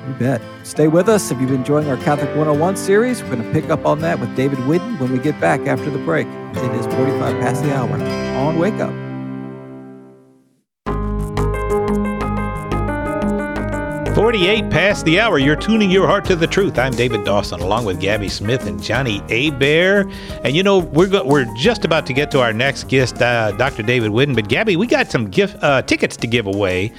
You 0.07 0.14
bet. 0.14 0.42
Stay 0.64 0.86
with 0.88 1.09
us 1.09 1.30
if 1.30 1.40
you've 1.40 1.48
been 1.48 1.61
enjoying 1.61 1.88
our 1.88 1.96
Catholic 1.96 2.28
101 2.30 2.76
series. 2.76 3.22
We're 3.22 3.36
going 3.36 3.42
to 3.42 3.52
pick 3.52 3.70
up 3.70 3.86
on 3.86 4.00
that 4.00 4.18
with 4.20 4.34
David 4.36 4.59
Whidden 4.66 4.98
when 4.98 5.11
we 5.12 5.18
get 5.18 5.40
back 5.40 5.61
after 5.66 5.88
the 5.90 5.98
break. 5.98 6.26
It 6.26 6.74
is 6.74 6.86
45 6.86 7.40
past 7.40 7.62
the 7.62 7.74
hour 7.74 7.90
on 8.46 8.59
Wake 8.59 8.74
Up. 8.74 8.92
Forty-eight 14.14 14.70
past 14.70 15.05
the 15.05 15.18
hour. 15.18 15.38
You're 15.40 15.57
tuning 15.57 15.90
your 15.90 16.07
heart 16.07 16.24
to 16.26 16.36
the 16.36 16.46
truth. 16.46 16.78
I'm 16.78 16.92
David 16.92 17.24
Dawson, 17.24 17.59
along 17.61 17.84
with 17.84 18.00
Gabby 18.00 18.28
Smith 18.28 18.64
and 18.68 18.80
Johnny 18.80 19.20
Abear. 19.22 20.09
And 20.44 20.55
you 20.55 20.62
know 20.62 20.78
we're 20.78 21.09
go- 21.09 21.24
we're 21.24 21.52
just 21.57 21.84
about 21.84 22.07
to 22.07 22.12
get 22.12 22.30
to 22.30 22.40
our 22.40 22.52
next 22.52 22.86
guest, 22.86 23.20
uh, 23.20 23.50
Dr. 23.52 23.82
David 23.82 24.11
Whidden. 24.12 24.36
But 24.36 24.48
Gabby, 24.48 24.76
we 24.76 24.86
got 24.86 25.11
some 25.11 25.28
gift 25.30 25.57
uh, 25.64 25.82
tickets 25.82 26.16
to 26.18 26.28
give 26.28 26.46
away 26.46 26.92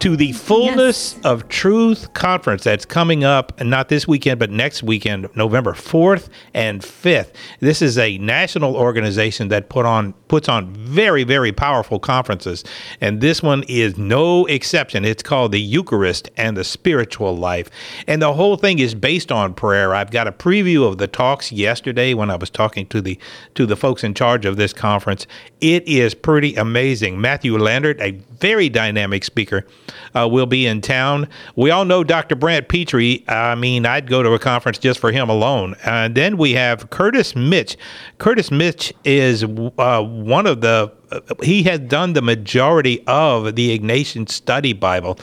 to 0.00 0.16
the 0.16 0.32
Fullness 0.32 1.14
yes. 1.14 1.24
of 1.24 1.48
Truth 1.48 2.12
conference 2.14 2.64
that's 2.64 2.84
coming 2.84 3.24
up, 3.24 3.60
not 3.60 3.88
this 3.88 4.06
weekend, 4.06 4.38
but 4.38 4.50
next 4.50 4.82
weekend, 4.82 5.28
November 5.34 5.72
4th 5.72 6.28
and 6.52 6.80
5th. 6.80 7.32
This 7.60 7.82
is 7.82 7.98
a 7.98 8.18
national 8.18 8.76
organization 8.76 9.48
that 9.48 9.68
put 9.68 9.86
on 9.86 10.12
puts 10.28 10.48
on 10.48 10.72
very, 10.74 11.22
very 11.22 11.52
powerful 11.52 11.98
conferences, 11.98 12.64
and 13.00 13.20
this 13.20 13.42
one 13.42 13.62
is 13.68 13.96
no 13.96 14.46
exception. 14.46 15.04
It's 15.04 15.22
called 15.22 15.52
the 15.52 15.60
Eucharist 15.60 16.30
and 16.36 16.56
the 16.56 16.64
Spiritual 16.64 17.36
Life, 17.36 17.70
and 18.06 18.20
the 18.20 18.32
whole 18.32 18.56
thing 18.56 18.78
is 18.78 18.94
based 18.94 19.30
on 19.30 19.54
prayer. 19.54 19.94
I've 19.94 20.10
got 20.10 20.26
a 20.26 20.32
preview 20.32 20.86
of 20.88 20.98
the 20.98 21.06
talks 21.06 21.52
yesterday 21.52 22.14
when 22.14 22.30
I 22.30 22.36
was 22.36 22.50
talking 22.50 22.86
to 22.88 23.00
the 23.00 23.18
to 23.54 23.66
the 23.66 23.76
folks 23.76 24.04
in 24.04 24.14
charge 24.14 24.44
of 24.44 24.56
this 24.56 24.72
conference. 24.72 25.26
It 25.60 25.86
is 25.88 26.14
pretty 26.14 26.54
amazing. 26.56 27.20
Matthew 27.20 27.56
Leonard, 27.56 28.00
a 28.00 28.12
very 28.38 28.68
dynamic 28.68 29.24
speaker, 29.24 29.66
uh, 30.14 30.28
will 30.30 30.46
be 30.46 30.66
in 30.66 30.80
town. 30.80 31.28
We 31.56 31.70
all 31.70 31.84
know 31.84 32.04
Dr. 32.04 32.36
Brant 32.36 32.68
Pitre. 32.68 33.22
I 33.28 33.54
mean, 33.54 33.86
I'd 33.86 34.08
go 34.08 34.22
to 34.22 34.32
a 34.32 34.38
conference 34.38 34.78
just 34.78 34.98
for 34.98 35.12
him 35.12 35.28
alone. 35.28 35.76
And 35.84 36.14
then 36.14 36.36
we 36.36 36.52
have 36.52 36.90
Curtis 36.90 37.34
Mitch. 37.34 37.76
Curtis 38.18 38.50
Mitch 38.50 38.92
is 39.04 39.44
uh, 39.44 40.02
one 40.02 40.46
of 40.46 40.60
the, 40.60 40.92
uh, 41.10 41.20
he 41.42 41.62
has 41.64 41.80
done 41.80 42.12
the 42.12 42.22
majority 42.22 43.02
of 43.06 43.54
the 43.56 43.78
Ignatian 43.78 44.28
Study 44.28 44.72
Bible. 44.72 45.18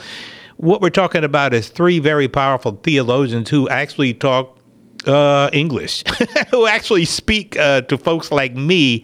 What 0.58 0.82
we're 0.82 0.92
talking 0.92 1.24
about 1.24 1.54
is 1.54 1.70
three 1.70 2.00
very 2.00 2.28
powerful 2.28 2.80
theologians 2.84 3.50
who 3.50 3.68
actually 3.70 4.14
talk 4.14 4.58
uh, 5.08 5.50
English, 5.54 6.04
who 6.52 6.68
actually 6.68 7.06
speak 7.06 7.58
uh, 7.58 7.82
to 7.82 7.98
folks 7.98 8.32
like 8.32 8.56
me 8.56 9.04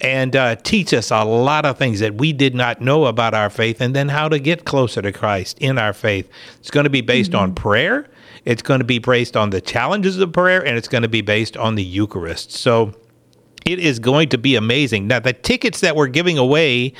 and 0.00 0.36
uh, 0.36 0.56
teach 0.56 0.92
us 0.92 1.10
a 1.10 1.24
lot 1.24 1.64
of 1.64 1.78
things 1.78 2.00
that 2.00 2.14
we 2.14 2.32
did 2.32 2.54
not 2.54 2.80
know 2.80 3.06
about 3.06 3.34
our 3.34 3.50
faith 3.50 3.80
and 3.80 3.94
then 3.94 4.08
how 4.08 4.28
to 4.28 4.38
get 4.38 4.64
closer 4.64 5.02
to 5.02 5.12
Christ 5.12 5.58
in 5.58 5.78
our 5.78 5.92
faith. 5.92 6.28
It's 6.60 6.70
going 6.70 6.84
to 6.84 6.90
be 6.90 7.00
based 7.00 7.32
mm-hmm. 7.32 7.42
on 7.42 7.54
prayer, 7.54 8.08
it's 8.44 8.62
going 8.62 8.80
to 8.80 8.84
be 8.84 8.98
based 8.98 9.36
on 9.36 9.50
the 9.50 9.60
challenges 9.60 10.18
of 10.18 10.32
prayer, 10.32 10.64
and 10.64 10.76
it's 10.76 10.88
going 10.88 11.02
to 11.02 11.08
be 11.08 11.20
based 11.20 11.56
on 11.56 11.74
the 11.74 11.84
Eucharist. 11.84 12.52
So 12.52 12.94
it 13.64 13.78
is 13.78 13.98
going 13.98 14.30
to 14.30 14.38
be 14.38 14.56
amazing. 14.56 15.06
Now, 15.08 15.20
the 15.20 15.32
tickets 15.32 15.80
that 15.80 15.96
we're 15.96 16.08
giving 16.08 16.38
away 16.38 16.94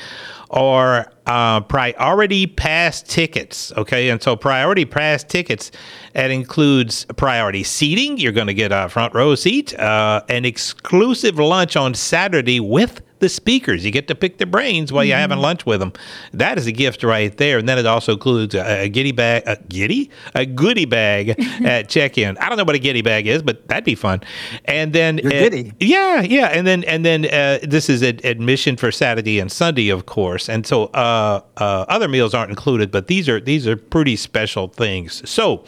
are 0.51 1.11
uh, 1.29 1.61
priority 1.61 2.47
pass 2.47 3.03
tickets. 3.03 3.71
Okay, 3.77 4.09
and 4.09 4.21
so 4.21 4.35
priority 4.35 4.83
pass 4.83 5.23
tickets 5.23 5.71
that 6.13 6.31
includes 6.31 7.05
priority 7.17 7.61
seating. 7.63 8.17
You're 8.17 8.31
going 8.31 8.47
to 8.47 8.53
get 8.55 8.71
a 8.71 8.89
front 8.89 9.13
row 9.13 9.35
seat, 9.35 9.77
uh, 9.77 10.23
an 10.27 10.43
exclusive 10.43 11.37
lunch 11.37 11.75
on 11.75 11.93
Saturday 11.93 12.59
with 12.59 13.01
the 13.19 13.29
speakers. 13.29 13.85
You 13.85 13.91
get 13.91 14.07
to 14.07 14.15
pick 14.15 14.37
their 14.37 14.47
brains 14.47 14.91
while 14.91 15.03
mm-hmm. 15.03 15.09
you're 15.09 15.17
having 15.17 15.39
lunch 15.39 15.65
with 15.65 15.79
them. 15.79 15.93
That 16.33 16.57
is 16.57 16.67
a 16.67 16.71
gift 16.71 17.03
right 17.03 17.35
there. 17.37 17.57
And 17.57 17.67
then 17.67 17.77
it 17.77 17.85
also 17.85 18.13
includes 18.13 18.55
a, 18.55 18.83
a 18.83 18.89
giddy 18.89 19.11
bag, 19.11 19.43
a 19.45 19.57
giddy, 19.67 20.09
a 20.35 20.45
goodie 20.45 20.85
bag 20.85 21.35
at 21.63 21.89
check-in. 21.89 22.37
I 22.37 22.49
don't 22.49 22.57
know 22.57 22.63
what 22.63 22.75
a 22.75 22.79
giddy 22.79 23.01
bag 23.01 23.27
is, 23.27 23.43
but 23.43 23.67
that'd 23.67 23.83
be 23.83 23.95
fun. 23.95 24.21
And 24.65 24.93
then, 24.93 25.19
uh, 25.19 25.29
giddy. 25.29 25.73
yeah, 25.79 26.21
yeah. 26.21 26.47
And 26.47 26.65
then, 26.65 26.83
and 26.85 27.05
then 27.05 27.25
uh, 27.25 27.59
this 27.63 27.89
is 27.89 28.01
ad- 28.01 28.23
admission 28.25 28.77
for 28.77 28.91
Saturday 28.91 29.39
and 29.39 29.51
Sunday, 29.51 29.89
of 29.89 30.05
course. 30.05 30.49
And 30.49 30.65
so 30.65 30.85
uh, 30.85 31.18
uh, 31.57 31.85
other 31.87 32.07
meals 32.07 32.33
aren't 32.33 32.49
included, 32.49 32.91
but 32.91 33.07
these 33.07 33.27
are 33.27 33.39
these 33.39 33.67
are 33.67 33.75
pretty 33.75 34.15
special 34.15 34.67
things. 34.67 35.27
So 35.29 35.65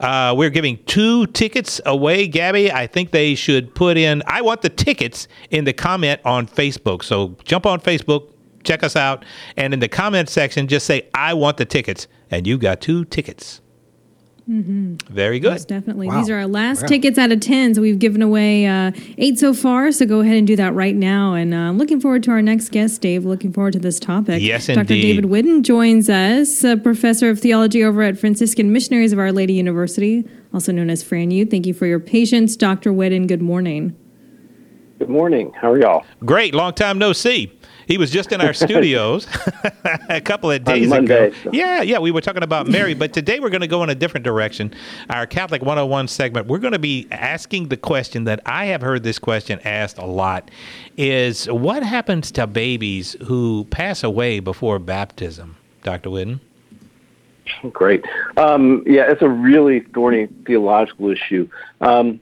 uh, 0.00 0.34
we're 0.36 0.50
giving 0.50 0.82
two 0.84 1.26
tickets 1.28 1.80
away, 1.86 2.26
Gabby. 2.28 2.72
I 2.72 2.86
think 2.86 3.10
they 3.10 3.34
should 3.34 3.74
put 3.74 3.96
in. 3.96 4.22
I 4.26 4.42
want 4.42 4.62
the 4.62 4.68
tickets 4.68 5.28
in 5.50 5.64
the 5.64 5.72
comment 5.72 6.20
on 6.24 6.46
Facebook. 6.46 6.94
Facebook. 6.94 7.04
So 7.04 7.36
jump 7.44 7.66
on 7.66 7.80
Facebook, 7.80 8.32
check 8.62 8.82
us 8.82 8.96
out, 8.96 9.24
and 9.56 9.72
in 9.74 9.80
the 9.80 9.88
comment 9.88 10.28
section, 10.28 10.68
just 10.68 10.86
say, 10.86 11.08
I 11.14 11.34
want 11.34 11.56
the 11.56 11.64
tickets. 11.64 12.06
And 12.30 12.46
you 12.46 12.58
got 12.58 12.80
two 12.80 13.04
tickets. 13.04 13.60
Mm-hmm. 14.48 14.96
Very 15.08 15.40
good. 15.40 15.52
Yes, 15.52 15.64
definitely. 15.64 16.08
Wow. 16.08 16.18
These 16.18 16.28
are 16.28 16.36
our 16.36 16.46
last 16.46 16.82
wow. 16.82 16.88
tickets 16.88 17.18
out 17.18 17.32
of 17.32 17.40
10. 17.40 17.74
So 17.74 17.80
we've 17.80 17.98
given 17.98 18.20
away 18.20 18.66
uh, 18.66 18.92
eight 19.16 19.38
so 19.38 19.54
far. 19.54 19.90
So 19.90 20.04
go 20.04 20.20
ahead 20.20 20.36
and 20.36 20.46
do 20.46 20.54
that 20.56 20.74
right 20.74 20.94
now. 20.94 21.34
And 21.34 21.54
uh, 21.54 21.70
looking 21.70 21.98
forward 21.98 22.22
to 22.24 22.30
our 22.30 22.42
next 22.42 22.68
guest, 22.70 23.00
Dave. 23.00 23.24
Looking 23.24 23.52
forward 23.52 23.72
to 23.72 23.78
this 23.78 23.98
topic. 23.98 24.42
Yes, 24.42 24.66
Dr. 24.66 24.80
indeed. 24.80 25.02
David 25.02 25.24
Whidden 25.26 25.62
joins 25.62 26.10
us, 26.10 26.62
a 26.62 26.76
professor 26.76 27.30
of 27.30 27.40
theology 27.40 27.82
over 27.82 28.02
at 28.02 28.18
Franciscan 28.18 28.70
Missionaries 28.70 29.12
of 29.12 29.18
Our 29.18 29.32
Lady 29.32 29.54
University, 29.54 30.28
also 30.52 30.72
known 30.72 30.90
as 30.90 31.02
FranU. 31.02 31.50
Thank 31.50 31.66
you 31.66 31.72
for 31.72 31.86
your 31.86 32.00
patience, 32.00 32.54
Dr. 32.54 32.92
Whidden. 32.92 33.26
Good 33.26 33.42
morning. 33.42 33.96
Good 34.98 35.08
morning. 35.08 35.52
How 35.56 35.72
are 35.72 35.80
y'all? 35.80 36.04
Great. 36.24 36.54
Long 36.54 36.74
time 36.74 36.98
no 36.98 37.12
see. 37.12 37.58
He 37.86 37.98
was 37.98 38.10
just 38.10 38.32
in 38.32 38.40
our 38.40 38.52
studios 38.52 39.26
a 40.08 40.20
couple 40.20 40.50
of 40.50 40.64
days 40.64 40.88
Monday, 40.88 41.28
ago. 41.28 41.36
So. 41.44 41.50
Yeah, 41.52 41.82
yeah, 41.82 41.98
we 41.98 42.10
were 42.10 42.20
talking 42.20 42.42
about 42.42 42.66
Mary, 42.66 42.94
but 42.94 43.12
today 43.12 43.40
we're 43.40 43.50
going 43.50 43.60
to 43.60 43.66
go 43.66 43.82
in 43.82 43.90
a 43.90 43.94
different 43.94 44.24
direction. 44.24 44.74
Our 45.10 45.26
Catholic 45.26 45.62
101 45.62 46.08
segment, 46.08 46.46
we're 46.46 46.58
going 46.58 46.72
to 46.72 46.78
be 46.78 47.06
asking 47.10 47.68
the 47.68 47.76
question 47.76 48.24
that 48.24 48.40
I 48.46 48.66
have 48.66 48.80
heard 48.80 49.02
this 49.02 49.18
question 49.18 49.60
asked 49.64 49.98
a 49.98 50.06
lot 50.06 50.50
is 50.96 51.46
what 51.46 51.82
happens 51.82 52.30
to 52.32 52.46
babies 52.46 53.16
who 53.26 53.66
pass 53.70 54.02
away 54.02 54.40
before 54.40 54.78
baptism, 54.78 55.56
Dr. 55.82 56.10
Whidden? 56.10 56.40
Great. 57.72 58.04
Um, 58.36 58.82
yeah, 58.86 59.10
it's 59.10 59.22
a 59.22 59.28
really 59.28 59.80
thorny 59.92 60.28
theological 60.46 61.10
issue. 61.10 61.48
Um, 61.80 62.20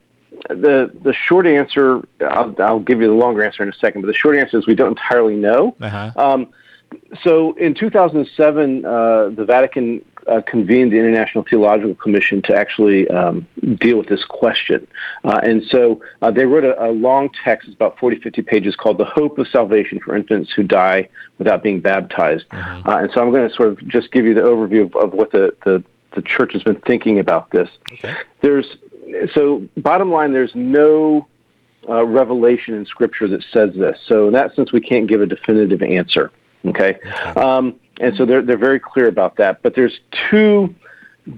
the 0.49 0.91
the 1.03 1.13
short 1.13 1.47
answer, 1.47 2.01
I'll, 2.21 2.55
I'll, 2.59 2.79
give 2.79 3.01
you 3.01 3.07
the 3.07 3.13
longer 3.13 3.43
answer 3.43 3.63
in 3.63 3.69
a 3.69 3.73
second, 3.73 4.01
but 4.01 4.07
the 4.07 4.13
short 4.13 4.37
answer 4.37 4.57
is 4.57 4.67
we 4.67 4.75
don't 4.75 4.89
entirely 4.89 5.35
know. 5.35 5.75
Uh-huh. 5.79 6.11
Um, 6.17 6.47
so 7.23 7.53
in 7.53 7.73
2007, 7.73 8.85
uh, 8.85 9.29
the 9.29 9.45
Vatican 9.45 10.03
uh, 10.27 10.41
convened 10.41 10.91
the 10.91 10.97
International 10.97 11.43
Theological 11.43 11.95
Commission 11.95 12.41
to 12.43 12.55
actually 12.55 13.07
um, 13.09 13.47
deal 13.75 13.97
with 13.97 14.07
this 14.07 14.23
question. 14.23 14.87
Uh, 15.23 15.39
and 15.43 15.63
so 15.63 16.01
uh, 16.21 16.31
they 16.31 16.45
wrote 16.45 16.63
a, 16.63 16.81
a, 16.81 16.91
long 16.91 17.29
text, 17.43 17.67
it's 17.67 17.75
about 17.75 17.97
40, 17.99 18.19
50 18.19 18.41
pages, 18.43 18.75
called 18.75 18.97
The 18.97 19.05
Hope 19.05 19.37
of 19.37 19.47
Salvation 19.47 19.99
for 19.99 20.15
Infants 20.15 20.51
Who 20.53 20.63
Die 20.63 21.09
Without 21.37 21.63
Being 21.63 21.81
Baptized. 21.81 22.47
Mm-hmm. 22.49 22.89
Uh, 22.89 22.97
and 22.99 23.11
so 23.11 23.21
I'm 23.21 23.31
going 23.31 23.47
to 23.47 23.53
sort 23.53 23.69
of 23.69 23.87
just 23.87 24.11
give 24.11 24.25
you 24.25 24.33
the 24.33 24.41
overview 24.41 24.85
of, 24.85 24.95
of 24.95 25.13
what 25.13 25.31
the, 25.31 25.55
the, 25.65 25.83
the, 26.15 26.21
church 26.21 26.53
has 26.53 26.63
been 26.63 26.79
thinking 26.81 27.19
about 27.19 27.49
this. 27.51 27.69
Okay. 27.93 28.15
There's 28.41 28.77
so 29.33 29.67
bottom 29.77 30.11
line, 30.11 30.33
there's 30.33 30.55
no 30.55 31.27
uh, 31.89 32.05
revelation 32.05 32.73
in 32.75 32.85
Scripture 32.85 33.27
that 33.27 33.43
says 33.51 33.73
this. 33.75 33.99
So 34.07 34.27
in 34.27 34.33
that 34.33 34.55
sense, 34.55 34.71
we 34.71 34.81
can't 34.81 35.07
give 35.07 35.21
a 35.21 35.25
definitive 35.25 35.81
answer. 35.81 36.31
Okay, 36.65 36.97
um, 37.35 37.79
and 37.99 38.15
so 38.15 38.25
they're 38.25 38.41
they're 38.41 38.57
very 38.57 38.79
clear 38.79 39.07
about 39.07 39.35
that. 39.37 39.61
But 39.61 39.75
there's 39.75 39.99
two 40.29 40.73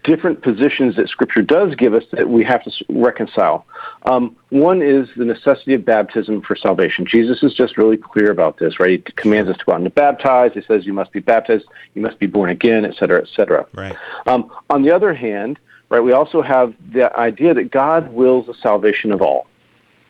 different 0.04 0.42
positions 0.42 0.96
that 0.96 1.10
Scripture 1.10 1.42
does 1.42 1.76
give 1.76 1.94
us 1.94 2.04
that 2.12 2.28
we 2.28 2.44
have 2.44 2.64
to 2.64 2.72
reconcile. 2.90 3.66
Um, 4.04 4.36
one 4.50 4.82
is 4.82 5.08
the 5.16 5.26
necessity 5.26 5.76
of 5.76 5.86
baptism 5.86 6.42
for 6.42 6.56
salvation. 6.56 7.06
Jesus 7.06 7.44
is 7.44 7.54
just 7.54 7.78
really 7.78 7.98
clear 7.98 8.32
about 8.32 8.58
this, 8.58 8.80
right? 8.80 8.90
He 8.92 8.98
commands 8.98 9.50
us 9.50 9.58
to 9.58 9.66
go 9.66 9.74
out 9.74 9.76
and 9.76 9.86
to 9.86 9.92
baptize. 9.92 10.52
He 10.54 10.62
says 10.62 10.86
you 10.86 10.94
must 10.94 11.12
be 11.12 11.20
baptized, 11.20 11.66
you 11.94 12.02
must 12.02 12.18
be 12.20 12.26
born 12.26 12.50
again, 12.50 12.84
et 12.84 12.96
cetera, 12.98 13.22
et 13.22 13.30
cetera. 13.36 13.68
Right. 13.74 13.96
Um, 14.26 14.52
on 14.70 14.82
the 14.82 14.92
other 14.92 15.14
hand, 15.14 15.60
right, 15.96 16.04
we 16.04 16.12
also 16.12 16.42
have 16.42 16.74
the 16.92 17.16
idea 17.18 17.54
that 17.54 17.72
God 17.72 18.12
wills 18.14 18.48
the 18.48 18.54
salvation 18.54 19.12
of 19.12 19.22
all. 19.22 19.48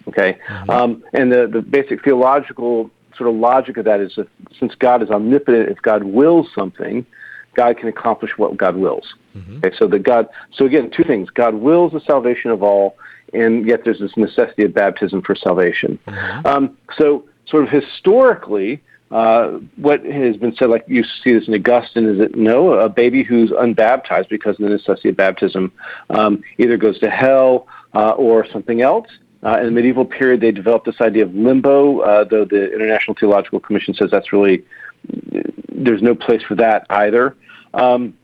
Okay, 0.07 0.38
mm-hmm. 0.47 0.69
um, 0.69 1.03
and 1.13 1.31
the 1.31 1.47
the 1.47 1.61
basic 1.61 2.03
theological 2.03 2.91
sort 3.17 3.29
of 3.29 3.36
logic 3.36 3.77
of 3.77 3.86
that 3.86 3.99
is 3.99 4.15
that 4.15 4.27
since 4.59 4.75
God 4.75 5.01
is 5.01 5.09
omnipotent, 5.09 5.69
if 5.69 5.81
God 5.81 6.03
wills 6.03 6.47
something, 6.53 7.05
God 7.55 7.77
can 7.77 7.88
accomplish 7.88 8.38
what 8.38 8.55
God 8.57 8.75
wills. 8.75 9.15
Mm-hmm. 9.36 9.57
Okay, 9.57 9.75
so 9.77 9.88
that 9.88 10.03
God, 10.03 10.27
so 10.53 10.65
again, 10.65 10.91
two 10.91 11.03
things: 11.03 11.29
God 11.29 11.55
wills 11.55 11.93
the 11.93 12.01
salvation 12.01 12.51
of 12.51 12.61
all, 12.61 12.97
and 13.33 13.67
yet 13.67 13.83
there's 13.83 13.99
this 13.99 14.15
necessity 14.15 14.63
of 14.63 14.73
baptism 14.73 15.21
for 15.21 15.36
salvation. 15.36 15.97
Mm-hmm. 16.07 16.47
Um, 16.47 16.77
so, 16.97 17.27
sort 17.47 17.63
of 17.63 17.69
historically, 17.69 18.81
uh, 19.12 19.60
what 19.76 20.03
has 20.03 20.36
been 20.38 20.56
said, 20.56 20.70
like 20.70 20.84
you 20.88 21.03
see 21.24 21.34
this 21.34 21.47
in 21.47 21.53
Augustine, 21.53 22.10
is 22.10 22.18
that 22.18 22.36
no, 22.36 22.74
a 22.74 22.89
baby 22.89 23.24
who's 23.24 23.51
unbaptized 23.51 24.30
because 24.30 24.60
of 24.60 24.64
the 24.64 24.70
necessity 24.70 25.10
of 25.10 25.18
baptism 25.18 25.72
um, 26.10 26.43
either 26.58 26.76
goes 26.78 26.99
to 26.99 27.10
hell 27.10 27.68
uh, 27.93 28.12
or 28.12 28.45
something 28.51 28.82
else. 28.82 29.08
Uh, 29.43 29.60
in 29.60 29.66
the 29.66 29.72
medieval 29.72 30.06
period, 30.06 30.41
they 30.41 30.51
developed 30.51 30.86
this 30.86 30.99
idea 31.01 31.24
of 31.24 31.34
limbo, 31.36 31.99
uh, 31.99 32.24
though 32.24 32.45
the 32.45 32.74
International 32.74 33.16
Theological 33.20 33.60
Commission 33.60 33.93
says 33.93 34.10
that's 34.10 34.34
really, 34.34 34.66
there's 35.70 36.01
no 36.01 36.16
place 36.16 36.41
for 36.41 36.56
that 36.56 36.88
either. 36.89 37.36
Um, 37.76 38.16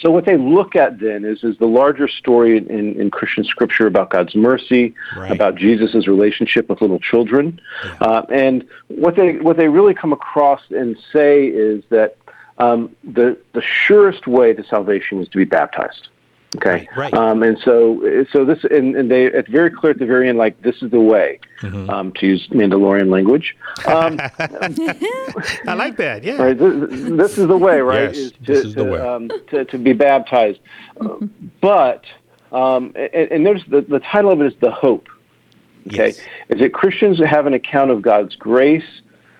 so 0.00 0.10
what 0.10 0.24
they 0.24 0.36
look 0.36 0.76
at 0.76 1.00
then 1.00 1.24
is 1.24 1.44
is 1.44 1.56
the 1.58 1.66
larger 1.66 2.08
story 2.08 2.56
in, 2.56 2.68
in 3.00 3.10
Christian 3.10 3.44
scripture 3.44 3.86
about 3.86 4.10
God's 4.10 4.34
mercy, 4.34 4.94
right. 5.16 5.30
about 5.30 5.56
Jesus' 5.56 6.06
relationship 6.06 6.68
with 6.68 6.80
little 6.80 6.98
children, 6.98 7.60
yeah. 7.84 7.96
uh, 8.00 8.26
and 8.30 8.66
what 8.88 9.16
they 9.16 9.36
what 9.38 9.56
they 9.56 9.68
really 9.68 9.94
come 9.94 10.12
across 10.12 10.62
and 10.70 10.96
say 11.12 11.46
is 11.46 11.82
that 11.90 12.16
um, 12.58 12.94
the 13.04 13.38
the 13.52 13.62
surest 13.62 14.26
way 14.26 14.52
to 14.52 14.62
salvation 14.64 15.20
is 15.20 15.28
to 15.28 15.38
be 15.38 15.44
baptized. 15.44 16.08
Okay. 16.56 16.88
Right. 16.96 17.14
Um, 17.14 17.42
and 17.44 17.56
so, 17.64 18.24
so 18.32 18.44
this, 18.44 18.64
and, 18.64 18.96
and 18.96 19.10
they, 19.10 19.26
it's 19.26 19.48
very 19.48 19.70
clear 19.70 19.92
at 19.92 19.98
the 20.00 20.06
very 20.06 20.28
end, 20.28 20.36
like 20.36 20.60
this 20.62 20.82
is 20.82 20.90
the 20.90 21.00
way, 21.00 21.38
mm-hmm. 21.60 21.88
um, 21.88 22.12
to 22.14 22.26
use 22.26 22.48
Mandalorian 22.48 23.08
language. 23.08 23.56
Um, 23.86 24.18
I 25.68 25.74
like 25.74 25.96
that. 25.98 26.24
Yeah. 26.24 26.42
Right. 26.42 26.58
This, 26.58 26.90
this 26.90 27.38
is 27.38 27.46
the 27.46 27.56
way, 27.56 27.80
right? 27.80 28.08
Yes. 28.08 28.16
Is 28.16 28.32
to, 28.32 28.38
this 28.42 28.64
is 28.64 28.74
the 28.74 28.84
way. 28.84 28.98
Um, 28.98 29.30
to, 29.50 29.64
to 29.64 29.78
be 29.78 29.92
baptized. 29.92 30.58
Mm-hmm. 30.96 31.26
But, 31.60 32.04
um, 32.50 32.94
and, 32.96 33.30
and 33.30 33.46
there's 33.46 33.64
the, 33.66 33.82
the 33.82 34.00
title 34.00 34.32
of 34.32 34.40
it 34.40 34.52
is 34.52 34.58
the 34.60 34.72
hope. 34.72 35.08
Okay. 35.86 36.08
Yes. 36.08 36.18
Is 36.48 36.60
it 36.60 36.74
Christians 36.74 37.20
have 37.20 37.46
an 37.46 37.54
account 37.54 37.92
of 37.92 38.02
God's 38.02 38.34
grace? 38.34 38.84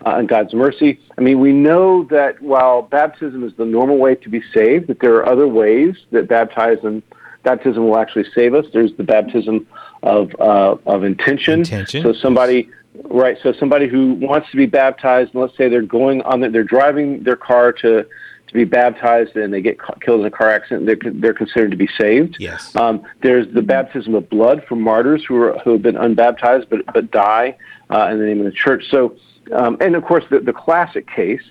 Uh, 0.06 0.16
and 0.16 0.28
God's 0.28 0.54
mercy. 0.54 1.00
I 1.18 1.20
mean, 1.20 1.40
we 1.40 1.52
know 1.52 2.04
that 2.04 2.40
while 2.40 2.82
baptism 2.82 3.44
is 3.44 3.52
the 3.56 3.64
normal 3.64 3.98
way 3.98 4.14
to 4.14 4.28
be 4.28 4.42
saved, 4.54 4.88
that 4.88 5.00
there 5.00 5.14
are 5.16 5.26
other 5.26 5.48
ways 5.48 5.96
that 6.10 6.28
baptism 6.28 7.02
baptism 7.42 7.88
will 7.88 7.96
actually 7.96 8.26
save 8.34 8.54
us. 8.54 8.66
There's 8.72 8.94
the 8.94 9.04
baptism 9.04 9.66
of 10.02 10.34
uh, 10.38 10.76
of 10.86 11.04
intention. 11.04 11.60
intention. 11.60 12.02
So 12.02 12.12
somebody, 12.12 12.68
right? 13.04 13.38
So 13.42 13.52
somebody 13.52 13.88
who 13.88 14.14
wants 14.14 14.50
to 14.50 14.56
be 14.56 14.66
baptized, 14.66 15.32
and 15.34 15.42
let's 15.42 15.56
say 15.56 15.68
they're 15.68 15.82
going 15.82 16.22
on, 16.22 16.40
the, 16.40 16.50
they're 16.50 16.64
driving 16.64 17.22
their 17.22 17.36
car 17.36 17.72
to 17.72 18.06
to 18.50 18.54
be 18.54 18.64
baptized 18.64 19.36
and 19.36 19.54
they 19.54 19.60
get 19.60 19.78
killed 20.00 20.20
in 20.20 20.26
a 20.26 20.30
car 20.30 20.50
accident, 20.50 20.84
they're, 20.84 21.12
they're 21.12 21.32
considered 21.32 21.70
to 21.70 21.76
be 21.76 21.88
saved. 21.96 22.36
Yes. 22.40 22.74
Um, 22.74 23.04
there's 23.22 23.46
the 23.54 23.62
baptism 23.62 24.16
of 24.16 24.28
blood 24.28 24.64
for 24.68 24.74
martyrs 24.74 25.24
who 25.24 25.36
are 25.36 25.58
who 25.60 25.72
have 25.72 25.82
been 25.82 25.96
unbaptized 25.96 26.68
but 26.68 26.84
but 26.92 27.10
die 27.12 27.56
uh, 27.90 28.08
in 28.10 28.18
the 28.18 28.26
name 28.26 28.40
of 28.40 28.46
the 28.46 28.52
church. 28.52 28.84
So 28.90 29.16
um, 29.52 29.76
and 29.80 29.94
of 29.94 30.04
course, 30.04 30.24
the, 30.30 30.40
the 30.40 30.52
classic 30.52 31.08
case 31.08 31.42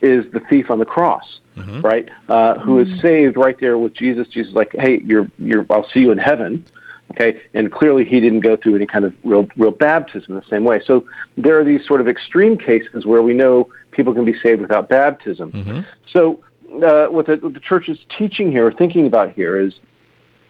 is 0.00 0.30
the 0.32 0.40
thief 0.48 0.70
on 0.70 0.78
the 0.78 0.84
cross, 0.84 1.40
mm-hmm. 1.56 1.80
right? 1.80 2.08
Uh, 2.28 2.58
who 2.58 2.78
is 2.78 3.00
saved 3.00 3.36
right 3.36 3.58
there 3.60 3.76
with 3.78 3.94
Jesus. 3.94 4.28
Jesus, 4.28 4.50
is 4.50 4.54
like, 4.54 4.72
hey, 4.78 5.00
you're, 5.04 5.28
you're, 5.38 5.66
I'll 5.70 5.88
see 5.90 6.00
you 6.00 6.12
in 6.12 6.18
heaven. 6.18 6.64
Okay, 7.12 7.40
and 7.54 7.72
clearly 7.72 8.04
he 8.04 8.20
didn't 8.20 8.40
go 8.40 8.54
through 8.54 8.76
any 8.76 8.86
kind 8.86 9.06
of 9.06 9.14
real, 9.24 9.48
real 9.56 9.70
baptism 9.70 10.34
the 10.34 10.42
same 10.50 10.62
way. 10.62 10.82
So 10.84 11.06
there 11.38 11.58
are 11.58 11.64
these 11.64 11.86
sort 11.86 12.02
of 12.02 12.06
extreme 12.06 12.58
cases 12.58 13.06
where 13.06 13.22
we 13.22 13.32
know 13.32 13.70
people 13.92 14.12
can 14.12 14.26
be 14.26 14.38
saved 14.38 14.60
without 14.60 14.90
baptism. 14.90 15.50
Mm-hmm. 15.52 15.80
So 16.12 16.44
uh, 16.84 17.06
what, 17.06 17.24
the, 17.26 17.36
what 17.36 17.54
the 17.54 17.60
church 17.60 17.88
is 17.88 17.98
teaching 18.18 18.52
here, 18.52 18.66
or 18.66 18.72
thinking 18.72 19.06
about 19.06 19.32
here, 19.32 19.58
is, 19.58 19.80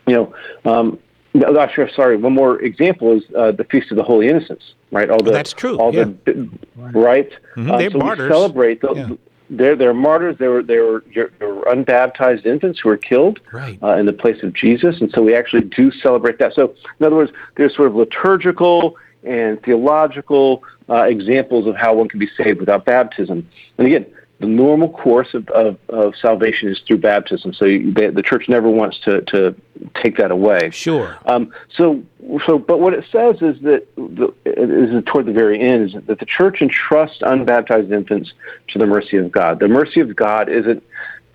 you 0.09 0.15
know, 0.15 0.35
um, 0.65 0.99
no, 1.33 1.57
actually, 1.61 1.93
sorry. 1.93 2.17
One 2.17 2.35
more 2.35 2.61
example 2.61 3.17
is 3.17 3.23
uh, 3.37 3.53
the 3.53 3.65
Feast 3.65 3.93
of 3.93 3.97
the 3.97 4.03
Holy 4.03 4.27
Innocents, 4.27 4.75
right? 4.91 5.11
All 5.11 5.23
the, 5.23 5.31
that's 5.31 5.53
true. 5.53 5.79
All 5.79 5.95
yeah. 5.95 6.05
the 6.25 6.49
right. 6.77 7.31
Mm-hmm. 7.57 7.71
Uh, 7.71 7.79
they're 7.79 7.91
so 7.91 7.99
martyrs. 7.99 8.29
We 8.29 8.35
celebrate 8.35 8.81
the, 8.81 8.95
yeah. 8.95 9.09
They're 9.51 9.77
they're 9.77 9.95
martyrs. 9.95 10.37
They 10.39 10.49
were 10.49 10.63
they 10.63 10.79
were, 10.79 11.03
they 11.15 11.47
were 11.47 11.63
unbaptized 11.71 12.45
infants 12.45 12.81
who 12.81 12.91
were 12.91 12.99
killed 12.99 13.41
right. 13.53 13.83
uh, 13.83 13.97
in 13.97 14.07
the 14.07 14.13
place 14.13 14.43
of 14.43 14.53
Jesus, 14.53 15.01
and 15.01 15.11
so 15.11 15.23
we 15.23 15.35
actually 15.35 15.63
do 15.63 15.91
celebrate 15.91 16.39
that. 16.39 16.55
So 16.55 16.75
in 17.01 17.07
other 17.07 17.17
words, 17.17 17.33
there's 17.57 17.75
sort 17.75 17.89
of 17.89 17.95
liturgical 17.95 18.97
and 19.25 19.63
theological 19.63 20.63
uh, 20.89 21.05
examples 21.05 21.67
of 21.67 21.77
how 21.77 21.95
one 21.95 22.09
can 22.09 22.19
be 22.19 22.29
saved 22.37 22.61
without 22.61 22.85
baptism. 22.85 23.49
And 23.79 23.87
again, 23.87 24.07
the 24.41 24.47
normal 24.47 24.89
course 24.91 25.35
of, 25.35 25.49
of, 25.49 25.79
of 25.89 26.15
salvation 26.17 26.69
is 26.69 26.81
through 26.87 26.99
baptism. 26.99 27.53
So 27.53 27.65
you, 27.65 27.93
the, 27.93 28.11
the 28.11 28.23
church 28.23 28.49
never 28.49 28.71
wants 28.71 28.99
to, 29.01 29.23
to 29.23 29.55
take 29.95 30.17
that 30.19 30.31
away. 30.31 30.71
Sure. 30.71 31.19
Um, 31.27 31.53
so, 31.77 32.03
so, 32.47 32.59
but 32.59 32.79
what 32.79 32.95
it 32.95 33.05
says 33.11 33.37
is 33.43 33.61
that 33.63 33.87
the, 33.97 34.33
is 34.47 35.05
toward 35.07 35.27
the 35.27 35.33
very 35.33 35.61
end 35.61 35.91
is 35.91 36.07
that 36.07 36.21
the 36.21 36.27
church 36.27 36.63
entrusts 36.63 37.19
unbaptized 37.23 37.91
infants 37.91 38.33
to 38.69 38.79
the 38.79 38.87
mercy 38.87 39.17
of 39.17 39.33
God. 39.33 39.59
The 39.59 39.69
mercy 39.69 40.01
of 40.01 40.15
God 40.15 40.49
isn't. 40.49 40.85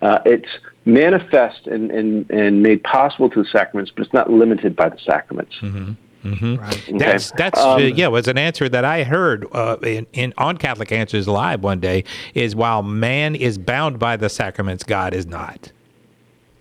Uh, 0.02 0.18
it's 0.26 0.50
manifest 0.84 1.66
and, 1.66 1.90
and, 1.90 2.30
and 2.30 2.62
made 2.62 2.82
possible 2.82 3.30
to 3.30 3.42
the 3.42 3.48
sacraments, 3.48 3.90
but 3.90 4.04
it's 4.04 4.12
not 4.12 4.30
limited 4.30 4.76
by 4.76 4.88
the 4.88 4.98
sacraments. 4.98 5.54
Mm-hmm. 5.62 5.92
Mm-hmm. 6.24 6.56
Right. 6.56 6.88
Okay. 6.88 6.98
That's 6.98 7.30
that's 7.32 7.60
um, 7.60 7.76
uh, 7.76 7.78
yeah 7.78 8.08
was 8.08 8.28
an 8.28 8.38
answer 8.38 8.68
that 8.68 8.84
I 8.84 9.04
heard 9.04 9.46
uh, 9.52 9.76
in, 9.82 10.06
in 10.14 10.32
on 10.38 10.56
Catholic 10.56 10.90
Answers 10.90 11.28
Live 11.28 11.62
one 11.62 11.80
day 11.80 12.04
is 12.34 12.56
while 12.56 12.82
man 12.82 13.34
is 13.34 13.58
bound 13.58 13.98
by 13.98 14.16
the 14.16 14.28
sacraments, 14.28 14.84
God 14.84 15.12
is 15.12 15.26
not. 15.26 15.70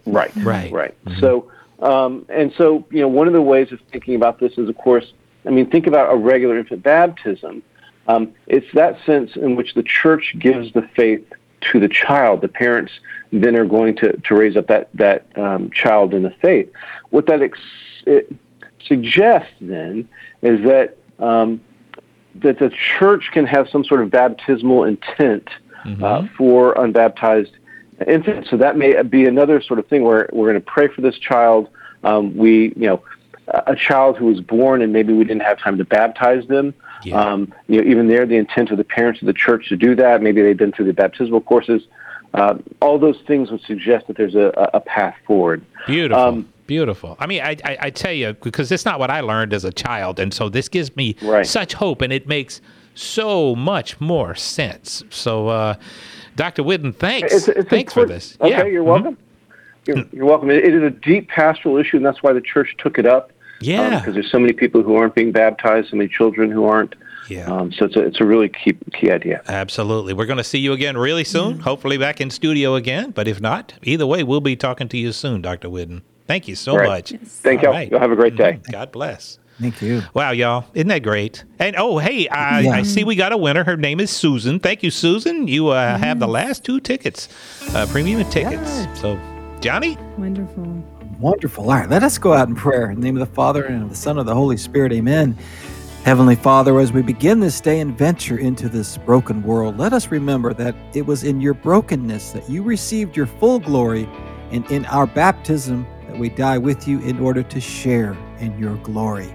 Right. 0.06 0.36
Right. 0.38 0.72
Right. 0.72 1.06
Mm-hmm. 1.06 1.20
So 1.22 1.52
um, 1.80 2.26
and 2.30 2.54
so 2.58 2.86
you 2.92 3.02
know 3.02 3.08
one 3.08 3.28
of 3.28 3.34
the 3.34 3.42
ways 3.42 3.72
of 3.72 3.80
thinking 3.92 4.16
about 4.16 4.40
this 4.40 4.58
is 4.58 4.68
of 4.68 4.78
course 4.78 5.14
I 5.46 5.50
mean 5.50 5.70
think 5.70 5.88
about 5.88 6.14
a 6.14 6.18
regular 6.18 6.58
infant 6.58 6.84
baptism. 6.84 7.64
Um, 8.08 8.34
it's 8.48 8.68
that 8.74 8.98
sense 9.06 9.38
in 9.38 9.56
which 9.56 9.76
the 9.76 9.84
church 9.84 10.36
gives 10.38 10.74
the 10.74 10.82
faith 10.94 11.26
to 11.72 11.80
the 11.80 11.88
child. 11.88 12.42
The 12.42 12.50
parents 12.50 12.92
then 13.32 13.56
are 13.56 13.66
going 13.66 13.96
to, 13.98 14.18
to 14.18 14.36
raise 14.36 14.58
up 14.58 14.68
that 14.68 14.90
that 14.94 15.26
um, 15.38 15.72
child 15.72 16.14
in 16.14 16.24
the 16.24 16.32
faith. 16.42 16.70
What 17.10 17.28
that 17.28 17.42
ex- 17.42 17.60
it, 18.06 18.34
suggests 18.88 19.54
then 19.62 20.08
is 20.42 20.64
that 20.66 20.98
um, 21.20 21.62
that 22.36 22.60
the 22.60 22.70
church 22.70 23.30
can 23.32 23.46
have 23.46 23.70
some 23.70 23.84
sort 23.84 24.02
of 24.02 24.10
baptismal 24.10 24.84
intent 24.86 25.48
mm-hmm. 25.86 26.04
uh, 26.04 26.28
for 26.38 26.74
unbaptized 26.74 27.52
infants. 28.08 28.50
So 28.50 28.58
that 28.58 28.78
may 28.78 29.02
be 29.04 29.26
another 29.26 29.62
sort 29.62 29.80
of 29.80 29.88
thing 29.88 30.04
where 30.04 30.30
we're 30.34 30.52
going 30.52 30.62
to 30.62 30.72
pray 30.72 30.88
for 30.88 31.02
this 31.02 31.18
child. 31.18 31.70
Um, 32.04 32.36
we, 32.36 32.74
you 32.76 32.88
know, 32.88 33.04
a 33.48 33.76
child 33.76 34.18
who 34.18 34.26
was 34.26 34.42
born 34.42 34.82
and 34.82 34.92
maybe 34.94 35.14
we 35.14 35.24
didn't 35.24 35.44
have 35.44 35.60
time 35.60 35.78
to 35.78 35.86
baptize 35.86 36.48
them. 36.48 36.74
Yeah. 37.04 37.20
Um, 37.20 37.54
you 37.68 37.82
know, 37.82 37.90
even 37.90 38.08
there, 38.08 38.26
the 38.26 38.38
intent 38.38 38.72
of 38.72 38.78
the 38.78 38.84
parents 38.84 39.22
of 39.22 39.28
the 39.28 39.34
church 39.34 39.70
to 39.70 39.76
do 39.76 39.96
that. 39.96 40.22
Maybe 40.22 40.42
they've 40.42 40.58
been 40.58 40.72
through 40.72 40.86
the 40.86 40.94
baptismal 40.94 41.42
courses. 41.42 41.84
Uh, 42.34 42.58
all 42.82 42.98
those 42.98 43.20
things 43.28 43.52
would 43.52 43.62
suggest 43.62 44.08
that 44.08 44.18
there's 44.18 44.36
a, 44.36 44.70
a 44.74 44.80
path 44.80 45.16
forward. 45.28 45.64
Beautiful. 45.86 46.24
Um, 46.24 46.53
Beautiful. 46.66 47.18
I 47.20 47.28
mean, 47.28 47.42
I, 47.42 47.58
I, 47.66 47.78
I, 47.82 47.90
tell 47.90 48.14
you, 48.14 48.34
because 48.34 48.72
it's 48.72 48.86
not 48.86 48.98
what 48.98 49.10
I 49.10 49.20
learned 49.20 49.54
as 49.54 49.66
a 49.66 49.72
child. 49.72 50.20
And 50.20 50.34
so 50.34 50.48
this 50.48 50.70
gives 50.70 50.96
me 50.96 51.16
right. 51.22 51.46
such 51.46 51.74
hope 51.74 52.02
and 52.02 52.14
it 52.14 52.28
makes 52.28 52.62
so 52.96 53.56
much 53.56 54.00
more 54.00 54.34
sense. 54.36 55.04
So, 55.10 55.50
uh, 55.50 55.76
Dr. 56.36 56.64
Whidden, 56.64 56.94
thanks. 56.94 57.34
It's, 57.34 57.48
it's 57.48 57.70
thanks 57.70 57.94
for 57.94 58.06
this. 58.06 58.38
Okay, 58.40 58.50
yeah. 58.50 58.66
you're 58.66 58.84
welcome. 58.84 59.16
Mm-hmm. 59.16 59.20
You're, 59.86 60.06
you're 60.14 60.26
welcome. 60.26 60.50
It, 60.50 60.64
it 60.64 60.74
is 60.74 60.84
a 60.84 60.90
deep 60.90 61.30
pastoral 61.30 61.78
issue, 61.78 61.98
and 61.98 62.06
that's 62.06 62.24
why 62.24 62.34
the 62.34 62.42
church 62.42 62.76
took 62.78 62.98
it 62.98 63.06
up. 63.06 63.32
Yeah. 63.60 64.00
Because 64.00 64.14
there's 64.14 64.32
so 64.32 64.40
many 64.40 64.54
people 64.54 64.82
who 64.84 64.96
aren't 64.96 65.16
being 65.16 65.32
baptized, 65.32 65.90
so 65.90 65.98
many 65.98 66.10
children 66.10 66.52
who 66.52 66.66
aren't. 66.66 66.96
Yeah. 67.30 67.46
Um, 67.46 67.72
so 67.72 67.86
it's 67.86 67.96
a, 67.96 68.02
it's 68.02 68.20
a 68.20 68.26
really 68.26 68.50
key 68.50 68.78
key 68.94 69.10
idea. 69.10 69.42
Absolutely. 69.48 70.14
We're 70.14 70.26
going 70.26 70.38
to 70.38 70.44
see 70.44 70.60
you 70.60 70.74
again 70.74 70.98
really 70.98 71.24
soon, 71.24 71.60
hopefully 71.60 71.98
back 71.98 72.20
in 72.20 72.30
studio 72.30 72.76
again. 72.76 73.12
But 73.12 73.30
if 73.30 73.40
not, 73.40 73.74
either 73.82 74.06
way, 74.06 74.24
we'll 74.24 74.42
be 74.42 74.58
talking 74.58 74.90
to 74.90 74.98
you 74.98 75.14
soon, 75.14 75.42
Dr. 75.42 75.70
Whidden. 75.70 76.02
Thank 76.28 76.48
you 76.48 76.56
so 76.56 76.74
All 76.74 76.78
right. 76.80 76.88
much. 76.88 77.14
Thank 77.26 77.62
you. 77.62 77.70
right. 77.70 77.90
You'll 77.90 78.00
have 78.00 78.12
a 78.12 78.16
great 78.16 78.36
day. 78.36 78.60
God 78.72 78.92
bless. 78.92 79.40
Thank 79.60 79.82
you. 79.82 80.02
Wow, 80.14 80.32
y'all. 80.32 80.66
Isn't 80.74 80.88
that 80.88 81.04
great? 81.04 81.44
And 81.60 81.76
oh, 81.78 81.98
hey, 82.00 82.28
I, 82.28 82.62
Yeah. 82.62 82.72
I 82.72 82.84
see 82.84 83.04
we 83.04 83.16
got 83.16 83.32
a 83.32 83.38
winner. 83.38 83.64
Her 83.64 83.78
name 83.78 84.00
is 84.00 84.10
Susan. 84.10 84.60
Thank 84.60 84.84
you, 84.84 84.90
Susan. 84.90 85.48
You 85.48 85.70
uh, 85.70 85.98
have 85.98 86.20
the 86.20 86.28
last 86.28 86.64
two 86.64 86.80
tickets, 86.80 87.30
uh, 87.76 87.86
premium 87.92 88.28
tickets. 88.30 88.88
So, 89.00 89.20
Johnny? 89.62 89.98
Wonderful. 90.18 90.64
Wonderful. 91.20 91.70
All 91.70 91.78
right, 91.78 91.90
let 91.90 92.04
us 92.04 92.18
go 92.18 92.34
out 92.34 92.50
in 92.50 92.56
prayer. 92.56 92.90
In 92.90 93.00
the 93.00 93.06
name 93.06 93.16
of 93.16 93.28
the 93.28 93.34
Father, 93.34 93.66
and 93.66 93.84
of 93.84 93.90
the 93.90 93.96
Son, 93.96 94.12
and 94.14 94.22
of 94.22 94.26
the 94.26 94.34
Holy 94.36 94.58
Spirit. 94.58 94.92
Amen. 94.92 95.38
Heavenly 96.04 96.36
Father, 96.36 96.78
as 96.80 96.92
we 96.92 97.02
begin 97.02 97.40
this 97.40 97.62
day 97.62 97.80
and 97.80 97.98
venture 97.98 98.38
into 98.38 98.68
this 98.68 98.98
broken 98.98 99.42
world, 99.44 99.78
let 99.78 99.94
us 99.94 100.08
remember 100.08 100.54
that 100.56 100.76
it 100.94 101.06
was 101.06 101.24
in 101.24 101.40
your 101.40 101.54
brokenness 101.54 102.32
that 102.32 102.50
you 102.50 102.62
received 102.64 103.16
your 103.16 103.28
full 103.28 103.60
glory, 103.60 104.10
and 104.52 104.70
in 104.70 104.86
our 104.88 105.08
baptism 105.08 105.86
that 106.14 106.20
we 106.20 106.30
die 106.30 106.60
with 106.60 106.88
you 106.88 107.00
in 107.00 107.20
order 107.20 107.42
to 107.42 107.60
share 107.60 108.16
in 108.40 108.58
your 108.60 108.76
glory. 108.78 109.34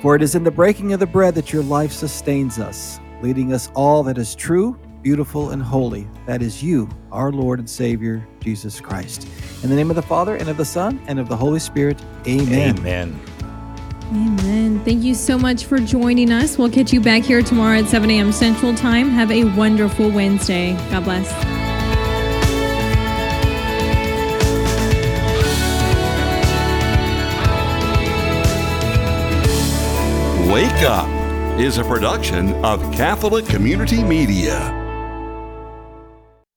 For 0.00 0.14
it 0.14 0.22
is 0.22 0.36
in 0.36 0.44
the 0.44 0.50
breaking 0.50 0.92
of 0.92 1.00
the 1.00 1.06
bread 1.06 1.34
that 1.34 1.52
your 1.52 1.64
life 1.64 1.90
sustains 1.90 2.60
us, 2.60 3.00
leading 3.20 3.52
us 3.52 3.68
all 3.74 4.04
that 4.04 4.16
is 4.16 4.36
true, 4.36 4.78
beautiful, 5.02 5.50
and 5.50 5.60
holy. 5.60 6.06
That 6.26 6.40
is 6.40 6.62
you, 6.62 6.88
our 7.10 7.32
Lord 7.32 7.58
and 7.58 7.68
Savior, 7.68 8.24
Jesus 8.38 8.80
Christ. 8.80 9.26
In 9.64 9.70
the 9.70 9.74
name 9.74 9.90
of 9.90 9.96
the 9.96 10.02
Father, 10.02 10.36
and 10.36 10.48
of 10.48 10.56
the 10.56 10.64
Son, 10.64 11.02
and 11.08 11.18
of 11.18 11.28
the 11.28 11.36
Holy 11.36 11.58
Spirit, 11.58 12.00
amen. 12.28 12.78
Amen. 12.78 13.20
Amen. 14.12 14.84
Thank 14.84 15.02
you 15.02 15.14
so 15.14 15.36
much 15.36 15.64
for 15.64 15.78
joining 15.78 16.30
us. 16.30 16.56
We'll 16.56 16.70
catch 16.70 16.92
you 16.92 17.00
back 17.00 17.24
here 17.24 17.42
tomorrow 17.42 17.78
at 17.78 17.88
7 17.88 18.08
a.m. 18.08 18.30
Central 18.30 18.72
Time. 18.72 19.08
Have 19.08 19.32
a 19.32 19.44
wonderful 19.56 20.10
Wednesday. 20.12 20.74
God 20.90 21.04
bless. 21.04 21.67
Wake 30.58 30.82
Up 30.82 31.08
is 31.60 31.78
a 31.78 31.84
production 31.84 32.52
of 32.64 32.80
Catholic 32.92 33.46
Community 33.46 34.02
Media. 34.02 34.87